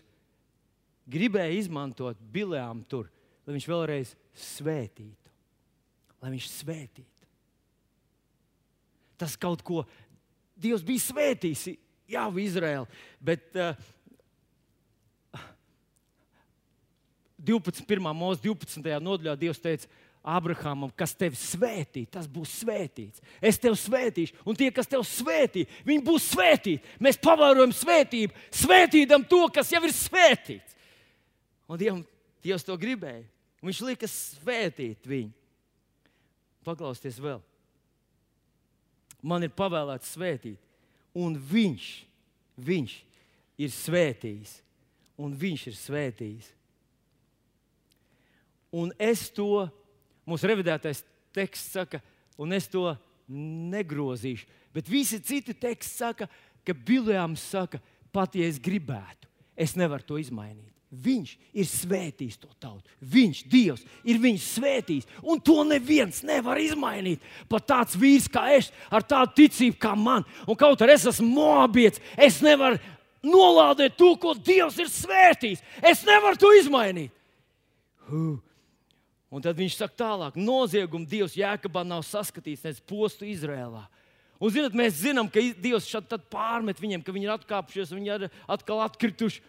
gribēja 1.10 1.60
izmantot 1.60 2.18
bilēm 2.32 2.82
tur, 2.90 3.10
lai 3.46 3.56
viņš 3.56 3.70
vēlreiz 3.70 4.16
svētītu 4.34 5.26
lai 6.26 6.32
viņš 6.34 6.48
svētītu. 6.50 7.28
Tas 9.16 9.36
kaut 9.40 9.62
ko 9.64 9.84
Dievs 10.56 10.84
bija 10.84 11.04
svētījis, 11.04 11.68
Jā, 12.06 12.22
Izraēlā, 12.38 12.86
bet 13.18 13.56
uh, 13.58 13.74
12. 17.42 17.82
mūža 17.98 18.38
12. 18.44 18.92
nodaļā 19.02 19.34
Dievs 19.40 19.58
teica, 19.58 19.90
Abrahamam, 20.22 20.92
kas 20.94 21.16
tevi 21.18 21.38
svētī, 21.38 22.04
tas 22.10 22.28
būs 22.30 22.52
svētīts. 22.62 23.22
Es 23.42 23.58
tevi 23.62 23.74
svētīšu, 23.78 24.38
un 24.46 24.58
tie, 24.58 24.70
kas 24.74 24.86
tevi 24.90 25.02
svētī, 25.06 25.66
viņi 25.86 26.06
būs 26.06 26.30
svētīti. 26.32 26.94
Mēs 27.02 27.18
pavērojam 27.22 27.74
svētību, 27.74 28.38
svētīdam 28.62 29.26
to, 29.26 29.42
kas 29.54 29.74
jau 29.74 29.82
ir 29.86 29.94
svētīts. 29.94 30.75
Un 31.66 31.80
Dievam, 31.80 32.04
Dievs 32.44 32.64
to 32.66 32.76
gribēja. 32.78 33.24
Viņš 33.64 33.82
lika 33.86 34.08
svētīt 34.10 35.06
viņu. 35.08 35.32
Paklausieties 36.66 37.18
vēl. 37.22 37.40
Man 39.26 39.46
ir 39.46 39.54
pavēlēts 39.56 40.12
svētīt, 40.14 40.60
un 41.16 41.34
viņš, 41.40 41.86
viņš 42.60 42.94
ir 43.64 43.72
svētījis, 43.72 44.52
un 45.18 45.34
viņš 45.38 45.66
ir 45.70 45.78
svētījis. 45.78 46.52
Un 48.76 48.92
es 49.00 49.26
to, 49.32 49.66
mūsu 50.28 50.50
revidētais 50.50 51.00
teksts 51.34 51.74
saka, 51.78 52.02
un 52.38 52.52
es 52.54 52.68
to 52.70 52.84
negrozīšu. 53.26 54.46
Bet 54.74 54.90
visi 54.92 55.18
citi 55.24 55.56
teksti 55.56 55.90
saka, 56.04 56.28
ka 56.66 56.74
Biljāms 56.76 57.42
saka, 57.54 57.80
pat 58.12 58.36
ja 58.36 58.46
es 58.46 58.60
gribētu, 58.62 59.30
es 59.56 59.74
nevaru 59.78 60.04
to 60.04 60.20
izmainīt. 60.20 60.75
Viņš 60.96 61.32
ir 61.52 61.66
svētījis 61.68 62.38
to 62.40 62.48
tautu. 62.62 62.86
Viņš, 63.00 63.42
Dievs, 63.50 63.82
ir 64.06 64.20
viņu 64.22 64.40
svētījis. 64.40 65.08
Un 65.22 65.40
to 65.44 65.60
neviens 65.68 66.22
nevar 66.26 66.60
izmainīt. 66.62 67.24
Pat 67.50 67.66
tāds 67.68 67.98
vīrs 67.98 68.28
kā 68.32 68.46
es, 68.56 68.70
ar 68.88 69.04
tādu 69.04 69.34
ticību 69.42 69.76
kā 69.82 69.92
man, 69.98 70.24
un 70.46 70.58
kaut 70.58 70.84
arī 70.84 70.96
es 70.96 71.08
esmu 71.10 71.28
mobīts, 71.36 72.00
es 72.16 72.40
nevaru 72.44 72.80
nolādēt 73.26 73.98
to, 73.98 74.14
ko 74.20 74.34
Dievs 74.38 74.78
ir 74.80 74.88
svētījis. 74.92 75.64
Es 75.82 76.04
nevaru 76.06 76.40
to 76.40 76.52
izmainīt. 76.56 77.12
Huh. 78.06 78.38
Un 79.32 79.42
tad 79.42 79.58
viņš 79.58 79.74
saka 79.76 79.98
tālāk, 79.98 80.38
noziegumu 80.38 81.08
Dievs 81.10 81.34
Jēkabā 81.36 81.82
nav 81.84 82.06
saskatījis, 82.06 82.62
nec 82.64 82.80
postu 82.88 83.26
Izrēlā. 83.28 83.82
Un, 84.36 84.52
zinot, 84.52 84.76
mēs 84.76 85.00
zinām, 85.00 85.28
ka 85.32 85.42
Dievs 85.60 85.88
šādi 85.88 86.18
pārmet 86.32 86.80
viņiem, 86.80 87.02
ka 87.04 87.12
viņi 87.12 87.26
ir 87.26 87.34
atkāpšies, 87.34 87.92
viņi 87.96 88.12
ir 88.14 88.26
atkal 88.52 88.84
atkrituši. 88.84 89.42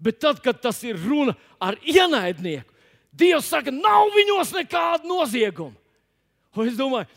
Bet 0.00 0.20
tad, 0.22 0.40
kad 0.42 0.60
tas 0.62 0.78
ir 0.86 0.96
runa 0.96 1.34
ar 1.60 1.76
ienaidnieku, 1.84 2.70
Dievs 3.10 3.48
saka, 3.50 3.72
nav 3.74 4.12
viņos 4.14 4.52
nekāda 4.54 5.08
nozieguma. 5.08 5.74
Un 6.54 6.68
es 6.70 6.76
domāju, 6.78 7.08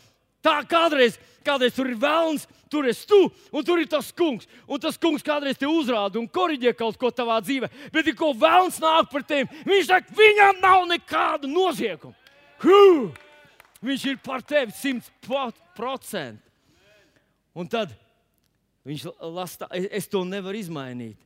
tā 0.42 0.56
kādreiz, 0.68 1.16
kādreiz 1.46 1.74
tur 1.76 1.88
ir 1.90 1.98
vēlams, 2.02 2.48
tur 2.70 2.88
esi 2.90 3.06
tu, 3.06 3.20
un 3.54 3.66
tur 3.66 3.78
ir 3.82 3.88
tas 3.90 4.10
kungs. 4.14 4.48
Un 4.66 4.82
tas 4.82 4.98
kungs 4.98 5.22
kādreiz 5.26 5.58
te 5.58 5.68
uzrāda 5.70 6.18
un 6.18 6.26
korģē 6.26 6.74
kaut 6.76 6.98
ko 6.98 7.12
tavā 7.14 7.38
dzīvē. 7.44 7.70
Bet, 7.94 8.10
ja 8.10 8.16
ko 8.18 8.32
vēlams 8.34 8.80
nāk 8.82 9.10
par 9.12 9.26
tevi, 9.26 9.62
viņš 9.68 9.90
saka, 9.90 10.16
viņam 10.18 10.62
nav 10.62 10.86
nekāda 10.90 11.50
nozieguma. 11.50 12.16
Huh! 12.64 13.12
Viņš 13.84 14.06
ir 14.08 14.20
par 14.24 14.42
tevi 14.42 14.72
simt 14.74 15.06
procentu. 15.76 16.40
Un 17.54 17.68
tad 17.70 17.92
viņš 18.88 19.06
lasa, 19.30 19.68
es 19.70 20.08
to 20.10 20.24
nevaru 20.26 20.58
izmainīt. 20.58 21.20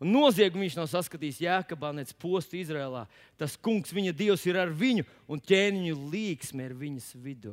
Un 0.00 0.14
noziegumu 0.14 0.64
viņš 0.64 0.78
nav 0.78 0.86
saskatījis 0.88 1.42
Jēkabā, 1.44 1.90
nec 1.92 2.14
postu 2.16 2.56
Izrēlā. 2.56 3.04
Tas 3.36 3.58
kungs, 3.60 3.92
viņa 3.92 4.14
dievs, 4.16 4.46
ir 4.48 4.56
ar 4.56 4.72
viņu, 4.72 5.04
un 5.28 5.42
ķēniņu 5.44 5.96
līksme 6.12 6.64
ir 6.64 6.76
viņas 6.80 7.10
vidū. 7.20 7.52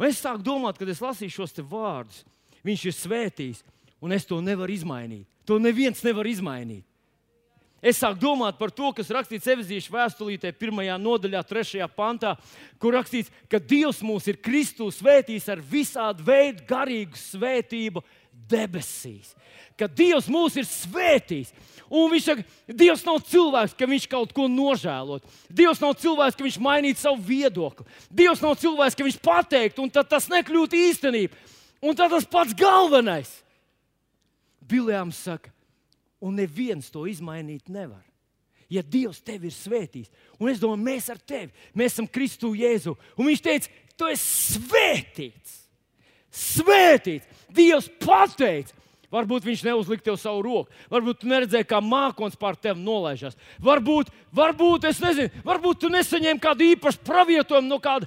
Un 0.00 0.08
es 0.08 0.20
sāku 0.20 0.44
domāt, 0.44 0.76
kad 0.80 0.88
es 0.88 1.00
lasīju 1.00 1.32
šos 1.32 1.56
vārdus, 1.64 2.22
viņš 2.64 2.84
ir 2.88 2.96
svētījis, 2.96 3.64
un 4.04 4.12
es 4.16 4.28
to 4.28 4.38
nevaru 4.44 4.72
izmainīt. 4.72 5.26
To 5.48 5.56
neviens 5.60 6.04
nevar 6.04 6.28
izmainīt. 6.28 6.84
Es 7.80 7.96
sāku 7.96 8.20
domāt 8.20 8.58
par 8.60 8.68
to, 8.76 8.90
kas 8.92 9.08
rakstīts 9.14 9.48
Evizīšu 9.48 9.94
vēstulītē, 9.94 10.52
pirmajā 10.52 10.98
nodaļā, 11.00 11.40
trešajā 11.48 11.86
pantā, 11.96 12.34
kur 12.80 12.92
rakstīts, 12.98 13.32
ka 13.48 13.56
Dievs 13.56 14.02
mūs 14.04 14.26
ir 14.28 14.36
Kristus 14.44 14.98
svētījis 15.00 15.48
ar 15.48 15.62
visādu 15.64 16.26
veidu 16.26 16.66
garīgu 16.68 17.16
svētību 17.16 18.02
debesīs. 18.50 19.32
Ka 19.80 19.88
Dievs 19.88 20.28
mūs 20.28 20.58
ir 20.60 20.66
svētījis. 20.68 21.54
Un 21.88 22.10
viņš 22.12 22.26
saka, 22.28 22.44
Dievs 22.68 23.04
nav 23.06 23.22
cilvēks, 23.26 23.74
ka 23.78 23.88
viņš 23.88 24.06
kaut 24.12 24.34
ko 24.36 24.44
nožēlot. 24.52 25.24
Dievs 25.48 25.80
nav 25.80 25.96
cilvēks, 26.02 26.36
ka 26.36 26.44
viņš 26.44 26.58
mainītu 26.62 27.00
savu 27.00 27.24
viedokli. 27.30 27.86
Dievs 28.12 28.44
nav 28.44 28.58
cilvēks, 28.60 28.98
ka 28.98 29.06
viņš 29.08 29.18
pateiktu, 29.24 29.86
un 29.86 29.94
tas 29.96 30.28
nekļūtu 30.30 30.78
īstenība. 30.84 31.40
Un 31.80 31.96
tas 31.96 32.28
pats 32.28 32.52
galvenais. 32.54 33.32
Biljāms 34.70 35.18
saka, 35.24 35.50
un 36.20 36.36
neviens 36.38 36.90
to 36.92 37.06
izmainīt 37.08 37.68
nevar. 37.72 38.04
Ja 38.70 38.84
Dievs 38.86 39.18
tevi 39.26 39.48
ir 39.50 39.54
svētījis, 39.56 40.10
un 40.38 40.50
es 40.52 40.60
domāju, 40.62 40.84
mēs 40.86 41.08
ar 41.10 41.18
tevi, 41.18 41.50
mēs 41.74 41.96
esam 41.96 42.06
Kristu 42.06 42.52
Jēzu, 42.54 42.94
un 43.18 43.26
Viņš 43.26 43.40
teica, 43.42 43.72
tu 43.98 44.06
esi 44.06 44.60
svētīts. 44.60 45.56
Svētīts! 46.30 47.26
Dievs 47.50 47.88
pateica! 47.98 48.76
Varbūt 49.10 49.42
viņš 49.42 49.64
neuzlika 49.66 50.04
tev 50.06 50.16
savu 50.22 50.44
roku, 50.46 50.70
varbūt 50.86 51.18
tu 51.22 51.26
neredzēji, 51.30 51.66
kā 51.66 51.80
mākslinieks 51.82 52.38
pār 52.38 52.54
tevi 52.54 52.78
nolaižas. 52.78 53.34
Varbūt, 53.58 54.12
varbūt, 54.38 54.86
nezinu, 55.02 55.42
varbūt 55.42 55.80
tu 55.82 55.90
nesaņēmi 55.90 56.42
kādu 56.42 56.68
īpašu 56.76 57.02
pravietojumu 57.08 57.72
no 57.72 57.80
kāda 57.82 58.06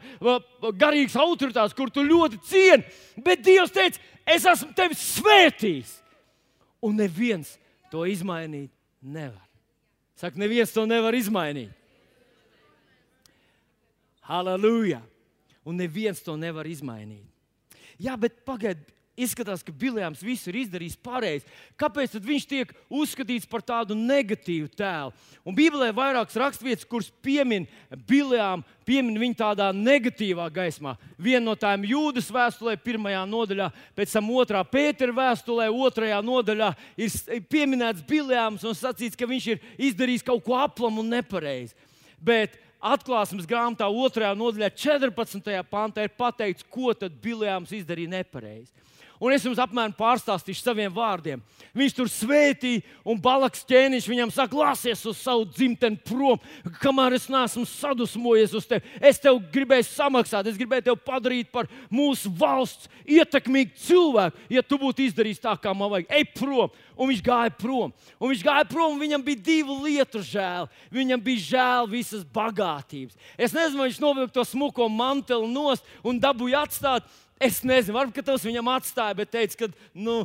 garīgas 0.79 1.17
autoritātes, 1.19 1.75
kur 1.75 1.91
tu 1.91 2.05
ļoti 2.07 2.39
cieni. 2.47 2.87
Bet 3.19 3.43
Dievs 3.43 3.75
teica, 3.75 3.99
es 4.23 4.47
esmu 4.47 4.71
tevi 4.77 4.95
svētījis. 4.95 5.91
Un 6.87 6.95
neviens 6.99 7.51
to 7.93 8.07
izmainīt 8.09 8.73
nevar. 9.01 9.45
Saka, 10.17 10.39
neviens 10.41 10.73
to 10.73 10.85
nevar 10.89 11.13
izmainīt. 11.13 11.73
Halleluja! 14.25 15.01
Un 15.67 15.77
neviens 15.79 16.19
to 16.23 16.35
nevar 16.39 16.67
izmainīt. 16.67 17.27
Jā, 18.01 18.15
bet 18.19 18.41
pagaidi, 18.47 18.92
izskatās, 19.19 19.61
ka 19.63 19.73
Biljams 19.75 20.23
visu 20.25 20.49
ir 20.49 20.59
izdarījis 20.63 20.97
pareizi. 21.03 21.45
Kāpēc 21.79 22.15
viņš 22.17 22.45
tiek 22.49 22.71
uzskatīts 22.89 23.49
par 23.49 23.61
tādu 23.65 23.97
negatīvu 23.97 24.71
tēlu? 24.73 25.13
Un 25.45 25.57
Bībelē 25.57 25.91
ir 25.91 25.97
vairākas 25.97 26.37
raksturvietas, 26.39 26.87
kuras 26.89 27.11
piemin 27.23 27.67
Biljām, 28.09 28.63
piemin 28.87 29.19
viņu 29.21 29.37
tādā 29.39 29.69
negatīvā 29.75 30.47
gaismā. 30.53 30.95
Viena 31.17 31.45
no 31.45 31.55
tām 31.59 31.85
jūdas 31.87 32.31
vēstulē, 32.33 32.75
pirmajā 32.81 33.23
nodaļā, 33.29 33.69
pēc 33.97 34.17
tam 34.17 34.33
otrā 34.33 34.63
Pētera 34.65 35.15
vēstulē, 35.15 35.69
otrajā 35.69 36.19
nodaļā 36.25 36.73
ir 36.97 37.47
pieminēts 37.51 38.05
Biljāms 38.09 38.65
un 38.65 38.77
sacīts, 38.77 39.19
ka 39.19 39.29
viņš 39.29 39.49
ir 39.53 39.63
izdarījis 39.91 40.25
kaut 40.25 40.43
ko 40.45 40.57
aplamu 40.57 41.03
un 41.03 41.13
nepareizi. 41.13 41.77
Bet 42.23 42.57
atklāsmes 42.83 43.47
grāmatā, 43.47 43.87
2. 43.87 44.33
nodaļā, 44.39 44.71
14. 44.75 45.53
pantā 45.69 46.07
ir 46.07 46.15
pateikts, 46.17 46.65
ko 46.67 46.95
tad 46.97 47.15
Biljāms 47.23 47.71
izdarīja 47.75 48.17
nepareizi. 48.17 48.71
Un 49.23 49.31
es 49.31 49.45
jums 49.47 49.59
apmēram 49.61 49.93
pārstāstīšu 49.95 50.65
saviem 50.65 50.91
vārdiem. 50.91 51.39
Viņš 51.71 51.93
tur 51.95 52.09
svētīja, 52.11 52.81
un 53.07 53.21
balaks 53.23 53.63
ķēniņš 53.69 54.07
viņam 54.11 54.33
saka, 54.35 54.57
lasies 54.59 54.99
uz 55.07 55.21
savu 55.23 55.45
dzimteni 55.47 56.01
prom, 56.03 56.41
kamēr 56.81 57.15
es 57.15 57.29
neesmu 57.31 57.63
sadusmojies 57.69 58.55
uz 58.59 58.67
tevi. 58.67 58.83
Es 58.99 59.21
tev 59.23 59.39
gribēju 59.53 59.87
samaksāt, 59.87 60.49
es 60.51 60.59
gribēju 60.59 60.89
tevi 60.89 61.05
padarīt 61.07 61.53
par 61.55 61.71
mūsu 61.87 62.33
valsts 62.35 62.91
ietekmīgu 63.07 63.79
cilvēku. 63.85 64.43
Ja 64.51 64.65
tu 64.65 64.81
būtu 64.81 65.07
izdarījis 65.07 65.41
tā, 65.47 65.55
kā 65.55 65.71
man 65.71 65.93
vajag, 65.95 66.11
ej 66.19 66.27
prom. 66.35 66.75
Un 66.93 67.09
viņš 67.09 67.23
gāja 67.25 67.55
prom. 67.57 67.95
Un 68.19 68.29
viņš 68.29 68.43
gāja 68.45 68.67
prom, 68.69 68.93
un 68.93 69.01
viņam 69.01 69.23
bija 69.25 69.43
divu 69.47 69.79
lietu 69.87 70.21
žēl. 70.27 70.67
Viņam 70.93 71.23
bija 71.23 71.47
žēl 71.47 71.89
visas 71.89 72.27
bagātības. 72.27 73.15
Es 73.37 73.55
nezinu, 73.55 73.81
vai 73.81 73.89
viņš 73.89 74.03
novilka 74.03 74.35
to 74.35 74.45
smuko 74.45 74.91
manteli 74.91 75.49
nost 75.49 75.87
un 76.03 76.19
dabūja 76.21 76.67
atstāt. 76.67 77.07
Es 77.43 77.59
nezinu, 77.67 77.97
varbūt 77.97 78.23
tas 78.27 78.45
viņam 78.47 78.71
atstāja, 78.71 79.17
bet 79.17 79.33
teica, 79.33 79.65
ka 79.65 79.67
nu, 79.93 80.21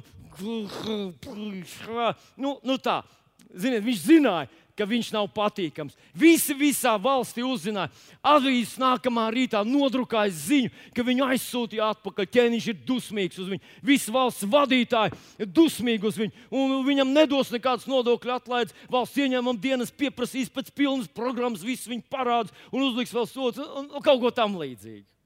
nu, 2.39 2.57
nu 2.63 2.79
tā. 2.79 3.01
Ziniet, 3.49 3.83
viņš 3.83 4.01
zināja, 4.05 4.51
viņš 4.87 5.09
nav 5.15 5.27
patīkams. 5.35 5.97
Visi 6.15 6.55
visā 6.55 6.93
valstī 7.01 7.43
uzzināja. 7.43 7.91
Avīzes 8.23 8.77
nākamā 8.79 9.25
rītā 9.35 9.65
nodrukāja 9.67 10.31
ziņu, 10.37 10.71
ka 10.95 11.03
viņu 11.03 11.27
aizsūtīja 11.33 11.91
atpakaļ. 11.97 12.29
Ķēniņš 12.37 12.71
ir 12.71 12.79
dusmīgs 12.87 13.41
uz 13.43 13.51
viņu. 13.51 13.75
Visi 13.83 14.15
valsts 14.15 14.47
vadītāji 14.47 15.19
ir 15.41 15.51
dusmīgi 15.59 16.07
uz 16.13 16.21
viņu. 16.21 16.47
Un 16.55 16.79
viņam 16.87 17.11
nedos 17.17 17.51
nekādas 17.55 17.89
nodokļu 17.91 18.37
atlaides. 18.37 18.77
Valsts 18.93 19.19
ieņēmuma 19.25 19.59
dienas 19.59 19.91
pieprasīs 19.91 20.53
pēc 20.53 20.71
pilnas 20.77 21.11
programmas, 21.11 21.67
viss 21.67 21.89
viņa 21.91 22.07
parādus 22.13 22.55
un 22.71 22.91
uzliks 22.91 23.15
vēl 23.17 23.27
sots 23.27 23.65
un, 23.65 23.89
un 23.91 24.05
kaut 24.05 24.23
ko 24.23 24.31
tam 24.31 24.61
līdzīgu 24.61 25.18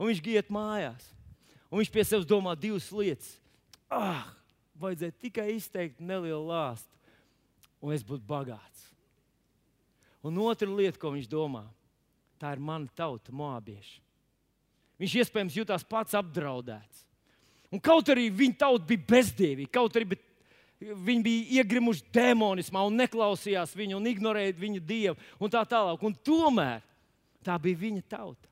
un 0.00 0.08
viņš 0.08 0.22
iet 0.32 0.52
mājās. 0.52 1.10
Un 1.68 1.78
viņš 1.78 1.92
pie 1.92 2.04
sevis 2.08 2.28
domā 2.28 2.56
divas 2.58 2.88
lietas. 2.90 3.34
Ah, 3.92 4.24
vajadzēja 4.80 5.18
tikai 5.20 5.50
izteikt 5.52 6.00
nelielu 6.00 6.40
lāstu, 6.48 6.88
un 7.82 7.92
es 7.94 8.04
būtu 8.06 8.24
bagāts. 8.26 8.86
Un 10.24 10.36
otra 10.42 10.68
lieta, 10.68 10.98
ko 11.00 11.12
viņš 11.14 11.28
domā, 11.30 11.64
tā 12.40 12.52
ir 12.56 12.62
mana 12.64 12.88
tauta, 12.96 13.32
mābieši. 13.32 14.00
Viņš 15.00 15.14
iespējams 15.22 15.56
jutās 15.56 15.84
pats 15.86 16.16
apdraudēts. 16.18 17.06
Un 17.72 17.80
kaut 17.80 18.08
arī 18.12 18.26
viņa 18.34 18.58
tauta 18.64 18.84
bija 18.88 19.06
bezdievīga, 19.08 19.70
kaut 19.72 19.94
arī 19.96 20.18
viņi 20.80 21.22
bija 21.22 21.60
iegrimuši 21.60 22.06
demonismā 22.12 22.82
un 22.88 22.98
neklausījās 22.98 23.76
viņu 23.76 23.98
un 24.00 24.08
ignorēja 24.10 24.56
viņa 24.58 24.82
dievu 24.84 25.16
un 25.38 25.52
tā 25.52 25.62
tālāk. 25.68 26.02
Un 26.04 26.16
tomēr 26.26 26.84
tā 27.46 27.56
bija 27.62 27.80
viņa 27.86 28.04
tauta. 28.10 28.49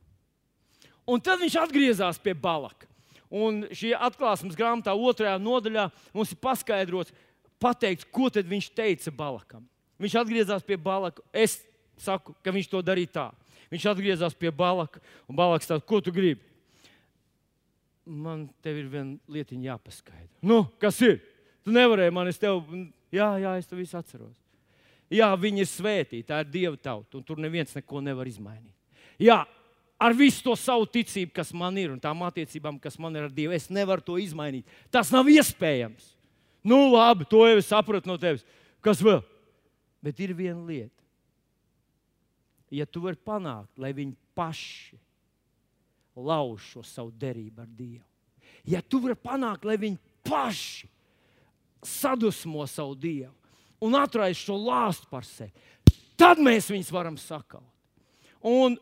Un 1.08 1.22
tad 1.24 1.40
viņš 1.40 1.56
atgriezās 1.62 2.20
pie 2.20 2.34
Balaka. 2.36 2.86
Un 3.28 3.62
šī 3.76 3.94
atklāsmes 3.96 4.56
grāmatā, 4.56 4.92
otrajā 4.92 5.36
nodaļā, 5.40 5.88
mums 6.16 6.32
ir 6.32 6.40
paskaidrots, 6.40 7.12
pateikts, 7.60 8.06
ko 8.12 8.28
viņš 8.32 8.70
teica 8.76 9.12
Balakam. 9.12 9.64
Viņš 10.00 10.16
atgriezās 10.20 10.64
pie 10.64 10.76
Balaka. 10.80 11.24
Es 11.32 11.58
saku, 12.00 12.34
ka 12.44 12.52
viņš 12.54 12.68
to 12.70 12.82
darīja 12.84 13.12
tā. 13.12 13.26
Viņš 13.72 13.88
atgriezās 13.90 14.36
pie 14.36 14.52
Balaka, 14.54 15.00
un 15.28 15.36
Balaks 15.36 15.68
teica, 15.68 15.84
ko 15.84 16.00
tu 16.00 16.12
gribi? 16.14 16.40
Man 18.08 18.46
te 18.64 18.72
ir 18.72 18.86
viena 18.88 19.18
lietiņa 19.28 19.74
jāpaskaidro. 19.74 20.38
Nu, 20.40 20.62
kas 20.80 21.00
ir? 21.04 21.18
Tu 21.64 21.74
nevarēji 21.74 22.14
man, 22.16 22.30
es 22.30 22.40
tev, 22.40 22.62
jā, 23.12 23.28
jā, 23.42 23.52
es 23.60 23.68
to 23.68 23.76
visu 23.76 23.98
atceros. 23.98 24.32
Jā, 25.12 25.28
viņi 25.40 25.64
ir 25.64 25.68
svētīti, 25.68 26.26
tā 26.28 26.40
ir 26.40 26.48
Dieva 26.52 26.76
tauta, 26.80 27.18
un 27.18 27.24
tur 27.24 27.40
neviens 27.40 27.74
neko 27.76 28.00
nevar 28.04 28.28
izmainīt. 28.28 28.72
Jā, 29.20 29.42
ar 29.98 30.14
visu 30.14 30.44
to 30.46 30.54
savu 30.56 30.86
ticību, 30.86 31.32
kas 31.34 31.50
man 31.56 31.76
ir, 31.80 31.90
un 31.92 32.00
tām 32.02 32.22
attiecībām, 32.26 32.78
kas 32.82 32.98
man 33.02 33.16
ir 33.18 33.26
ar 33.26 33.34
Dievu. 33.34 33.54
Es 33.56 33.66
nevaru 33.72 34.04
to 34.04 34.18
izmainīt. 34.22 34.68
Tas 34.94 35.10
nav 35.14 35.28
iespējams. 35.32 36.14
Nu, 36.66 36.84
labi, 36.92 37.26
to 37.28 37.42
jau 37.48 37.58
es 37.58 37.68
sapratu 37.70 38.10
no 38.10 38.18
tevis. 38.20 38.46
Kas 38.84 39.02
vēl? 39.02 39.20
Bet 40.04 40.20
ir 40.22 40.34
viena 40.38 40.62
lieta. 40.62 40.94
Ja 42.70 42.86
tu 42.86 43.00
vari 43.02 43.16
panākt, 43.16 43.72
lai 43.80 43.94
viņi 43.96 44.14
paši 44.36 44.98
lauž 46.18 46.66
šo 46.74 46.82
savu 46.84 47.12
derību 47.14 47.62
ar 47.62 47.68
Dievu, 47.78 48.04
ja 48.68 48.82
tu 48.82 49.00
vari 49.00 49.16
panākt, 49.16 49.64
lai 49.64 49.78
viņi 49.80 49.96
paši 50.26 50.88
sadusmo 51.86 52.66
savu 52.68 52.96
Dievu 52.98 53.32
un 53.80 53.94
atraisa 53.96 54.42
šo 54.42 54.58
lāstu 54.58 55.08
par 55.10 55.24
sevi, 55.24 55.52
tad 56.18 56.42
mēs 56.42 56.68
viņus 56.72 56.90
varam 56.92 57.16
sakaut. 57.20 57.64
Un 58.42 58.76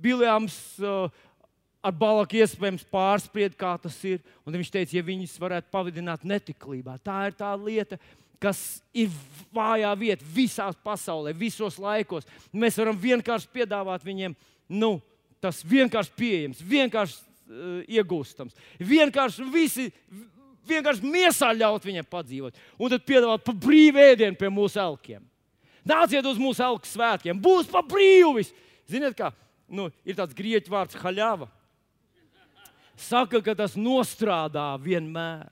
Biljams 0.00 0.56
uh, 0.82 1.10
ar 1.84 1.94
Balaku 1.96 2.40
iespējams 2.40 2.84
pārspried, 2.92 3.56
kā 3.58 3.74
tas 3.80 3.96
ir. 4.08 4.20
Un 4.44 4.56
viņš 4.56 4.72
teica, 4.72 4.96
ja 4.96 5.04
viņus 5.04 5.38
varētu 5.40 5.72
pavadināt 5.72 6.26
netiklībā. 6.28 6.98
Tā 7.04 7.22
ir 7.30 7.36
tā 7.38 7.52
lieta, 7.56 7.98
kas 8.40 8.80
ir 8.96 9.12
vājā 9.54 9.92
vieta 10.00 10.26
visā 10.34 10.68
pasaulē, 10.84 11.34
visos 11.36 11.78
laikos. 11.80 12.28
Mēs 12.52 12.78
varam 12.80 12.98
vienkārši 13.00 13.50
piedāvāt 13.52 14.04
viņiem, 14.04 14.36
nu, 14.80 14.98
tas 15.40 15.62
vienkārši 15.66 16.14
pieejams, 16.16 16.60
vienkārši 16.64 17.18
uh, 17.20 17.80
iegūstams. 17.88 18.56
Vienkārši 18.80 19.48
visi. 19.52 19.90
Vienkārši 20.70 21.08
miesā 21.08 21.48
ļaut 21.56 21.86
viņam 21.88 22.04
padzīvot, 22.06 22.58
un 22.78 22.90
tad 22.92 23.02
piedāvāt 23.08 23.42
pa 23.42 23.54
brīvu 23.56 23.98
ēdienu 24.04 24.36
pie 24.38 24.50
mūsu 24.52 24.78
elkiem. 24.78 25.22
Nāciet 25.88 26.26
uz 26.28 26.36
mūsu 26.38 26.62
elku 26.62 26.86
svētkiem, 26.86 27.40
būs 27.42 27.66
pa 27.72 27.80
brīvu! 27.82 28.44
Ziniet, 28.86 29.16
kā 29.18 29.32
nu, 29.70 29.88
ir 30.04 30.18
tāds 30.18 30.36
grieķu 30.36 30.72
vārds 30.72 30.98
haļāva. 31.00 31.48
Saka, 33.00 33.40
ka 33.40 33.54
tas 33.56 33.78
nostrādā 33.78 34.74
vienmēr. 34.82 35.48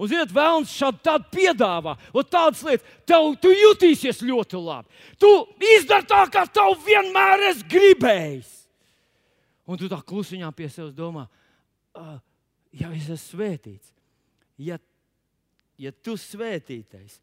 Un, 0.00 0.08
ziniet, 0.08 0.32
vēlams 0.32 0.72
šādi 0.72 1.02
tādu 1.04 1.28
piedāvā, 1.34 1.92
un 2.16 2.24
tādas 2.24 2.62
lietas, 2.64 2.86
tev 3.04 3.34
tu 3.42 3.50
jutīsies 3.52 4.22
ļoti 4.24 4.56
labi. 4.56 4.88
Tu 5.20 5.28
izdari 5.76 6.08
tā, 6.08 6.22
kā 6.32 6.46
tev 6.48 6.78
vienmēr 6.86 7.50
esi 7.50 7.66
gribējis. 7.68 8.54
Un 9.68 9.78
tu 9.78 9.90
tā 9.92 10.00
klusiņā 10.00 10.48
pie 10.56 10.70
sevis 10.72 10.96
domā, 10.96 11.26
ja 12.72 12.88
es 12.96 13.10
esmu 13.12 13.18
svētīts, 13.26 13.92
ja, 14.58 14.80
ja 15.78 15.92
tu 15.92 16.16
svētītais 16.18 17.20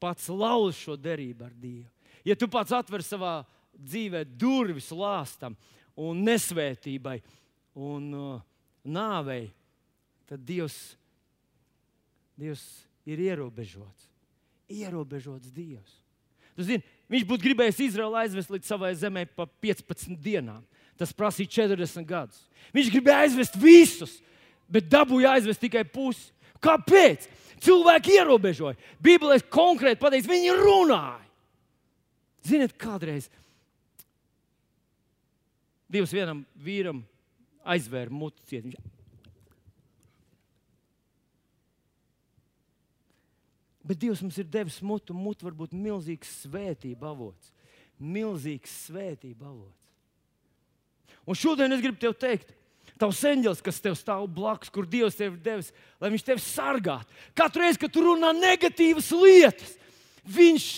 pats 0.00 0.30
lauž 0.30 0.78
šo 0.78 0.96
derību 0.96 1.50
ar 1.50 1.52
Dievu, 1.58 1.90
ja 2.24 2.38
tu 2.38 2.46
pats 2.48 2.72
atver 2.78 3.02
savā 3.04 3.40
dzīvē 3.42 3.61
durvis 3.72 4.90
lāstam 4.94 5.56
un 5.98 6.22
nesvētībai 6.24 7.18
un 7.78 8.08
uh, 8.14 8.40
nāvei, 8.84 9.50
tad 10.28 10.42
Dievs, 10.46 10.96
Dievs 12.38 12.64
ir 13.08 13.20
ierobežots. 13.20 14.08
Ierobežots 14.72 15.52
Dievs. 15.52 15.98
Tu 16.56 16.66
zini, 16.68 16.84
viņš 17.12 17.24
būtu 17.28 17.46
gribējis 17.48 17.80
Izraelu 17.88 18.18
aizvest 18.20 18.52
līdz 18.52 18.68
savai 18.68 18.92
zemē 18.96 19.24
pa 19.36 19.46
15 19.64 20.18
dienām. 20.20 20.60
Tas 21.00 21.14
prasīja 21.16 21.64
40 21.64 22.04
gadus. 22.08 22.42
Viņš 22.76 22.90
gribēja 22.92 23.24
aizvest 23.24 23.56
visus, 23.58 24.18
bet 24.68 24.90
dabūja 24.92 25.38
aizvest 25.38 25.62
tikai 25.64 25.84
pusi. 25.88 26.30
Kāpēc? 26.62 27.24
Cilvēki 27.62 28.16
ierobežoja. 28.18 28.76
Bībelē 29.02 29.38
konkrēti 29.52 30.00
pateikts, 30.02 30.28
viņi 30.30 30.54
runāja. 30.58 31.20
Ziniet, 32.42 32.74
kādreiz 32.74 33.28
Dievs 35.92 36.14
vienam 36.14 36.42
vīram 36.56 37.02
aizvēra 37.68 38.12
mutu 38.12 38.40
ciet. 38.48 38.64
Viņš... 38.64 38.78
Bet 43.82 44.00
Dievs 44.00 44.22
mums 44.24 44.38
ir 44.38 44.48
devis 44.48 44.78
mutu, 44.80 45.12
un 45.12 45.20
mutu 45.26 45.46
var 45.48 45.56
būt 45.58 45.74
milzīgs 45.74 46.30
svētība 46.46 47.10
avots. 47.10 47.50
Milzīgs 48.00 48.72
svētība 48.86 49.50
avots. 49.50 49.90
Un 51.28 51.38
šodien 51.38 51.74
es 51.74 51.82
gribu 51.82 52.00
tev 52.02 52.14
teikt, 52.18 52.54
tavs 52.98 53.20
eņģelis, 53.26 53.62
kas 53.62 53.82
tev 53.82 53.94
stāv 53.98 54.24
blakus, 54.30 54.70
kur 54.72 54.86
Dievs 54.88 55.18
tev 55.18 55.36
ir 55.36 55.42
devis, 55.44 55.70
lai 56.02 56.10
viņš 56.14 56.24
tevi 56.26 56.42
sargātu. 56.42 57.20
Katru 57.38 57.62
reizi, 57.62 57.80
kad 57.82 57.92
tu 57.94 58.02
runā 58.06 58.32
negatīvas 58.34 59.10
lietas, 59.18 59.76
viņš 60.24 60.68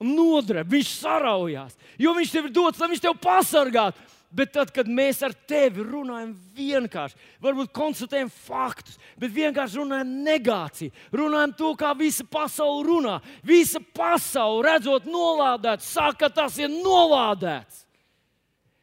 nodara, 0.00 0.64
viņš 0.64 0.94
saraujās, 1.02 1.76
jo 2.00 2.12
viņš 2.16 2.32
tev 2.32 2.48
ir 2.48 2.56
dots, 2.56 2.80
lai 2.80 2.90
viņš 2.92 3.04
tevi 3.04 3.22
pasargātu. 3.24 4.08
Bet 4.30 4.52
tad, 4.54 4.70
kad 4.70 4.86
mēs 4.86 5.24
ar 5.26 5.32
tevi 5.34 5.82
runājam 5.82 6.36
vienkārši, 6.54 7.18
varbūt 7.42 7.72
konstatējam 7.74 8.28
faktus, 8.30 9.00
bet 9.18 9.32
vienkārši 9.34 9.80
runājam 9.80 10.12
negāciju, 10.22 10.94
runājam 11.18 11.54
to, 11.58 11.72
kā 11.78 11.90
visa 11.98 12.26
pasaule 12.30 12.84
runā. 12.86 13.16
Visa 13.42 13.82
pasaule, 13.82 14.62
redzot, 14.68 15.08
nolādēts, 15.10 15.90
saka, 15.96 16.28
ka 16.28 16.30
tas 16.42 16.60
ir 16.62 16.70
nolādēts. 16.70 17.82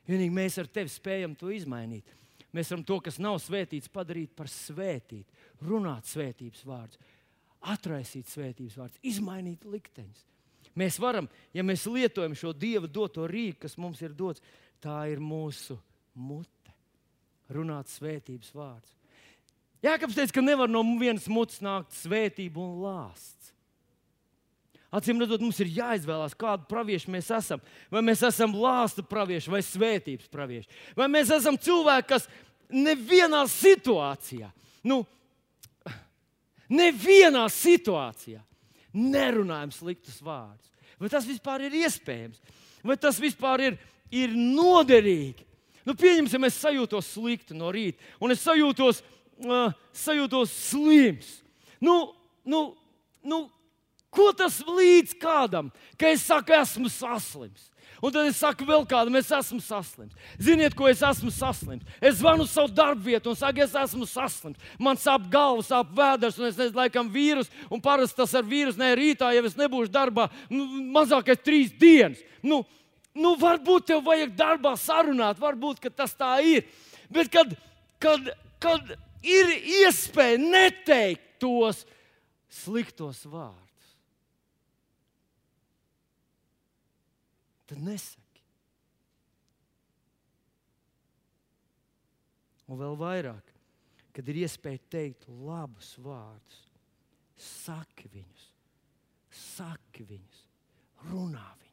Vienīgi 0.08 0.36
mēs 0.36 0.60
ar 0.60 0.68
tevi 0.72 0.92
spējam 0.92 1.36
to 1.40 1.52
izmainīt. 1.56 2.18
Mēs 2.56 2.72
varam 2.72 2.84
to, 2.88 3.00
kas 3.08 3.20
nav 3.24 3.40
svētīts, 3.44 3.92
padarīt 3.92 4.36
par 4.36 4.52
svētītu, 4.52 5.32
runāt 5.68 6.12
svētības 6.12 6.64
vārdus, 6.68 7.00
atraisīt 7.72 8.28
svētības 8.32 8.80
vārdus, 8.80 9.04
izmainīt 9.08 9.64
likteņus. 9.68 10.26
Mēs 10.78 11.00
varam, 11.02 11.26
ja 11.58 11.64
mēs 11.66 11.88
lietojam 11.90 12.36
šo 12.38 12.52
Dieva 12.54 12.88
doto 12.88 13.26
rīku, 13.30 13.64
kas 13.66 13.78
mums 13.82 14.02
ir 14.06 14.14
dots, 14.14 14.44
tā 14.84 15.00
ir 15.12 15.22
mūsu 15.24 15.78
mute. 16.18 16.54
Runāt 17.54 17.88
svētības 17.88 18.52
vārds. 18.56 18.94
Jākapš 19.86 20.18
teica, 20.18 20.36
ka 20.36 20.44
nevar 20.44 20.70
no 20.72 20.82
vienas 21.00 21.28
mutes 21.32 21.62
nākt 21.64 21.96
svētība 21.96 22.60
un 22.60 22.82
lāsts. 22.82 23.54
Acīm 24.98 25.20
redzot, 25.20 25.44
mums 25.44 25.60
ir 25.60 25.70
jāizvēlās, 25.76 26.36
kādu 26.40 26.66
praviešu 26.70 27.12
mēs 27.12 27.30
esam. 27.36 27.62
Vai 27.92 28.02
mēs 28.08 28.24
esam 28.24 28.56
lāsta 28.56 29.04
pravieši 29.04 29.52
vai 29.52 29.62
svētības 29.66 30.32
pravieši. 30.32 30.72
Vai 30.98 31.10
mēs 31.12 31.32
esam 31.36 31.60
cilvēki, 31.60 32.08
kas 32.08 32.28
nevienā 32.72 33.44
situācijā, 33.52 34.48
nu, 34.88 35.02
nevienā 36.72 37.44
situācijā 37.52 38.42
nerunājam 38.96 39.76
sliktus 39.76 40.22
vārdus. 40.24 40.72
Vai 40.98 41.12
tas 41.14 41.28
vispār 41.28 41.68
ir 41.68 41.78
iespējams? 41.84 42.40
Vai 42.88 42.98
tas 42.98 43.20
vispār 43.22 43.68
ir 43.68 43.78
ir 44.12 44.34
noderīgi. 44.36 45.46
Nu, 45.88 45.96
pieņemsim, 45.96 46.44
es 46.48 46.60
sajūtos 46.60 47.14
slikti 47.16 47.56
no 47.56 47.70
rīta, 47.72 48.02
un 48.20 48.34
es 48.34 48.42
sajūtos, 48.44 49.00
uh, 49.46 49.70
sajūtos 49.96 50.52
slims. 50.52 51.30
Nu, 51.80 52.12
nu, 52.44 52.62
nu, 53.24 53.46
ko 54.12 54.34
tas 54.36 54.60
līdz 54.68 55.16
kādam, 55.22 55.72
ka 56.00 56.12
es 56.12 56.26
saku, 56.28 56.58
esmu 56.58 56.92
saslims? 56.92 57.70
Un 57.98 58.14
tad 58.14 58.28
es 58.30 58.38
saku, 58.38 58.66
vēl 58.68 58.84
kādam, 58.86 59.16
es 59.18 59.30
esmu 59.34 59.58
saslims. 59.64 60.14
Ziniet, 60.44 60.76
ko 60.78 60.86
es 60.90 61.00
esmu 61.02 61.32
saslims? 61.34 61.86
Es 61.98 62.20
zvanu 62.20 62.46
uz 62.46 62.52
savu 62.54 62.70
darbu 62.76 63.08
vietu 63.08 63.32
un 63.32 63.38
saku, 63.40 63.64
es 63.64 63.74
esmu 63.74 64.06
saslims. 64.10 64.60
Man 64.78 65.00
sāp 65.02 65.26
galva, 65.34 65.64
sāp 65.66 65.96
vēders, 65.98 66.38
un 66.38 66.50
es 66.50 66.60
nezinu, 66.60 66.78
laikam, 66.78 67.10
vīrus. 67.14 67.50
Un 67.74 67.82
parasti 67.82 68.20
tas 68.20 68.36
ar 68.38 68.46
vīrusu, 68.46 68.78
ne 68.82 68.92
rītā, 68.98 69.32
ja 69.34 69.42
es 69.42 69.58
nebūšu 69.58 69.90
darbā, 69.94 70.28
nu, 70.52 70.68
mazākais 70.94 71.42
trīs 71.42 71.74
dienas. 71.74 72.22
Nu, 72.46 72.62
nu, 73.18 73.34
varbūt 73.40 73.90
tev 73.92 74.04
vajag 74.06 74.36
darbā 74.38 74.76
sarunāt, 74.80 75.40
varbūt 75.42 75.90
tas 75.96 76.14
tā 76.18 76.38
ir. 76.46 76.68
Bet 77.14 77.32
kad, 77.34 77.54
kad, 78.04 78.32
kad 78.64 78.94
ir 79.26 79.54
iespēja 79.82 80.40
neteikt 80.42 81.38
tos 81.42 81.84
sliktos 82.50 83.24
vārdus, 83.30 83.92
tad 87.68 87.84
nesaki. 87.84 88.24
Un 92.68 92.82
vēl 92.82 92.98
vairāk, 93.00 93.54
kad 94.16 94.28
ir 94.32 94.42
iespēja 94.44 94.82
teikt 94.92 95.28
labus 95.30 95.94
vārdus, 96.04 96.64
saki 97.38 98.10
viņus, 98.12 98.50
saki 99.30 100.08
viņus, 100.10 100.44
runā 101.12 101.46
viņus. 101.54 101.67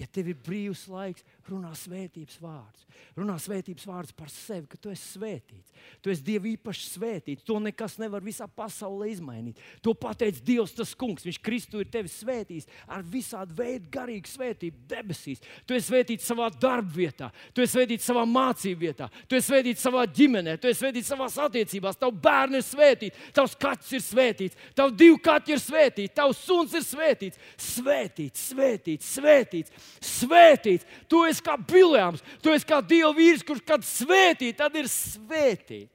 Ja 0.00 0.06
tev 0.12 0.28
ir 0.32 0.40
brīvs 0.44 0.86
laiks, 0.92 1.24
runā 1.50 1.72
svētības 1.76 2.38
vārdus. 2.42 2.84
Runā 3.16 3.36
svētības 3.40 3.86
vārdus 3.88 4.14
par 4.16 4.30
sevi, 4.32 4.66
ka 4.70 4.78
tu 4.80 4.90
esi 4.92 5.16
svētīts. 5.16 5.72
Tu 6.02 6.12
esi 6.12 6.24
Dieva 6.26 6.48
īpaši 6.50 6.88
svētīts. 6.90 7.44
To 7.46 7.58
nekas 7.62 7.96
nevar 8.00 8.24
visā 8.24 8.48
pasaulē 8.48 9.08
izmainīt. 9.12 9.60
To 9.84 9.94
pateica 9.96 10.42
Dievs, 10.44 10.74
tas 10.76 10.94
kungs. 10.98 11.24
Viņš 11.26 11.38
Kristu 11.44 11.80
ir 11.82 11.90
tevi 11.92 12.10
svētījis 12.12 12.68
ar 12.88 13.04
visādi 13.06 13.56
veidu 13.56 13.90
garīgu 13.92 14.30
svētību 14.30 14.84
debesīs. 14.90 15.42
Tu 15.68 15.76
esi 15.76 15.90
svētīts 15.90 16.28
savā 16.28 16.48
darbvietā, 16.52 17.30
tu 17.54 17.64
esi 17.64 17.76
svētīts 17.76 18.08
savā 18.08 18.24
mācību 18.28 18.80
vietā, 18.82 19.10
tu 19.28 19.38
esi 19.38 19.50
svētīts 19.50 19.84
savā 19.86 20.06
ģimenē, 20.18 20.56
tu 20.60 20.70
esi 20.70 20.82
svētīts 20.82 21.12
savā 21.12 21.28
attiecībās. 21.46 22.00
Tavs 22.00 22.20
bērns 22.22 22.60
ir 22.60 22.66
svētīts, 22.66 23.28
tavs 23.36 23.56
kaķis 23.60 23.96
ir 23.98 24.04
svētīts, 24.06 24.60
tavs 24.76 24.96
divi 24.98 25.20
kaķi 25.22 25.56
ir 25.56 25.62
svētīti, 25.62 26.14
tavs 26.16 26.42
suns 26.46 26.74
ir 26.76 26.86
svētīts. 26.86 27.40
Svētīts, 27.66 28.48
svētīts, 28.50 29.12
svētīts 29.16 30.26
svētīts. 30.26 30.86
Tu 31.10 31.22
esi 31.28 31.35
kā 31.44 31.56
Biljams, 31.60 32.22
tu 32.42 32.52
esi 32.54 32.68
kā 32.68 32.80
Dieva 32.84 33.12
vīrs, 33.16 33.44
kurš 33.46 33.62
kad 33.66 33.84
svētī, 33.86 34.52
tad 34.56 34.76
ir 34.78 34.88
svētīts. 34.90 35.92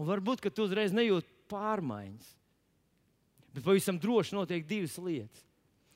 Un 0.00 0.08
varbūt, 0.08 0.40
ka 0.40 0.52
tu 0.52 0.64
uzreiz 0.64 0.94
nejūti 0.96 1.28
pārmaiņas, 1.50 2.32
bet 3.52 3.66
pavisam 3.66 3.98
droši 4.00 4.36
notiek 4.38 4.64
divas 4.66 4.96
lietas. 5.02 5.44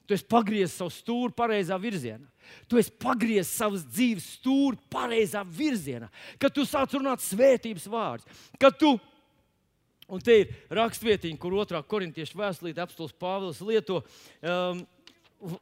Tu 0.05 0.13
esi 0.13 0.27
pagriezis 0.29 0.77
savu 0.77 0.93
stūri 0.93 1.33
pareizā 1.33 1.79
virzienā. 1.81 2.27
Tu 2.69 2.77
esi 2.77 2.93
pagriezis 3.01 3.55
savas 3.57 3.87
dzīves 3.89 4.27
stūri 4.37 4.77
pareizā 4.93 5.41
virzienā. 5.49 6.11
Kad 6.37 6.53
tu 6.53 6.67
sāc 6.69 6.93
runāt 6.93 7.25
svētības 7.25 7.87
vārdus, 7.89 8.43
kad 8.61 8.77
tu 8.77 8.99
Un 10.05 10.21
te 10.21 10.35
ir 10.43 10.51
rakstvietiņa, 10.77 11.39
kur 11.41 11.55
otrā 11.57 11.81
korintiešu 11.89 12.37
vēstulīte 12.37 12.83
apstults 12.83 13.15
Pāvils 13.17 13.63
lieto. 13.65 14.03
Um, 14.45 14.83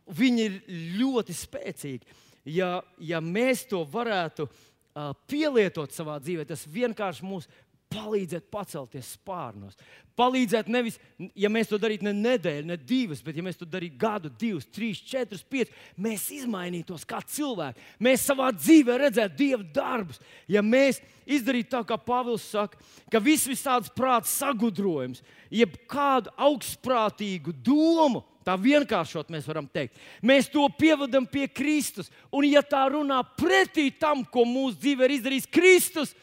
viņi 0.06 0.44
ir 0.46 0.60
ļoti 1.00 1.36
spēcīgi. 1.36 2.20
Ja, 2.50 2.80
ja 2.98 3.20
mēs 3.22 3.66
to 3.70 3.84
varētu 3.86 4.48
uh, 4.48 5.12
pielietot 5.30 5.94
savā 5.94 6.18
dzīvē, 6.22 6.46
tas 6.48 6.66
vienkārši 6.66 7.26
mūs 7.26 7.46
palīdzētu 7.92 8.48
pacelties 8.52 9.12
spārnos. 9.18 9.76
Palīdzēt 10.16 10.68
nevis, 10.72 10.98
ja 11.38 11.48
mēs 11.52 11.70
to 11.70 11.78
darītu 11.80 12.04
ne 12.04 12.12
nedēļu, 12.16 12.66
ne 12.68 12.76
divas, 12.76 13.22
bet 13.24 13.36
ja 13.38 13.44
mēs 13.44 13.58
to 13.60 13.68
darītu 13.68 13.96
gadu, 14.00 14.32
divus, 14.40 14.66
trīs, 14.68 15.00
četrus, 15.08 15.44
piecus, 15.48 15.74
mēs 15.96 16.26
izmainītos 16.36 17.06
kā 17.08 17.22
cilvēki. 17.24 17.80
Mēs 18.04 18.26
savā 18.28 18.50
dzīvē 18.56 18.98
redzētu 19.06 19.38
Dieva 19.38 19.64
darbus. 19.74 20.20
Ja 20.50 20.64
mēs 20.64 21.00
izdarītu 21.24 21.72
tā, 21.76 21.84
kā 21.88 21.96
Pāvils 22.00 22.44
saka, 22.52 22.80
ka 23.12 23.22
viss 23.22 23.48
visāds 23.48 23.92
prāts 23.96 24.34
sagudrojums, 24.40 25.24
jeb 25.52 25.78
kādu 25.90 26.32
augstprātīgu 26.36 27.56
domu 27.64 28.24
Tā 28.43 28.57
vienkāršot 28.59 29.30
mēs 29.30 29.47
varam 29.47 29.68
teikt. 29.70 29.99
Mēs 30.22 30.49
to 30.51 30.64
pievadam 30.78 31.26
pie 31.30 31.47
Kristus. 31.47 32.11
Un, 32.34 32.47
ja 32.51 32.62
tā 32.66 32.82
runā 32.90 33.20
pretī 33.38 33.88
tam, 33.95 34.24
ko 34.26 34.45
mūsu 34.49 34.80
dzīvē 34.82 35.07
ir 35.07 35.16
izdarījis 35.18 35.51
Kristus, 35.53 36.14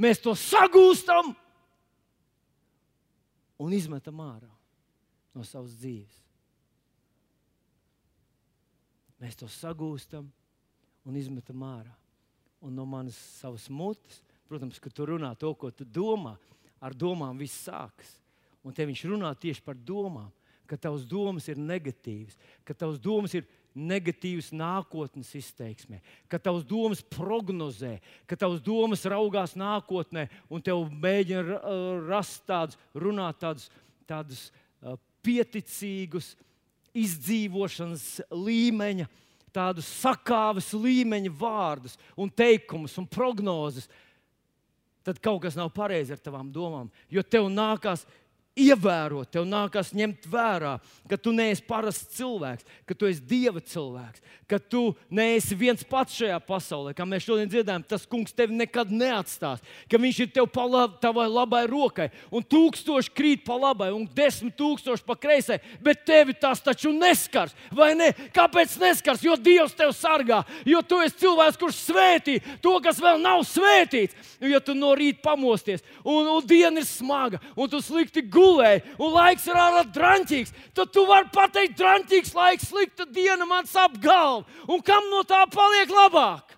mēs 0.00 0.22
to 0.24 0.32
sagūstam 0.38 1.34
un 3.60 3.76
izmetam 3.76 4.22
ārā 4.24 4.50
no 5.34 5.44
savas 5.44 5.76
dzīves. 5.76 6.22
Mēs 9.20 9.36
to 9.40 9.48
sagūstam 9.50 10.26
un 11.04 11.18
izmetam 11.18 11.62
ārā. 11.66 11.92
Un 12.64 12.72
no 12.72 12.86
manas 12.88 13.16
savas 13.42 13.66
mutes, 13.68 14.22
protams, 14.48 14.80
ka 14.80 14.88
tu 14.88 15.04
runā 15.08 15.34
to, 15.36 15.50
ko 15.52 15.68
tu 15.68 15.84
domā, 15.84 16.32
ar 16.80 16.96
domām 16.96 17.36
viss 17.36 17.66
sākas. 17.66 18.16
Un 18.64 18.72
te 18.72 18.86
viņš 18.88 19.04
runā 19.10 19.28
tieši 19.36 19.60
par 19.64 19.76
domām 19.76 20.30
ka 20.70 20.78
tavs 20.80 21.04
domas 21.08 21.48
ir 21.48 21.60
negatīvas, 21.60 22.38
ka 22.64 22.76
tavs 22.76 23.00
domas 23.02 23.34
ir 23.36 23.46
negatīvas 23.74 24.52
nākotnes 24.54 25.32
izteiksmē, 25.34 25.98
ka 26.30 26.38
tavs 26.38 26.62
domas 26.66 27.02
prognozē, 27.02 27.96
ka 28.30 28.38
tavs 28.38 28.62
domas 28.62 29.02
raugās 29.10 29.56
nākotnē 29.58 30.28
un 30.48 30.62
tev 30.62 30.86
mēģina 30.92 31.58
rast 32.06 32.44
tādus, 32.46 32.78
runāt 32.94 33.40
tādus, 33.42 33.66
tādus 34.06 34.46
uh, 34.46 34.94
pieticīgus 35.26 36.34
izdzīvošanas 36.94 38.06
līmeņa, 38.30 39.08
tādus 39.54 39.90
sakāves 40.02 40.70
līmeņa 40.74 41.34
vārdus 41.38 41.98
un 42.18 42.30
teikumus 42.30 42.94
un 43.02 43.10
prognozes. 43.10 43.90
Tad 45.04 45.18
kaut 45.20 45.42
kas 45.42 45.58
nav 45.58 45.68
pareizi 45.74 46.14
ar 46.14 46.22
tavām 46.22 46.48
domām, 46.54 46.86
jo 47.12 47.22
tev 47.26 47.50
nākās 47.52 48.06
ievērot, 48.54 49.32
tev 49.34 49.46
nākas 49.50 49.90
ņemt 49.96 50.28
vērā, 50.30 50.76
ka 51.10 51.18
tu 51.18 51.32
neesi 51.34 51.64
parasts 51.66 52.14
cilvēks, 52.14 52.66
ka 52.86 52.94
tu 52.94 53.08
esi 53.10 53.22
dieva 53.26 53.58
cilvēks, 53.58 54.22
ka 54.46 54.60
tu 54.62 54.92
neesi 55.10 55.56
viens 55.58 55.82
pats 55.88 56.14
šajā 56.20 56.36
pasaulē. 56.46 56.92
Kā 56.94 57.06
mēs 57.08 57.26
šodien 57.26 57.50
dzirdējām, 57.50 57.86
tas 57.90 58.04
kungs 58.06 58.34
tevi 58.36 58.54
nekad 58.54 58.92
neatstās, 58.94 59.62
ka 59.90 59.98
viņš 59.98 60.20
ir 60.22 60.30
tev 60.36 60.46
pa 60.54 60.66
lab, 60.70 61.00
tavai 61.02 61.26
labai 61.26 61.64
rokai, 61.70 62.10
un 62.30 62.46
tūkstoši 62.46 63.10
krīt 63.16 63.42
pa 63.46 63.56
labai, 63.58 63.90
un 63.96 64.06
desmit 64.14 64.54
tūkstoši 64.60 65.06
pa 65.08 65.18
kreisai, 65.18 65.58
bet 65.82 66.04
tevi 66.06 66.36
tas 66.38 66.62
taču 66.62 66.94
neskars. 66.94 67.56
Vai 67.74 67.90
ne? 67.98 68.12
Kāpēc 68.34 68.78
neskars? 68.78 69.24
Jo 69.26 69.34
Dievs 69.34 69.74
tevi 69.74 69.96
sargā, 69.98 70.44
jo 70.68 70.84
tu 70.86 71.00
esi 71.02 71.24
cilvēks, 71.24 71.58
kurš 71.58 71.82
svētī 71.88 72.38
to, 72.62 72.76
kas 72.84 73.02
vēl 73.02 73.18
nav 73.24 73.42
svētīts. 73.50 74.14
Jo 74.44 74.60
tu 74.62 74.74
no 74.78 74.92
rīta 74.94 75.24
pamosties, 75.24 75.82
un, 76.04 76.28
un 76.28 76.44
diena 76.46 76.82
ir 76.82 76.86
smaga, 76.86 77.40
un 77.56 77.70
tu 77.72 77.80
slikti 77.82 78.22
gūsi 78.22 78.43
gulēji, 78.44 78.82
un 79.00 79.14
laiks 79.14 79.46
ir 79.48 79.58
ārā 79.58 79.84
drāmīgs, 79.94 80.52
tad 80.76 80.92
tu 80.94 81.06
vari 81.08 81.30
pateikt, 81.32 81.78
drāmīgs 81.80 82.34
laiks, 82.36 82.68
slikta 82.70 83.06
diena, 83.08 83.46
man 83.48 83.68
sāp 83.70 83.96
galva. 84.02 84.44
Un 84.68 84.82
kam 84.84 85.08
no 85.12 85.22
tā 85.28 85.44
paliek 85.52 85.92
labāk? 85.92 86.52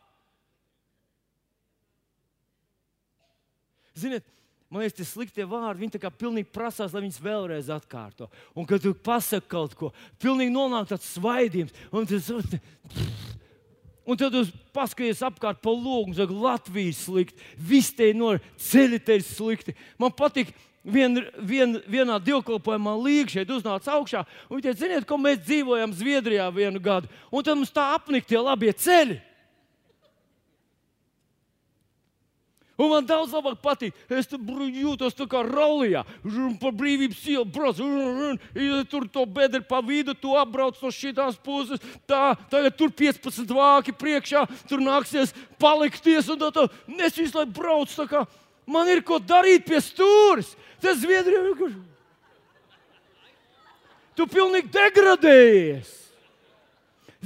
Ziniet, 3.97 4.27
man 4.69 4.83
liekas, 4.85 4.99
tie 4.99 5.07
sliktie 5.09 5.47
vārdi, 5.49 5.85
viņi 5.85 5.95
tā 5.95 6.03
kā 6.03 6.11
pilnīgi 6.13 6.51
prasās, 6.53 6.93
lai 6.93 7.07
viņas 7.07 7.23
vēlreiz 7.25 7.71
atkārto. 7.73 8.29
Un 8.53 8.69
kad 8.69 8.83
tu 8.85 8.93
pasaki 8.93 9.49
kaut 9.55 9.79
ko, 9.79 9.95
pilnīgi 10.21 10.53
nonāk 10.53 10.91
tāds 10.91 11.09
svaidījums. 11.17 11.73
Un 11.97 12.11
tas, 12.11 12.29
Un 14.07 14.15
tad 14.15 14.35
jūs 14.39 14.53
paskaties 14.75 15.19
apkārt 15.27 15.59
pa 15.65 15.73
logu 15.75 16.13
un 16.13 16.15
sakat, 16.15 16.39
Latvija 16.39 16.93
ir 16.93 16.95
slikta, 16.95 17.43
viss 17.59 17.95
te 17.95 18.13
no 18.15 18.37
ceļa 18.63 19.01
te 19.03 19.17
ir 19.19 19.25
slikti. 19.27 19.75
Man 19.99 20.15
patīk, 20.15 20.53
vien, 20.87 21.21
vien, 21.43 21.77
vienā 21.91 22.19
dievkalpojumā 22.23 22.97
līga 23.03 23.37
šeit 23.37 23.53
uznāca 23.53 23.97
augšā. 23.99 24.25
Viņi 24.51 24.69
teica, 24.69 24.81
ziniet, 24.85 25.07
ko 25.09 25.19
mēs 25.21 25.43
dzīvojam 25.45 25.95
Zviedrijā 25.97 26.49
vienu 26.55 26.83
gadu, 26.83 27.11
un 27.31 27.47
tad 27.47 27.59
mums 27.59 27.75
tā 27.75 27.91
apnika 27.97 28.31
tie 28.31 28.41
labie 28.41 28.73
ceļi. 28.73 29.19
Un 32.77 32.91
man 32.93 33.07
daudz 33.09 33.33
labāk 33.33 33.57
patīk. 33.65 33.95
Es 34.13 34.29
jūtos 34.29 35.17
tā 35.17 35.25
kā 35.25 35.41
rolijā, 35.47 36.03
pa 36.61 36.73
brīvības 36.77 37.23
ielu 37.33 37.47
braucu. 37.49 37.87
Tur 38.93 39.07
to 39.09 39.25
bedri 39.25 39.63
pa 39.65 39.81
vidu, 39.81 40.13
tu 40.13 40.37
apbrauc 40.37 40.77
no 40.83 40.93
šīs 40.93 41.41
puses. 41.41 41.81
Tā, 42.07 42.37
tagad 42.53 42.77
tur 42.77 42.93
15 42.93 43.49
vāki 43.49 43.97
priekšā, 43.97 44.45
tur 44.69 44.85
nāksies 44.85 45.33
palikties. 45.59 46.29
Tā, 46.29 46.51
tā. 46.53 46.69
Es 47.01 47.17
visu 47.17 47.39
laiku 47.39 47.57
braucu 47.57 47.97
tā 47.97 48.07
kā 48.13 48.27
man 48.67 48.89
ir 48.91 49.03
ko 49.07 49.19
darīt 49.23 49.67
pie 49.67 49.81
stūres. 49.83 50.55
Tas 50.83 50.99
Zviedrijā 51.01 51.43
vienkārši. 51.47 51.83
Tu 54.17 54.27
pilnīgi 54.33 54.73
degradējies. 54.73 55.93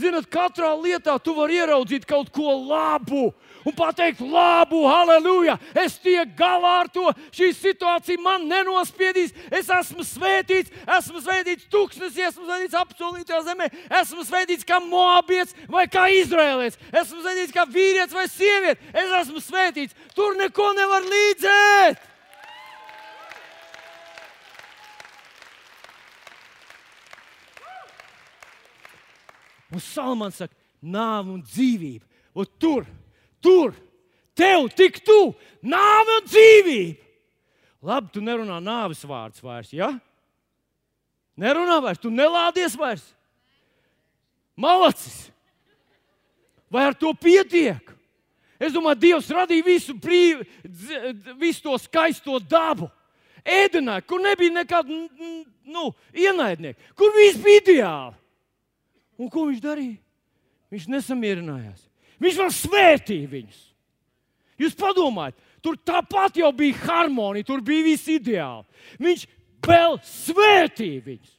Zinot, 0.00 0.26
katrā 0.30 0.70
lietā 0.78 1.16
tu 1.22 1.34
vari 1.36 1.58
ieraudzīt 1.60 2.06
kaut 2.08 2.30
ko 2.34 2.54
labu 2.56 3.30
un 3.64 3.74
pateikt, 3.76 4.20
labu, 4.20 4.82
halleluja, 4.88 5.56
es 5.82 5.98
tiek 6.00 6.34
galā 6.38 6.74
ar 6.84 6.90
to. 6.92 7.06
Šī 7.34 7.50
situācija 7.56 8.20
man 8.22 8.46
nenospiedīs. 8.50 9.34
Es 9.50 9.70
esmu 9.74 10.04
svētīts, 10.06 10.72
esmu 10.98 11.22
svētīts 11.24 11.68
tūkstnesī, 11.72 12.26
esmu 12.28 12.46
svētīts 12.48 12.78
apsolītajā 12.80 13.42
zemē, 13.48 13.70
esmu 14.02 14.26
svētīts 14.28 14.68
kā 14.68 14.80
moabietis 14.84 15.56
vai 15.70 15.86
kā 15.90 16.08
izrēlietis, 16.20 16.80
esmu 16.92 17.24
svētīts 17.24 17.56
kā 17.56 17.66
vīrietis 17.68 18.16
vai 18.16 18.28
sieviete. 18.30 18.80
Es 18.94 19.18
esmu 19.24 19.42
svētīts. 19.44 19.96
Tur 20.14 20.38
neko 20.38 20.72
nevar 20.76 21.04
līdzēt. 21.06 22.06
Un 29.70 29.78
Salmans 29.78 30.40
saka, 30.40 30.56
nāve 30.82 31.30
un 31.30 31.42
dzīvība. 31.46 32.06
Un 32.34 32.48
tur, 32.58 32.86
tur, 33.42 33.74
tev 34.36 34.68
tik 34.76 35.00
tu, 35.04 35.32
nāve 35.62 36.20
un 36.20 36.28
dzīvība. 36.28 37.08
Labi, 37.80 38.10
tu 38.12 38.20
nerunā 38.20 38.58
nāves 38.60 39.00
vārds 39.08 39.40
vairs, 39.40 39.70
ja? 39.72 39.94
Nerunā 41.40 41.78
vairs, 41.80 42.00
tu 42.00 42.12
nelādies 42.12 42.76
vairs. 42.76 43.06
Malacis! 44.60 45.30
Vai 46.70 46.84
ar 46.90 46.94
to 46.94 47.10
pietiek? 47.16 47.88
Es 48.60 48.74
domāju, 48.74 49.00
Dievs 49.00 49.30
radīja 49.32 49.64
visu, 49.64 49.96
brīv, 49.96 50.44
visu 51.40 51.64
to 51.64 51.78
skaisto 51.80 52.36
dabu. 52.44 52.90
Ēdenā, 53.40 53.96
kur 54.04 54.20
nebija 54.20 54.52
nekāda 54.52 54.92
nu, 54.92 55.86
ienaidnieka, 56.12 56.92
kur 56.94 57.14
viss 57.16 57.40
bija 57.40 57.62
ideāli. 57.64 58.18
Un 59.20 59.32
ko 59.32 59.46
viņš 59.48 59.62
darīja? 59.64 59.96
Viņš 60.70 60.90
nesamierinājās. 60.92 61.89
Viņš 62.20 62.40
vēl 62.42 62.54
svētīja 62.54 63.30
viņus. 63.32 63.60
Jūs 64.60 64.76
padomājat, 64.76 65.38
tur 65.64 65.78
tāpat 65.88 66.36
jau 66.36 66.50
bija 66.52 66.76
harmonija, 66.84 67.48
tur 67.48 67.62
bija 67.64 67.86
viss 67.86 68.10
ideāli. 68.12 68.66
Viņš 69.00 69.24
vēl 69.64 69.96
svētīja 70.04 71.06
viņus. 71.06 71.36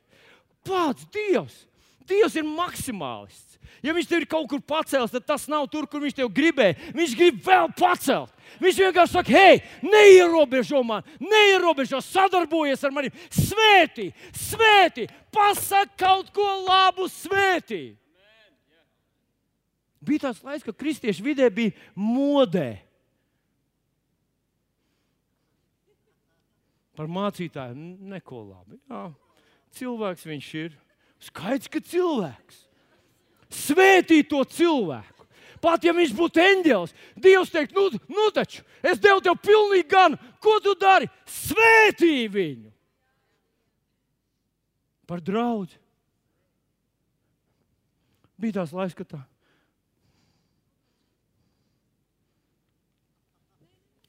Pats 0.66 1.08
Dievs! 1.14 1.66
Dievs 2.10 2.36
ir 2.36 2.46
maksimālists. 2.48 3.52
Ja 3.82 3.94
viņš 3.96 4.10
tev 4.10 4.22
ir 4.22 4.28
kaut 4.30 4.50
kur 4.52 4.60
pacēlis, 4.62 5.14
tad 5.14 5.26
tas 5.26 5.48
nav 5.50 5.66
tur, 5.72 5.88
kur 5.90 6.04
viņš 6.04 6.18
tev 6.18 6.30
gribēja. 6.34 6.76
Viņš 6.98 7.14
grib 7.18 7.40
vēl 7.46 7.72
pacelt. 7.78 8.34
Viņš 8.62 8.82
vienkārši 8.84 9.16
saka, 9.16 9.32
hei, 9.32 9.62
neierobežo 9.86 10.82
man, 10.86 11.06
neierobežo, 11.24 12.02
sadarbojies 12.04 12.84
ar 12.86 12.94
maniem. 12.94 13.16
Svētī, 13.32 14.12
svētī, 14.38 15.08
pasak 15.34 15.96
kaut 15.98 16.30
ko 16.36 16.46
labu, 16.68 17.08
svētī. 17.10 17.96
Bija 20.02 20.28
tāds 20.28 20.42
laiks, 20.46 20.66
kad 20.66 20.78
kristiešu 20.78 21.26
vidē 21.26 21.50
bija 21.54 21.76
modē. 21.96 22.80
Par 26.98 27.10
mācītāju 27.10 27.78
neko 28.12 28.42
labi. 28.50 28.80
Jā, 28.90 29.06
cilvēks 29.78 30.28
viņš 30.28 30.50
ir. 30.64 30.76
Skaidrs, 31.22 31.70
ka 31.72 31.82
cilvēks. 31.86 32.66
Svētī 33.52 34.22
to 34.28 34.42
cilvēku. 34.48 35.28
Pat 35.62 35.84
ja 35.86 35.94
viņš 35.94 36.14
būtu 36.18 36.42
eņģēlis, 36.42 36.94
Dievs 37.22 37.52
teikt, 37.54 37.76
nu, 37.78 37.92
nu 38.10 38.30
taču, 38.34 38.64
es 38.82 38.98
devu 38.98 39.22
tev 39.22 39.36
pilnīgi 39.38 39.86
gan, 39.92 40.16
ko 40.42 40.56
tu 40.64 40.74
dari? 40.80 41.06
Svētī 41.30 42.26
viņu 42.34 42.72
par 45.12 45.20
draugu. 45.20 45.76
Bija 48.40 48.62
tās 48.62 48.72
laiks, 48.74 48.96
kad 48.96 49.10
tā. 49.12 49.20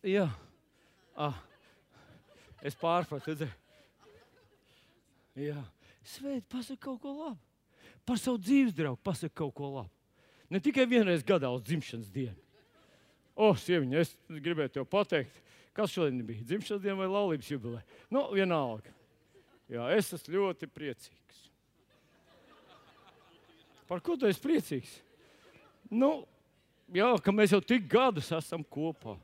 Jā, 0.02 0.26
ah, 1.14 1.36
es 2.58 2.74
pārpratu. 2.74 3.46
Jā, 5.38 5.60
svētī, 6.02 6.42
pasaki 6.50 6.80
kaut 6.82 6.98
ko 7.04 7.12
labu. 7.14 7.38
Par 8.02 8.18
savu 8.18 8.40
dzīves 8.42 8.74
draugu 8.74 8.98
pasaki 9.06 9.34
kaut 9.38 9.54
ko 9.54 9.70
labu. 9.76 9.92
Ne 10.50 10.58
tikai 10.60 10.88
vienreiz 10.90 11.22
gadā 11.24 11.52
uz 11.54 11.62
dzimšanas 11.64 12.10
dienu. 12.12 12.36
O, 13.32 13.54
sieviņa, 13.56 14.02
es 14.02 14.10
gribēju 14.28 14.74
te 14.74 14.84
pateikt, 14.84 15.38
kas 15.72 15.94
šodien 15.94 16.20
bija 16.26 16.44
dzimšanas 16.50 16.82
diena 16.82 16.98
vai 16.98 17.08
laulības 17.08 17.48
jubileja. 17.54 17.86
Nu, 18.12 18.26
vienalga. 18.34 18.92
Jā, 19.72 19.86
es 19.96 20.10
esmu 20.12 20.34
ļoti 20.34 20.68
priecīgs. 20.68 21.46
Par 23.88 24.02
ko 24.04 24.18
tu 24.18 24.28
esi 24.28 24.42
priecīgs? 24.42 24.98
Nu, 25.88 26.26
jā, 26.92 27.08
ka 27.22 27.32
mēs 27.32 27.54
jau 27.54 27.62
tik 27.64 27.86
gadus 27.88 28.34
esam 28.34 28.66
kopā. 28.66 29.16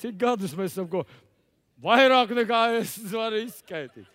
Cik 0.00 0.16
gadus 0.20 0.56
mēs 0.56 0.72
esam 0.74 0.88
kopā? 0.90 1.08
Vairāk 1.80 2.32
nekā 2.36 2.62
es 2.80 2.96
varu 3.12 3.40
izskaidrot. 3.44 4.08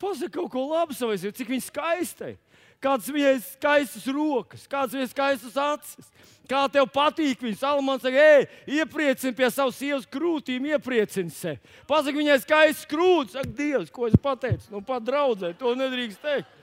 Pasaka 0.00 0.32
kaut 0.32 0.48
ko 0.52 0.62
labu 0.70 0.96
savai 0.96 1.18
sievai, 1.20 1.36
cik 1.36 1.50
viņa 1.52 1.64
skaista 1.66 2.30
ir 2.32 2.38
kādas 2.80 3.10
viņai 3.12 3.34
skaistas 3.44 4.06
rokas, 4.08 4.66
kādas 4.70 4.96
viņai 4.96 5.08
skaistas 5.12 5.58
acis. 5.60 6.10
Kā 6.50 6.64
tev 6.72 6.88
patīk 6.90 7.44
viņa 7.44 7.60
Salamans 7.60 8.02
saka, 8.02 8.18
ej, 8.18 8.46
iepriecini 8.80 9.36
pie 9.38 9.50
savas 9.52 9.76
sievas 9.78 10.08
krūtīm, 10.10 10.64
iepriecini 10.72 11.30
sevi. 11.30 11.60
Pasaki 11.86 12.18
viņai 12.18 12.40
skaists 12.42 12.88
krūtis, 12.90 13.36
saka, 13.36 13.52
Dievs, 13.54 13.92
ko 13.94 14.08
es 14.08 14.16
pateicu, 14.18 14.66
nu 14.72 14.80
pat 14.82 15.04
draudzē, 15.06 15.52
to 15.60 15.76
nedrīkst 15.78 16.24
teikt. 16.24 16.56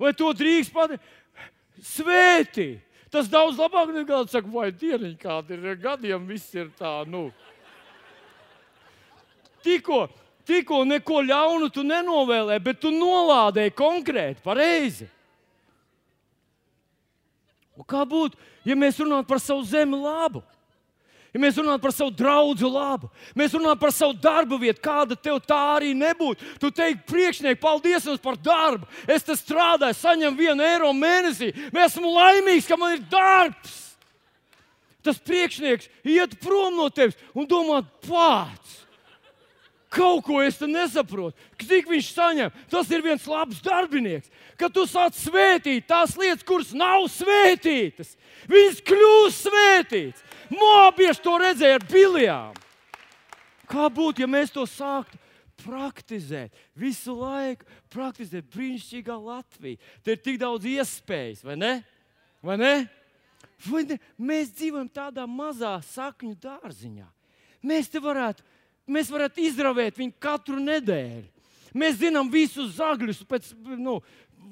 Vai 0.00 0.14
to 0.16 0.32
drīkst 0.38 0.72
pateikt? 0.72 1.12
Svētī! 1.84 2.70
Tas 3.16 3.30
daudz 3.32 3.56
labāk 3.56 3.94
nekā 3.96 4.20
saka, 4.28 4.50
vai 4.52 4.68
dieniņ 4.76 5.16
kādi 5.16 5.56
ir 5.56 5.78
gadiem, 5.80 6.26
viss 6.28 6.52
ir 6.52 6.68
tā, 6.76 7.00
nu. 7.08 7.30
Tikko 9.64 10.04
tikko 10.46 10.84
neko 10.86 11.22
ļaunu 11.26 11.68
tu 11.74 11.84
nenovēlēji, 11.86 12.62
bet 12.62 12.80
tu 12.82 12.92
nolādēji 12.94 13.74
konkrēti, 13.76 14.42
pareizi. 14.44 15.08
Un 17.76 17.84
kā 17.88 18.04
būtu, 18.08 18.38
ja 18.64 18.76
mēs 18.78 19.00
runātu 19.02 19.28
par 19.28 19.42
savu 19.42 19.66
zemi 19.68 19.98
labu? 20.00 20.40
Ja 21.36 21.40
mēs 21.42 21.58
runājam 21.60 21.80
par 21.82 21.92
savu 21.92 22.12
draugu 22.16 22.68
labu, 22.72 23.10
mēs 23.36 23.52
runājam 23.52 23.80
par 23.82 23.92
savu 23.92 24.14
darbu 24.24 24.56
vietu, 24.62 24.80
kāda 24.86 25.18
tev 25.20 25.42
tā 25.44 25.58
arī 25.74 25.92
nebūtu. 25.96 26.54
Tu 26.62 26.70
teiksi, 26.72 27.02
priekšnieki, 27.10 27.60
paldies 27.60 28.06
jums 28.08 28.22
par 28.24 28.38
darbu. 28.40 28.88
Es 29.04 29.26
te 29.26 29.36
strādāju, 29.36 29.98
saņemu 30.00 30.40
vienu 30.40 30.64
eiro 30.64 30.94
mēnesī. 30.96 31.52
Esmu 31.86 32.14
laimīgs, 32.14 32.68
ka 32.70 32.80
man 32.80 32.96
ir 32.96 33.04
darbs. 33.12 33.76
Tas 35.04 35.20
priekšnieks 35.22 35.90
iet 36.08 36.40
prom 36.42 36.80
no 36.80 36.88
tevis 36.90 37.20
un 37.36 37.46
domā, 37.46 37.84
pats. 38.08 38.82
Kaut 39.92 40.24
ko 40.26 40.40
es 40.42 40.58
nesaprotu. 40.60 41.36
Cik 41.62 41.86
viņš 41.88 42.08
saņem? 42.16 42.56
Tas 42.72 42.90
ir 42.90 43.04
viens 43.04 43.28
labs 43.30 43.60
darbinieks. 43.64 44.32
Kad 44.58 44.74
tu 44.74 44.82
sāc 44.88 45.14
svētīt 45.20 45.86
tās 45.88 46.16
lietas, 46.18 46.44
kuras 46.48 46.72
nav 46.76 47.06
svētītas, 47.12 48.16
viņas 48.50 48.82
kļūst 48.88 49.46
svētītas. 49.46 50.25
Mobieši 50.52 51.22
to 51.24 51.36
redzēja 51.42 51.78
ar 51.80 51.86
biljām. 51.90 52.58
Kā 53.66 53.88
būtu, 53.90 54.22
ja 54.22 54.30
mēs 54.30 54.52
to 54.54 54.62
sāktu 54.70 55.18
praktizēt 55.64 56.54
visu 56.78 57.16
laiku, 57.18 57.66
praktizēt 57.90 58.46
brīnišķīgā 58.52 59.16
Latvijā? 59.16 59.80
Te 60.04 60.14
ir 60.14 60.22
tik 60.22 60.38
daudz 60.42 60.68
iespējas, 60.70 61.42
vai 61.46 61.56
ne? 61.58 61.72
Vai 62.44 62.58
ne? 62.60 62.74
Vai 63.66 63.86
ne? 63.88 63.98
Mēs 64.18 64.52
dzīvojam 64.54 64.90
tādā 64.92 65.24
mazā 65.26 65.74
sakņu 65.82 66.36
dārziņā. 66.42 67.08
Mēs 67.66 67.90
te 67.90 68.02
varētu 68.02 68.44
mēs 68.86 69.10
varētu 69.10 69.42
izravēt 69.46 69.98
viņu 69.98 70.14
katru 70.22 70.60
nedēļu. 70.62 71.26
Mēs 71.76 71.98
zinām 72.00 72.30
visus 72.32 72.76
zagļus, 72.78 73.24
pēc 73.28 73.50
nu, 73.76 73.98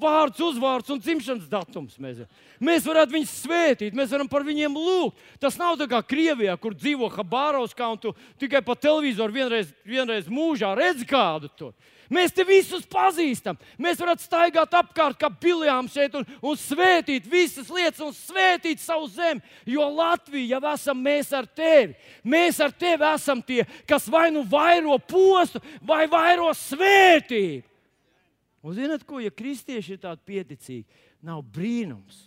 vārds, 0.00 0.40
uzvārds 0.42 0.92
un 0.92 1.00
dzimšanas 1.02 1.48
datums. 1.50 1.96
Mēs, 2.02 2.20
mēs 2.62 2.86
varētu 2.88 3.16
viņus 3.16 3.32
svētīt, 3.44 3.96
mēs 3.96 4.12
varam 4.14 4.30
par 4.30 4.46
viņiem 4.46 4.76
lūgt. 4.76 5.18
Tas 5.42 5.58
nav 5.60 5.78
tā 5.80 5.88
kā 5.90 6.02
Krievijā, 6.06 6.56
kur 6.60 6.76
dzīvo 6.76 7.10
Habārovskā 7.14 7.88
un 7.94 8.00
tu 8.02 8.14
tikai 8.42 8.62
pa 8.64 8.76
televizoru 8.78 9.34
vienreiz, 9.34 9.72
vienreiz 9.86 10.30
mūžā 10.30 10.74
redzi 10.78 11.08
kādu 11.08 11.50
tur. 11.56 11.74
Mēs 12.12 12.34
te 12.36 12.44
visus 12.44 12.84
pazīstam. 12.90 13.56
Mēs 13.80 13.98
varam 14.00 14.18
staigāt 14.20 14.74
apkārt 14.76 15.18
kā 15.20 15.30
biljām 15.40 15.88
šeit 15.90 16.14
un, 16.18 16.26
un 16.44 16.58
svētīt 16.60 17.26
visas 17.30 17.70
lietas 17.72 18.02
un 18.04 18.12
svētīt 18.14 18.82
savu 18.82 19.08
zemi. 19.10 19.42
Jo 19.66 19.88
Latvija 19.88 20.58
jau 20.58 20.74
esam 20.74 21.00
mēs 21.00 21.32
ar 21.36 21.48
tevi. 21.48 21.96
Mēs 22.22 22.60
ar 22.62 22.74
tevi 22.76 23.08
esam 23.14 23.42
tie, 23.42 23.64
kas 23.88 24.08
vai 24.12 24.28
nu 24.34 24.44
vairo 24.48 24.98
postu, 25.00 25.62
vai 25.82 26.04
vairo 26.10 26.52
svētību. 26.54 27.73
Un 28.64 28.76
zināt, 28.76 29.04
ko, 29.04 29.20
ja 29.20 29.32
kristieši 29.34 29.96
ir 29.96 30.04
tādi 30.04 30.24
pieticīgi, 30.30 31.02
nav 31.24 31.42
brīnums 31.52 32.24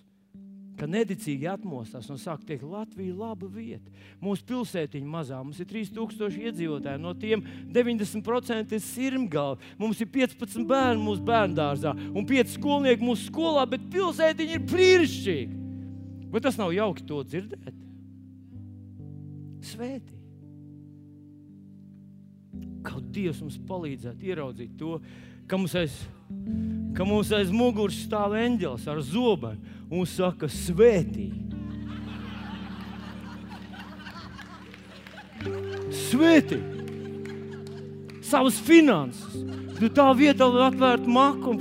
ka 0.78 0.86
nedicīgi 0.90 1.48
atmostās 1.50 2.08
un 2.14 2.20
sāk 2.22 2.44
teikt, 2.46 2.66
Latvija 2.68 3.10
ir 3.10 3.18
laba 3.18 3.48
vieta. 3.50 3.92
Mūsu 4.22 4.46
pilsētiņa 4.48 5.10
mazā, 5.10 5.40
mums 5.44 5.60
ir 5.62 5.70
3000 5.70 6.38
iedzīvotāji, 6.48 7.02
no 7.02 7.14
tiem 7.18 7.44
90% 7.74 8.76
ir 8.78 8.84
sirmgalvi. 8.86 9.72
Mums 9.82 10.02
ir 10.04 10.12
15 10.14 10.68
bērni 10.70 11.04
mūsu 11.04 11.26
bērngārzā 11.28 11.96
un 12.14 12.28
5 12.30 12.54
skolnieki 12.58 13.06
mūsu 13.06 13.32
skolā, 13.32 13.66
bet 13.70 13.88
pilsētiņa 13.94 14.60
ir 14.60 14.68
brīnišķīga. 14.70 15.64
Vai 16.34 16.44
tas 16.44 16.60
nav 16.60 16.76
jauki 16.76 17.08
to 17.08 17.24
dzirdēt? 17.26 17.82
Svētī! 19.68 20.14
Kaut 22.86 23.10
Dievs 23.12 23.42
mums 23.44 23.58
palīdzētu 23.68 24.30
ieraudzīt 24.30 24.78
to, 24.80 25.00
ka 25.50 25.58
mums 25.60 25.74
aiz, 25.76 25.98
ka 26.98 27.06
mums 27.06 27.32
aiz 27.36 27.52
muguras 27.54 27.98
stāv 28.06 28.36
eņģelis 28.38 28.88
ar 28.90 29.02
zobenu 29.06 29.76
un 29.94 30.08
saka, 30.10 30.50
svētī. 30.52 31.30
Svētī 36.08 36.60
savas 38.28 38.58
finanses. 38.60 39.46
Tu 39.78 39.92
tā 39.94 40.08
vietā 40.18 40.48
var 40.50 40.72
atvērt 40.72 41.06
maku 41.06 41.54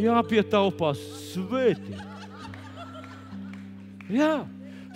jāpietaupās 0.00 1.00
svētī. 1.32 1.98
Jā. 4.10 4.44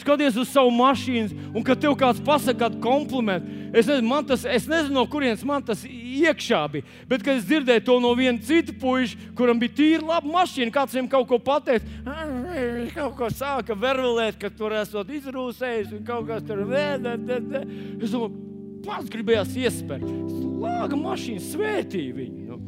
Skaties 0.08 0.38
uz 0.40 0.48
savu 0.48 0.70
mašīnu, 0.72 1.50
un 1.52 1.64
kad 1.66 1.82
tev 1.82 1.92
kāds 2.00 2.22
pasakā 2.24 2.62
kādu 2.62 2.78
komplimentu, 2.80 3.50
es 3.76 3.84
nezinu, 3.90 4.22
tas, 4.24 4.46
es 4.48 4.64
nezinu, 4.64 4.94
no 4.96 5.02
kurienes 5.04 5.42
man 5.44 5.60
tas 5.60 5.82
iekšā 5.84 6.62
bija. 6.72 6.86
Bet, 7.10 7.20
kad 7.26 7.36
es 7.36 7.44
dzirdēju 7.44 7.84
to 7.84 7.98
no 8.00 8.14
viena 8.16 8.40
cita 8.40 8.72
puiša, 8.80 9.34
kuram 9.36 9.60
bija 9.60 9.76
tīra 9.76 10.08
laba 10.08 10.32
mašīna, 10.32 10.72
kāds 10.72 10.96
viņam 10.96 11.10
kaut 11.12 11.28
ko 11.28 11.40
pateica, 11.44 11.84
viņš 12.08 12.96
kaut 12.96 13.18
ko 13.20 13.28
sāka 13.36 13.76
vervelēt, 13.76 14.40
ka 14.40 14.48
tur 14.48 14.72
esot 14.80 15.12
izrūsējis 15.12 15.92
un 15.98 16.06
kaut 16.08 16.24
kas 16.30 16.48
tur 16.48 16.64
vēl. 16.72 17.04
Es 18.00 18.08
domāju, 18.08 18.32
pats 18.88 19.12
gribējās 19.12 19.52
iespēju. 19.60 20.14
Lāga 20.64 20.96
mašīna 20.96 21.44
svētīja 21.52 22.16
viņu. 22.16 22.48
Nu. 22.48 22.67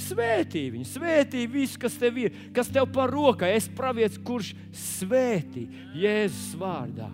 Svētī 0.00 0.64
viņu, 0.72 0.86
svētī 0.88 1.44
visu, 1.50 1.78
kas 1.80 1.96
tev 2.00 2.18
ir, 2.22 2.34
kas 2.56 2.70
tev 2.72 2.88
par 2.94 3.12
rokai. 3.12 3.52
Es 3.58 3.68
pravietis, 3.68 4.20
kurš 4.24 4.54
svētī 4.72 5.66
Jēzus 5.98 6.56
vārdā. 6.60 7.10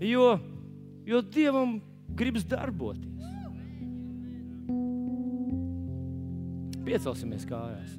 Jo, 0.00 0.32
jo 1.06 1.20
Dievam 1.20 1.78
gribas 2.16 2.46
darboties. 2.48 3.08
Piecelsimies 6.80 7.44
kājās. 7.46 7.98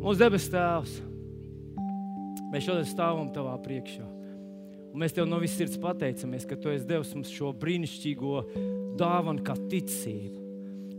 Mūsu 0.00 0.16
debes 0.20 0.48
Tēvs, 0.50 0.96
mēs 2.50 2.64
šodien 2.66 2.88
stāvam 2.88 3.28
Tavā 3.32 3.54
priekšā. 3.62 4.06
Un 4.90 5.04
mēs 5.04 5.14
Tev 5.14 5.28
no 5.30 5.38
visas 5.42 5.60
sirds 5.60 5.78
pateicamies, 5.80 6.48
ka 6.48 6.58
Tu 6.58 6.72
esi 6.74 6.88
devis 6.88 7.14
mums 7.14 7.30
šo 7.30 7.52
brīnišķīgo 7.60 8.36
dāvanu, 8.98 9.44
kā 9.46 9.54
ticību. 9.70 10.39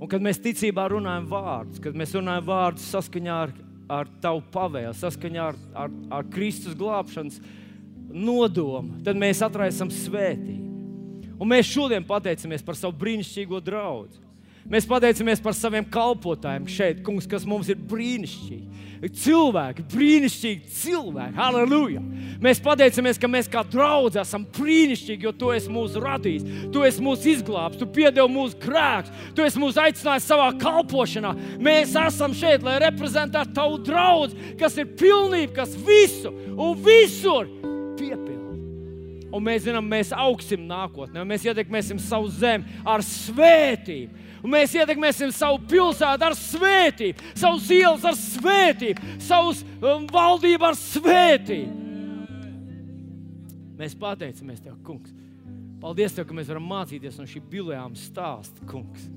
Un 0.01 0.09
kad 0.09 0.23
mēs 0.23 0.41
ticībā 0.41 0.87
runājam 0.89 1.27
vārdus, 1.29 1.81
kad 1.81 1.97
mēs 1.97 2.15
runājam 2.17 2.47
vārdus 2.47 2.87
saskaņā 2.89 3.35
ar, 3.45 3.51
ar 3.91 4.09
Tavu 4.23 4.41
pavēlu, 4.53 4.95
saskaņā 4.97 5.43
ar, 5.51 5.59
ar, 5.77 5.91
ar 6.17 6.29
Kristus 6.33 6.77
glābšanas 6.77 7.37
nodomu, 8.09 8.97
tad 9.05 9.19
mēs 9.21 9.43
atraisam 9.45 9.91
svētību. 9.93 10.69
Un 11.41 11.49
mēs 11.49 11.69
šodien 11.69 12.05
pateicamies 12.05 12.65
par 12.65 12.77
savu 12.77 12.97
brīnišķīgo 13.01 13.61
draugu. 13.65 14.20
Mēs 14.69 14.85
pateicamies 14.85 15.41
par 15.41 15.55
saviem 15.57 15.85
kalpotājiem 15.89 16.67
šeit, 16.69 17.01
kungs, 17.05 17.25
kas 17.29 17.47
mums 17.49 17.69
ir 17.71 17.79
brīnišķīgi. 17.89 18.89
Cilvēki, 19.01 19.81
brīnišķīgi 19.89 20.73
cilvēki, 20.77 21.33
halleluja! 21.33 22.01
Mēs 22.41 22.61
pateicamies, 22.61 23.17
ka 23.17 23.29
mēs 23.31 23.49
kā 23.49 23.63
draugi 23.65 24.19
esam 24.21 24.45
brīnišķīgi, 24.53 25.25
jo 25.25 25.33
Tu 25.33 25.49
esi 25.55 25.73
mūsu 25.73 26.03
radījis, 26.03 26.45
Tu 26.73 26.83
esi 26.85 27.01
mūsu 27.01 27.31
izglābis, 27.33 27.79
Tu 27.81 27.87
piedevi 27.89 28.29
mūsu 28.29 28.59
grēkus, 28.61 29.09
Tu 29.33 29.47
esi 29.47 29.61
mūs 29.61 29.79
aicinājis 29.81 30.29
savā 30.29 30.51
kalpošanā. 30.61 31.33
Mēs 31.57 31.95
esam 31.97 32.35
šeit, 32.37 32.61
lai 32.67 32.77
reprezentētu 32.85 33.57
Tavu 33.57 33.81
draugu, 33.81 34.37
kas 34.61 34.77
ir 34.77 34.93
pilnība, 34.93 35.63
kas 35.63 35.73
visu 35.87 36.29
un 36.53 36.77
visur 36.85 37.49
piepilda. 37.97 38.40
Un 39.31 39.45
mēs 39.45 39.63
zinām, 39.63 39.85
mēs 39.87 40.11
augsim 40.11 40.65
nākotnē, 40.67 41.23
mēs 41.27 41.45
ietekmēsim 41.47 42.01
savu 42.03 42.27
zemi 42.35 42.81
ar 42.83 43.03
svētību 43.05 44.29
un 44.41 44.53
mēs 44.55 44.73
ietekmēsim 44.77 45.31
savu 45.35 45.61
pilsētu 45.69 46.27
ar 46.27 46.35
svētību, 46.37 47.31
savus 47.37 47.69
ielas 47.75 48.05
ar 48.09 48.17
svētību, 48.17 49.15
savus 49.21 49.63
um, 49.77 50.07
valdību 50.11 50.69
ar 50.71 50.77
svētību. 50.79 51.79
Mēs 53.81 53.97
pateicamies 53.97 54.61
Tev, 54.61 54.77
Kungs. 54.85 55.13
Paldies, 55.81 56.13
Tev, 56.13 56.27
ka 56.29 56.37
mēs 56.37 56.49
varam 56.51 56.67
mācīties 56.69 57.17
no 57.17 57.25
šī 57.29 57.41
biljām 57.49 57.95
stāsta, 57.97 58.65
Kungs. 58.69 59.07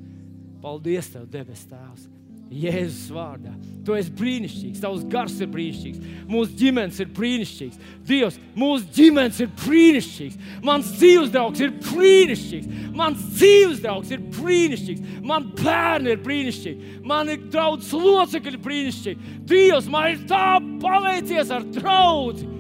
Paldies, 0.65 1.11
Tev, 1.13 1.29
debes 1.33 1.67
Tēvs! 1.69 2.14
Jēzus 2.53 3.09
vārdā. 3.15 3.53
Tu 3.85 3.95
esi 3.99 4.13
brīnišķīgs, 4.17 4.81
tavs 4.81 5.03
gars 5.13 5.35
ir 5.43 5.49
brīnišķīgs, 5.53 6.05
mūsu 6.31 6.55
ģimenes 6.61 7.01
ir 7.03 7.09
brīnišķīgs. 7.17 7.81
Dievs, 8.09 8.39
mūsu 8.57 8.87
ģimenes 8.97 9.41
ir 9.45 9.51
brīnišķīgs. 9.61 10.39
Mans 10.65 10.93
dzīves 10.97 11.33
draugs 11.35 11.61
ir 11.65 11.75
brīnišķīgs. 11.85 12.71
Mans 12.97 13.27
dzīves 13.35 13.83
draugs 13.85 14.15
ir 14.15 14.23
brīnišķīgs. 14.39 15.21
Man 15.27 15.51
bērni 15.59 16.15
ir 16.15 16.23
brīnišķīgi. 16.25 16.95
Man 17.05 17.33
ir 17.35 17.45
draugs 17.53 17.93
locekļi 17.93 18.63
brīnišķīgi. 18.65 19.37
Dievs, 19.51 19.91
man 19.93 20.15
ir 20.15 20.25
tā 20.31 20.47
paveicies 20.85 21.53
ar 21.53 21.67
draugu. 21.77 22.51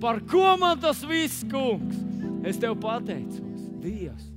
Par 0.00 0.20
ko 0.28 0.52
man 0.60 0.78
tas 0.82 1.02
viss, 1.08 1.42
kungs? 1.50 1.96
Es 2.46 2.60
tev 2.62 2.76
pateicos, 2.78 3.66
Dievs. 3.82 4.30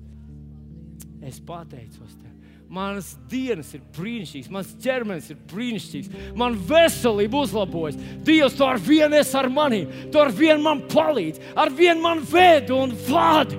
Es 1.22 1.38
pateicos 1.45 2.16
tev. 2.16 2.39
Manas 2.70 3.16
dienas 3.32 3.72
ir 3.74 3.82
brīnišķīgas, 3.96 4.52
mans 4.54 4.76
ķermenis 4.84 5.32
ir 5.34 5.40
brīnišķīgs, 5.50 6.12
man 6.38 6.58
veselība 6.70 7.42
uzlabojas. 7.42 7.98
Dievs, 8.28 8.58
tu 8.60 8.68
ar 8.68 8.78
vienu 8.86 9.18
esi 9.18 9.34
ar 9.40 9.50
mani, 9.50 9.82
tu 10.14 10.22
ar 10.22 10.30
vienu 10.30 10.62
man 10.68 10.84
palīdzi, 10.92 11.50
ar 11.58 11.74
vienu 11.74 12.04
man 12.06 12.22
vedi 12.30 12.76
un 12.76 12.94
vadi. 13.08 13.58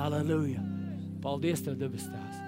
Halleluja! 0.00 0.64
Paldies, 1.24 1.60
Tev, 1.64 1.76
debes 1.80 2.08
Tēvs! 2.08 2.40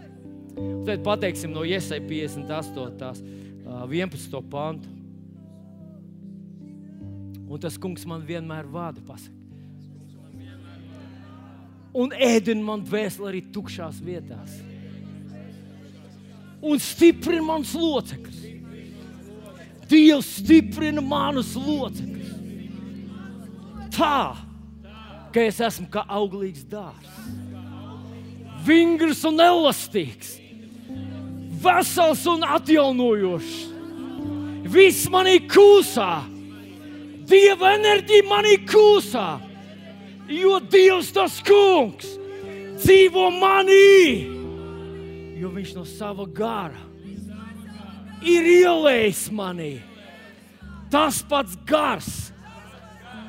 Tad 0.88 1.04
pateiksim 1.04 1.52
no 1.52 1.64
Iesai 1.68 2.00
58. 2.08 3.24
11. 3.66 4.42
pantu. 4.50 4.88
Un 7.46 7.60
tas 7.60 7.76
kungs 7.78 8.06
man 8.08 8.24
vienmēr 8.26 8.68
vada 8.72 9.04
pasaka. 9.04 9.35
Un 11.96 12.12
ēdina 12.12 12.60
man 12.64 12.82
dvēseli 12.84 13.30
arī 13.30 13.42
tukšās 13.54 14.00
vietās. 14.04 14.58
Un 16.66 16.80
stiprina 16.82 17.44
manas 17.44 17.72
locekļus. 17.76 18.42
Dievs 19.86 20.28
stiprina 20.40 21.04
manus 21.04 21.54
locekļus. 21.56 22.34
Tā, 23.96 24.36
ka 25.32 25.44
es 25.46 25.60
esmu 25.62 25.86
kā 25.92 26.02
auglīgs 26.18 26.66
dārsts. 26.68 27.30
Vingrs 28.66 29.22
un 29.28 29.38
elastīgs, 29.40 30.34
vesels 31.62 32.24
un 32.28 32.42
atjaunojošs. 32.56 33.58
Viss 34.66 35.06
manī 35.12 35.38
kūsā, 35.46 36.10
Dieva 37.26 37.72
enerģija 37.74 38.22
manī 38.26 38.56
kūsā, 38.66 39.38
jo 40.28 40.58
Dievs 40.60 41.12
tas 41.14 41.38
kungs 41.44 42.16
dzīvo 42.82 43.28
manī, 43.38 44.26
jo 45.40 45.52
Viņš 45.52 45.74
no 45.76 45.84
sava 45.88 46.26
gara 46.28 46.82
ir 48.24 48.48
ielējis 48.56 49.26
manī. 49.32 49.76
Tas 50.90 51.22
pats 51.26 51.56
gars, 51.68 52.10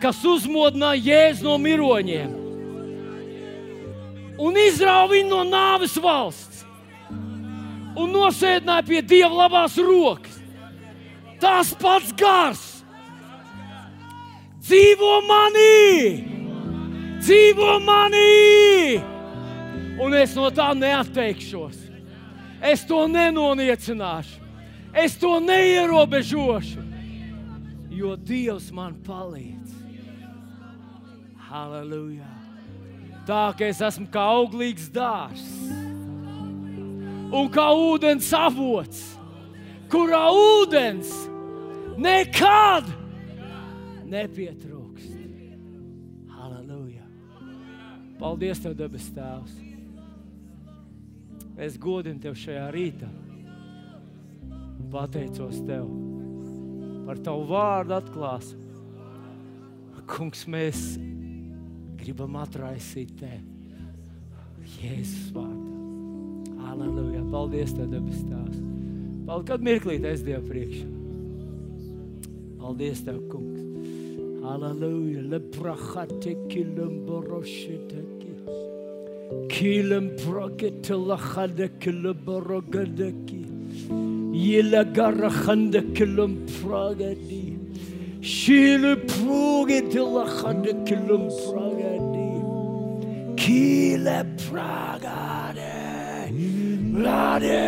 kas 0.02 0.20
uzmodināja 0.26 1.04
Jēzu 1.08 1.48
no 1.48 1.56
miroņiem 1.62 2.36
un 4.38 4.58
izrāva 4.62 5.10
viņu 5.16 5.30
no 5.32 5.42
nāves 5.50 5.96
valsts 6.02 6.64
un 7.98 8.12
nosēdināja 8.14 8.86
pie 8.86 9.02
Dieva 9.02 9.34
labās 9.34 9.78
rokas. 9.82 10.36
Tas 11.42 11.74
pats 11.78 12.14
gars 12.18 12.64
dzīvo 14.68 15.14
manī, 15.26 16.37
dzīvo 17.22 17.78
manī, 17.84 18.98
un 20.02 20.16
es 20.18 20.36
no 20.38 20.50
tā 20.54 20.72
neatteikšos. 20.78 21.84
Es 22.58 22.84
to 22.90 23.04
nenoniecināšu, 23.12 24.42
es 24.98 25.18
to 25.22 25.38
neierobežošu, 25.44 26.82
jo 27.94 28.16
Dievs 28.18 28.72
man 28.74 28.98
palīdz. 29.06 29.76
Halleluja! 31.48 32.28
Tā 33.28 33.52
ka 33.60 33.68
es 33.68 33.82
esmu 33.84 34.08
kā 34.12 34.24
auglīgs 34.38 34.88
dārsts 34.96 35.68
un 37.36 37.50
kā 37.52 37.68
ūdens 37.76 38.30
avots, 38.36 39.04
kurā 39.92 40.24
ūdens 40.32 41.12
nekad 42.00 42.88
nepietrūkst. 44.08 44.77
Halleluja! 46.48 47.04
Paldies, 48.18 48.62
Tev, 48.64 48.74
debes 48.80 49.10
Tēvs! 49.12 49.56
Es 51.60 51.76
godinu 51.82 52.22
Tev 52.24 52.38
šajā 52.40 52.68
rītā. 52.72 53.10
Pateicos 54.94 55.60
Tev 55.68 55.90
par 57.08 57.20
Tavu 57.24 57.44
vārdu 57.50 57.96
atklāsmu. 57.98 58.64
Kungs, 60.08 60.46
mēs 60.48 60.80
gribam 62.00 62.38
atraisīt 62.40 63.12
Tevi. 63.20 63.44
Jēzus 64.78 65.34
vārdā. 65.36 66.62
Halleluja! 66.64 67.26
Paldies, 67.34 67.76
Tev, 67.76 67.92
debes 67.92 68.24
Tēvs! 68.24 68.64
Paldies, 69.28 69.50
kad 69.52 69.68
mirklīt 69.68 70.08
es 70.08 70.24
Dievu 70.24 70.48
priekšā. 70.48 70.88
Paldies, 72.64 73.04
Tev, 73.04 73.20
Kungs! 73.28 73.47
Halleluja. 74.48 75.22
Lebrachate 75.32 76.34
kilum 76.52 76.94
borosheteki. 77.06 78.34
Kilum 79.54 80.06
progete 80.22 80.96
lachade 81.10 81.68
kilum 81.82 82.18
borogadeki. 82.26 83.44
Yela 84.46 84.84
garachande 84.96 85.82
kilum 85.96 86.34
progadi. 86.56 87.46
Shile 88.22 88.96
progete 89.12 90.02
lachade 90.16 90.74
kilum 90.88 91.28
progadi. 91.44 92.30
Kile 93.42 94.20
pragade. 94.48 95.76
Lade. 97.04 97.64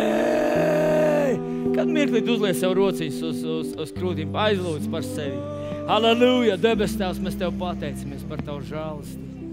Kad 1.76 1.88
mirklīt 1.88 2.28
uzliek 2.28 2.56
sev 2.56 2.72
rociņus 2.76 3.22
uz, 3.28 3.44
uz, 3.56 3.72
uz 3.84 3.92
krūtīm, 3.96 4.32
aizlūdz 4.48 4.88
par 4.92 5.04
sevi. 5.06 5.59
Halleluja! 5.90 6.54
Debes 6.54 6.92
Tēvs, 6.94 7.18
mēs 7.18 7.34
Tev 7.34 7.50
pateicamies 7.58 8.22
par 8.30 8.38
Tavu 8.46 8.60
žēlastību. 8.62 9.48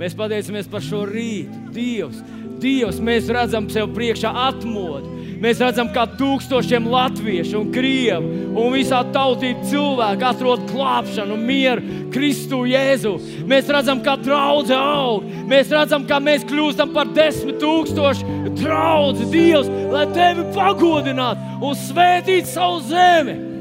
Mēs 0.00 0.14
pateicamies 0.16 0.68
par 0.72 0.80
šo 0.80 1.02
rītu. 1.04 1.58
Dievs, 1.74 2.22
Dievs, 2.62 3.00
mēs 3.04 3.26
redzam 3.28 3.66
sev 3.68 3.90
priekšā 3.92 4.30
atmodu. 4.46 5.10
Mēs 5.42 5.58
redzam, 5.60 5.90
kā 5.92 6.06
tūkstošiem 6.16 6.86
latviešu 6.88 7.58
un 7.58 7.74
krievu 7.74 8.30
un 8.56 8.72
visā 8.72 9.02
tautību 9.12 9.68
cilvēku 9.68 10.24
atrod 10.24 10.62
glābšanu 10.70 11.36
mieru 11.42 11.98
Kristu 12.14 12.62
Jēzu. 12.70 13.12
Mēs 13.44 13.68
redzam, 13.76 14.00
kā 14.06 14.14
draudzē 14.16 14.78
aug. 14.80 15.26
Mēs 15.50 15.68
redzam, 15.76 16.06
kā 16.08 16.22
mēs 16.24 16.46
kļūstam 16.48 16.94
par 16.96 17.10
desmit 17.18 17.60
tūkstošu 17.60 18.56
draugu 18.62 19.28
Dievs, 19.28 19.68
lai 19.92 20.06
tevi 20.16 20.48
pagodinātu 20.56 21.60
un 21.68 21.76
svētītu 21.84 22.54
savu 22.54 22.80
zemi. 22.88 23.55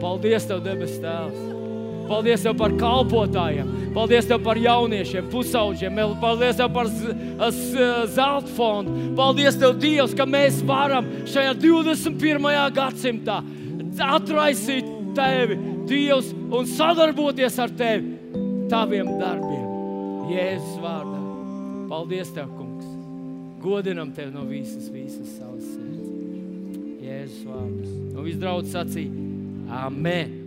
Paldies, 0.00 0.48
Tev, 0.48 0.62
debes 0.64 0.98
Tēvs! 1.02 1.50
Paldies 2.10 2.42
Tev 2.42 2.56
par 2.58 2.72
kalpotājiem, 2.74 3.68
paldies 3.94 4.26
Tev 4.26 4.40
par 4.42 4.58
jauniešiem, 4.58 5.28
pusauģiem, 5.30 6.00
paldies 6.22 6.58
Tev 6.58 6.72
par 6.74 6.90
zelta 6.90 8.50
fondu. 8.56 8.96
Paldies 9.18 9.58
Tev, 9.60 9.76
Dievs, 9.78 10.16
ka 10.18 10.26
mēs 10.26 10.58
varam 10.66 11.06
šajā 11.30 11.54
21. 11.62 12.50
gadsimtā 12.74 13.38
atraisīt 14.10 14.90
Tevi, 15.14 15.58
Dievs, 15.90 16.32
un 16.50 16.66
sadarboties 16.70 17.62
ar 17.62 17.70
Tevi, 17.78 18.16
Taviem 18.70 19.14
darbiem. 19.18 19.64
Jēzus 20.30 20.76
vārdā. 20.82 21.22
Paldies 21.90 22.34
Tev, 22.34 22.50
Kungs! 22.58 22.86
Godinam 23.62 24.12
Tevi 24.14 24.34
no 24.34 24.46
visas, 24.50 24.90
visas 24.90 25.34
savas 25.38 25.62
sirds. 25.62 26.06
Jēzus 27.06 27.42
vārdā. 27.46 27.98
Un 28.14 28.24
viss 28.26 28.38
draudz 28.42 28.74
sacīja. 28.74 29.29
Amém. 29.70 30.39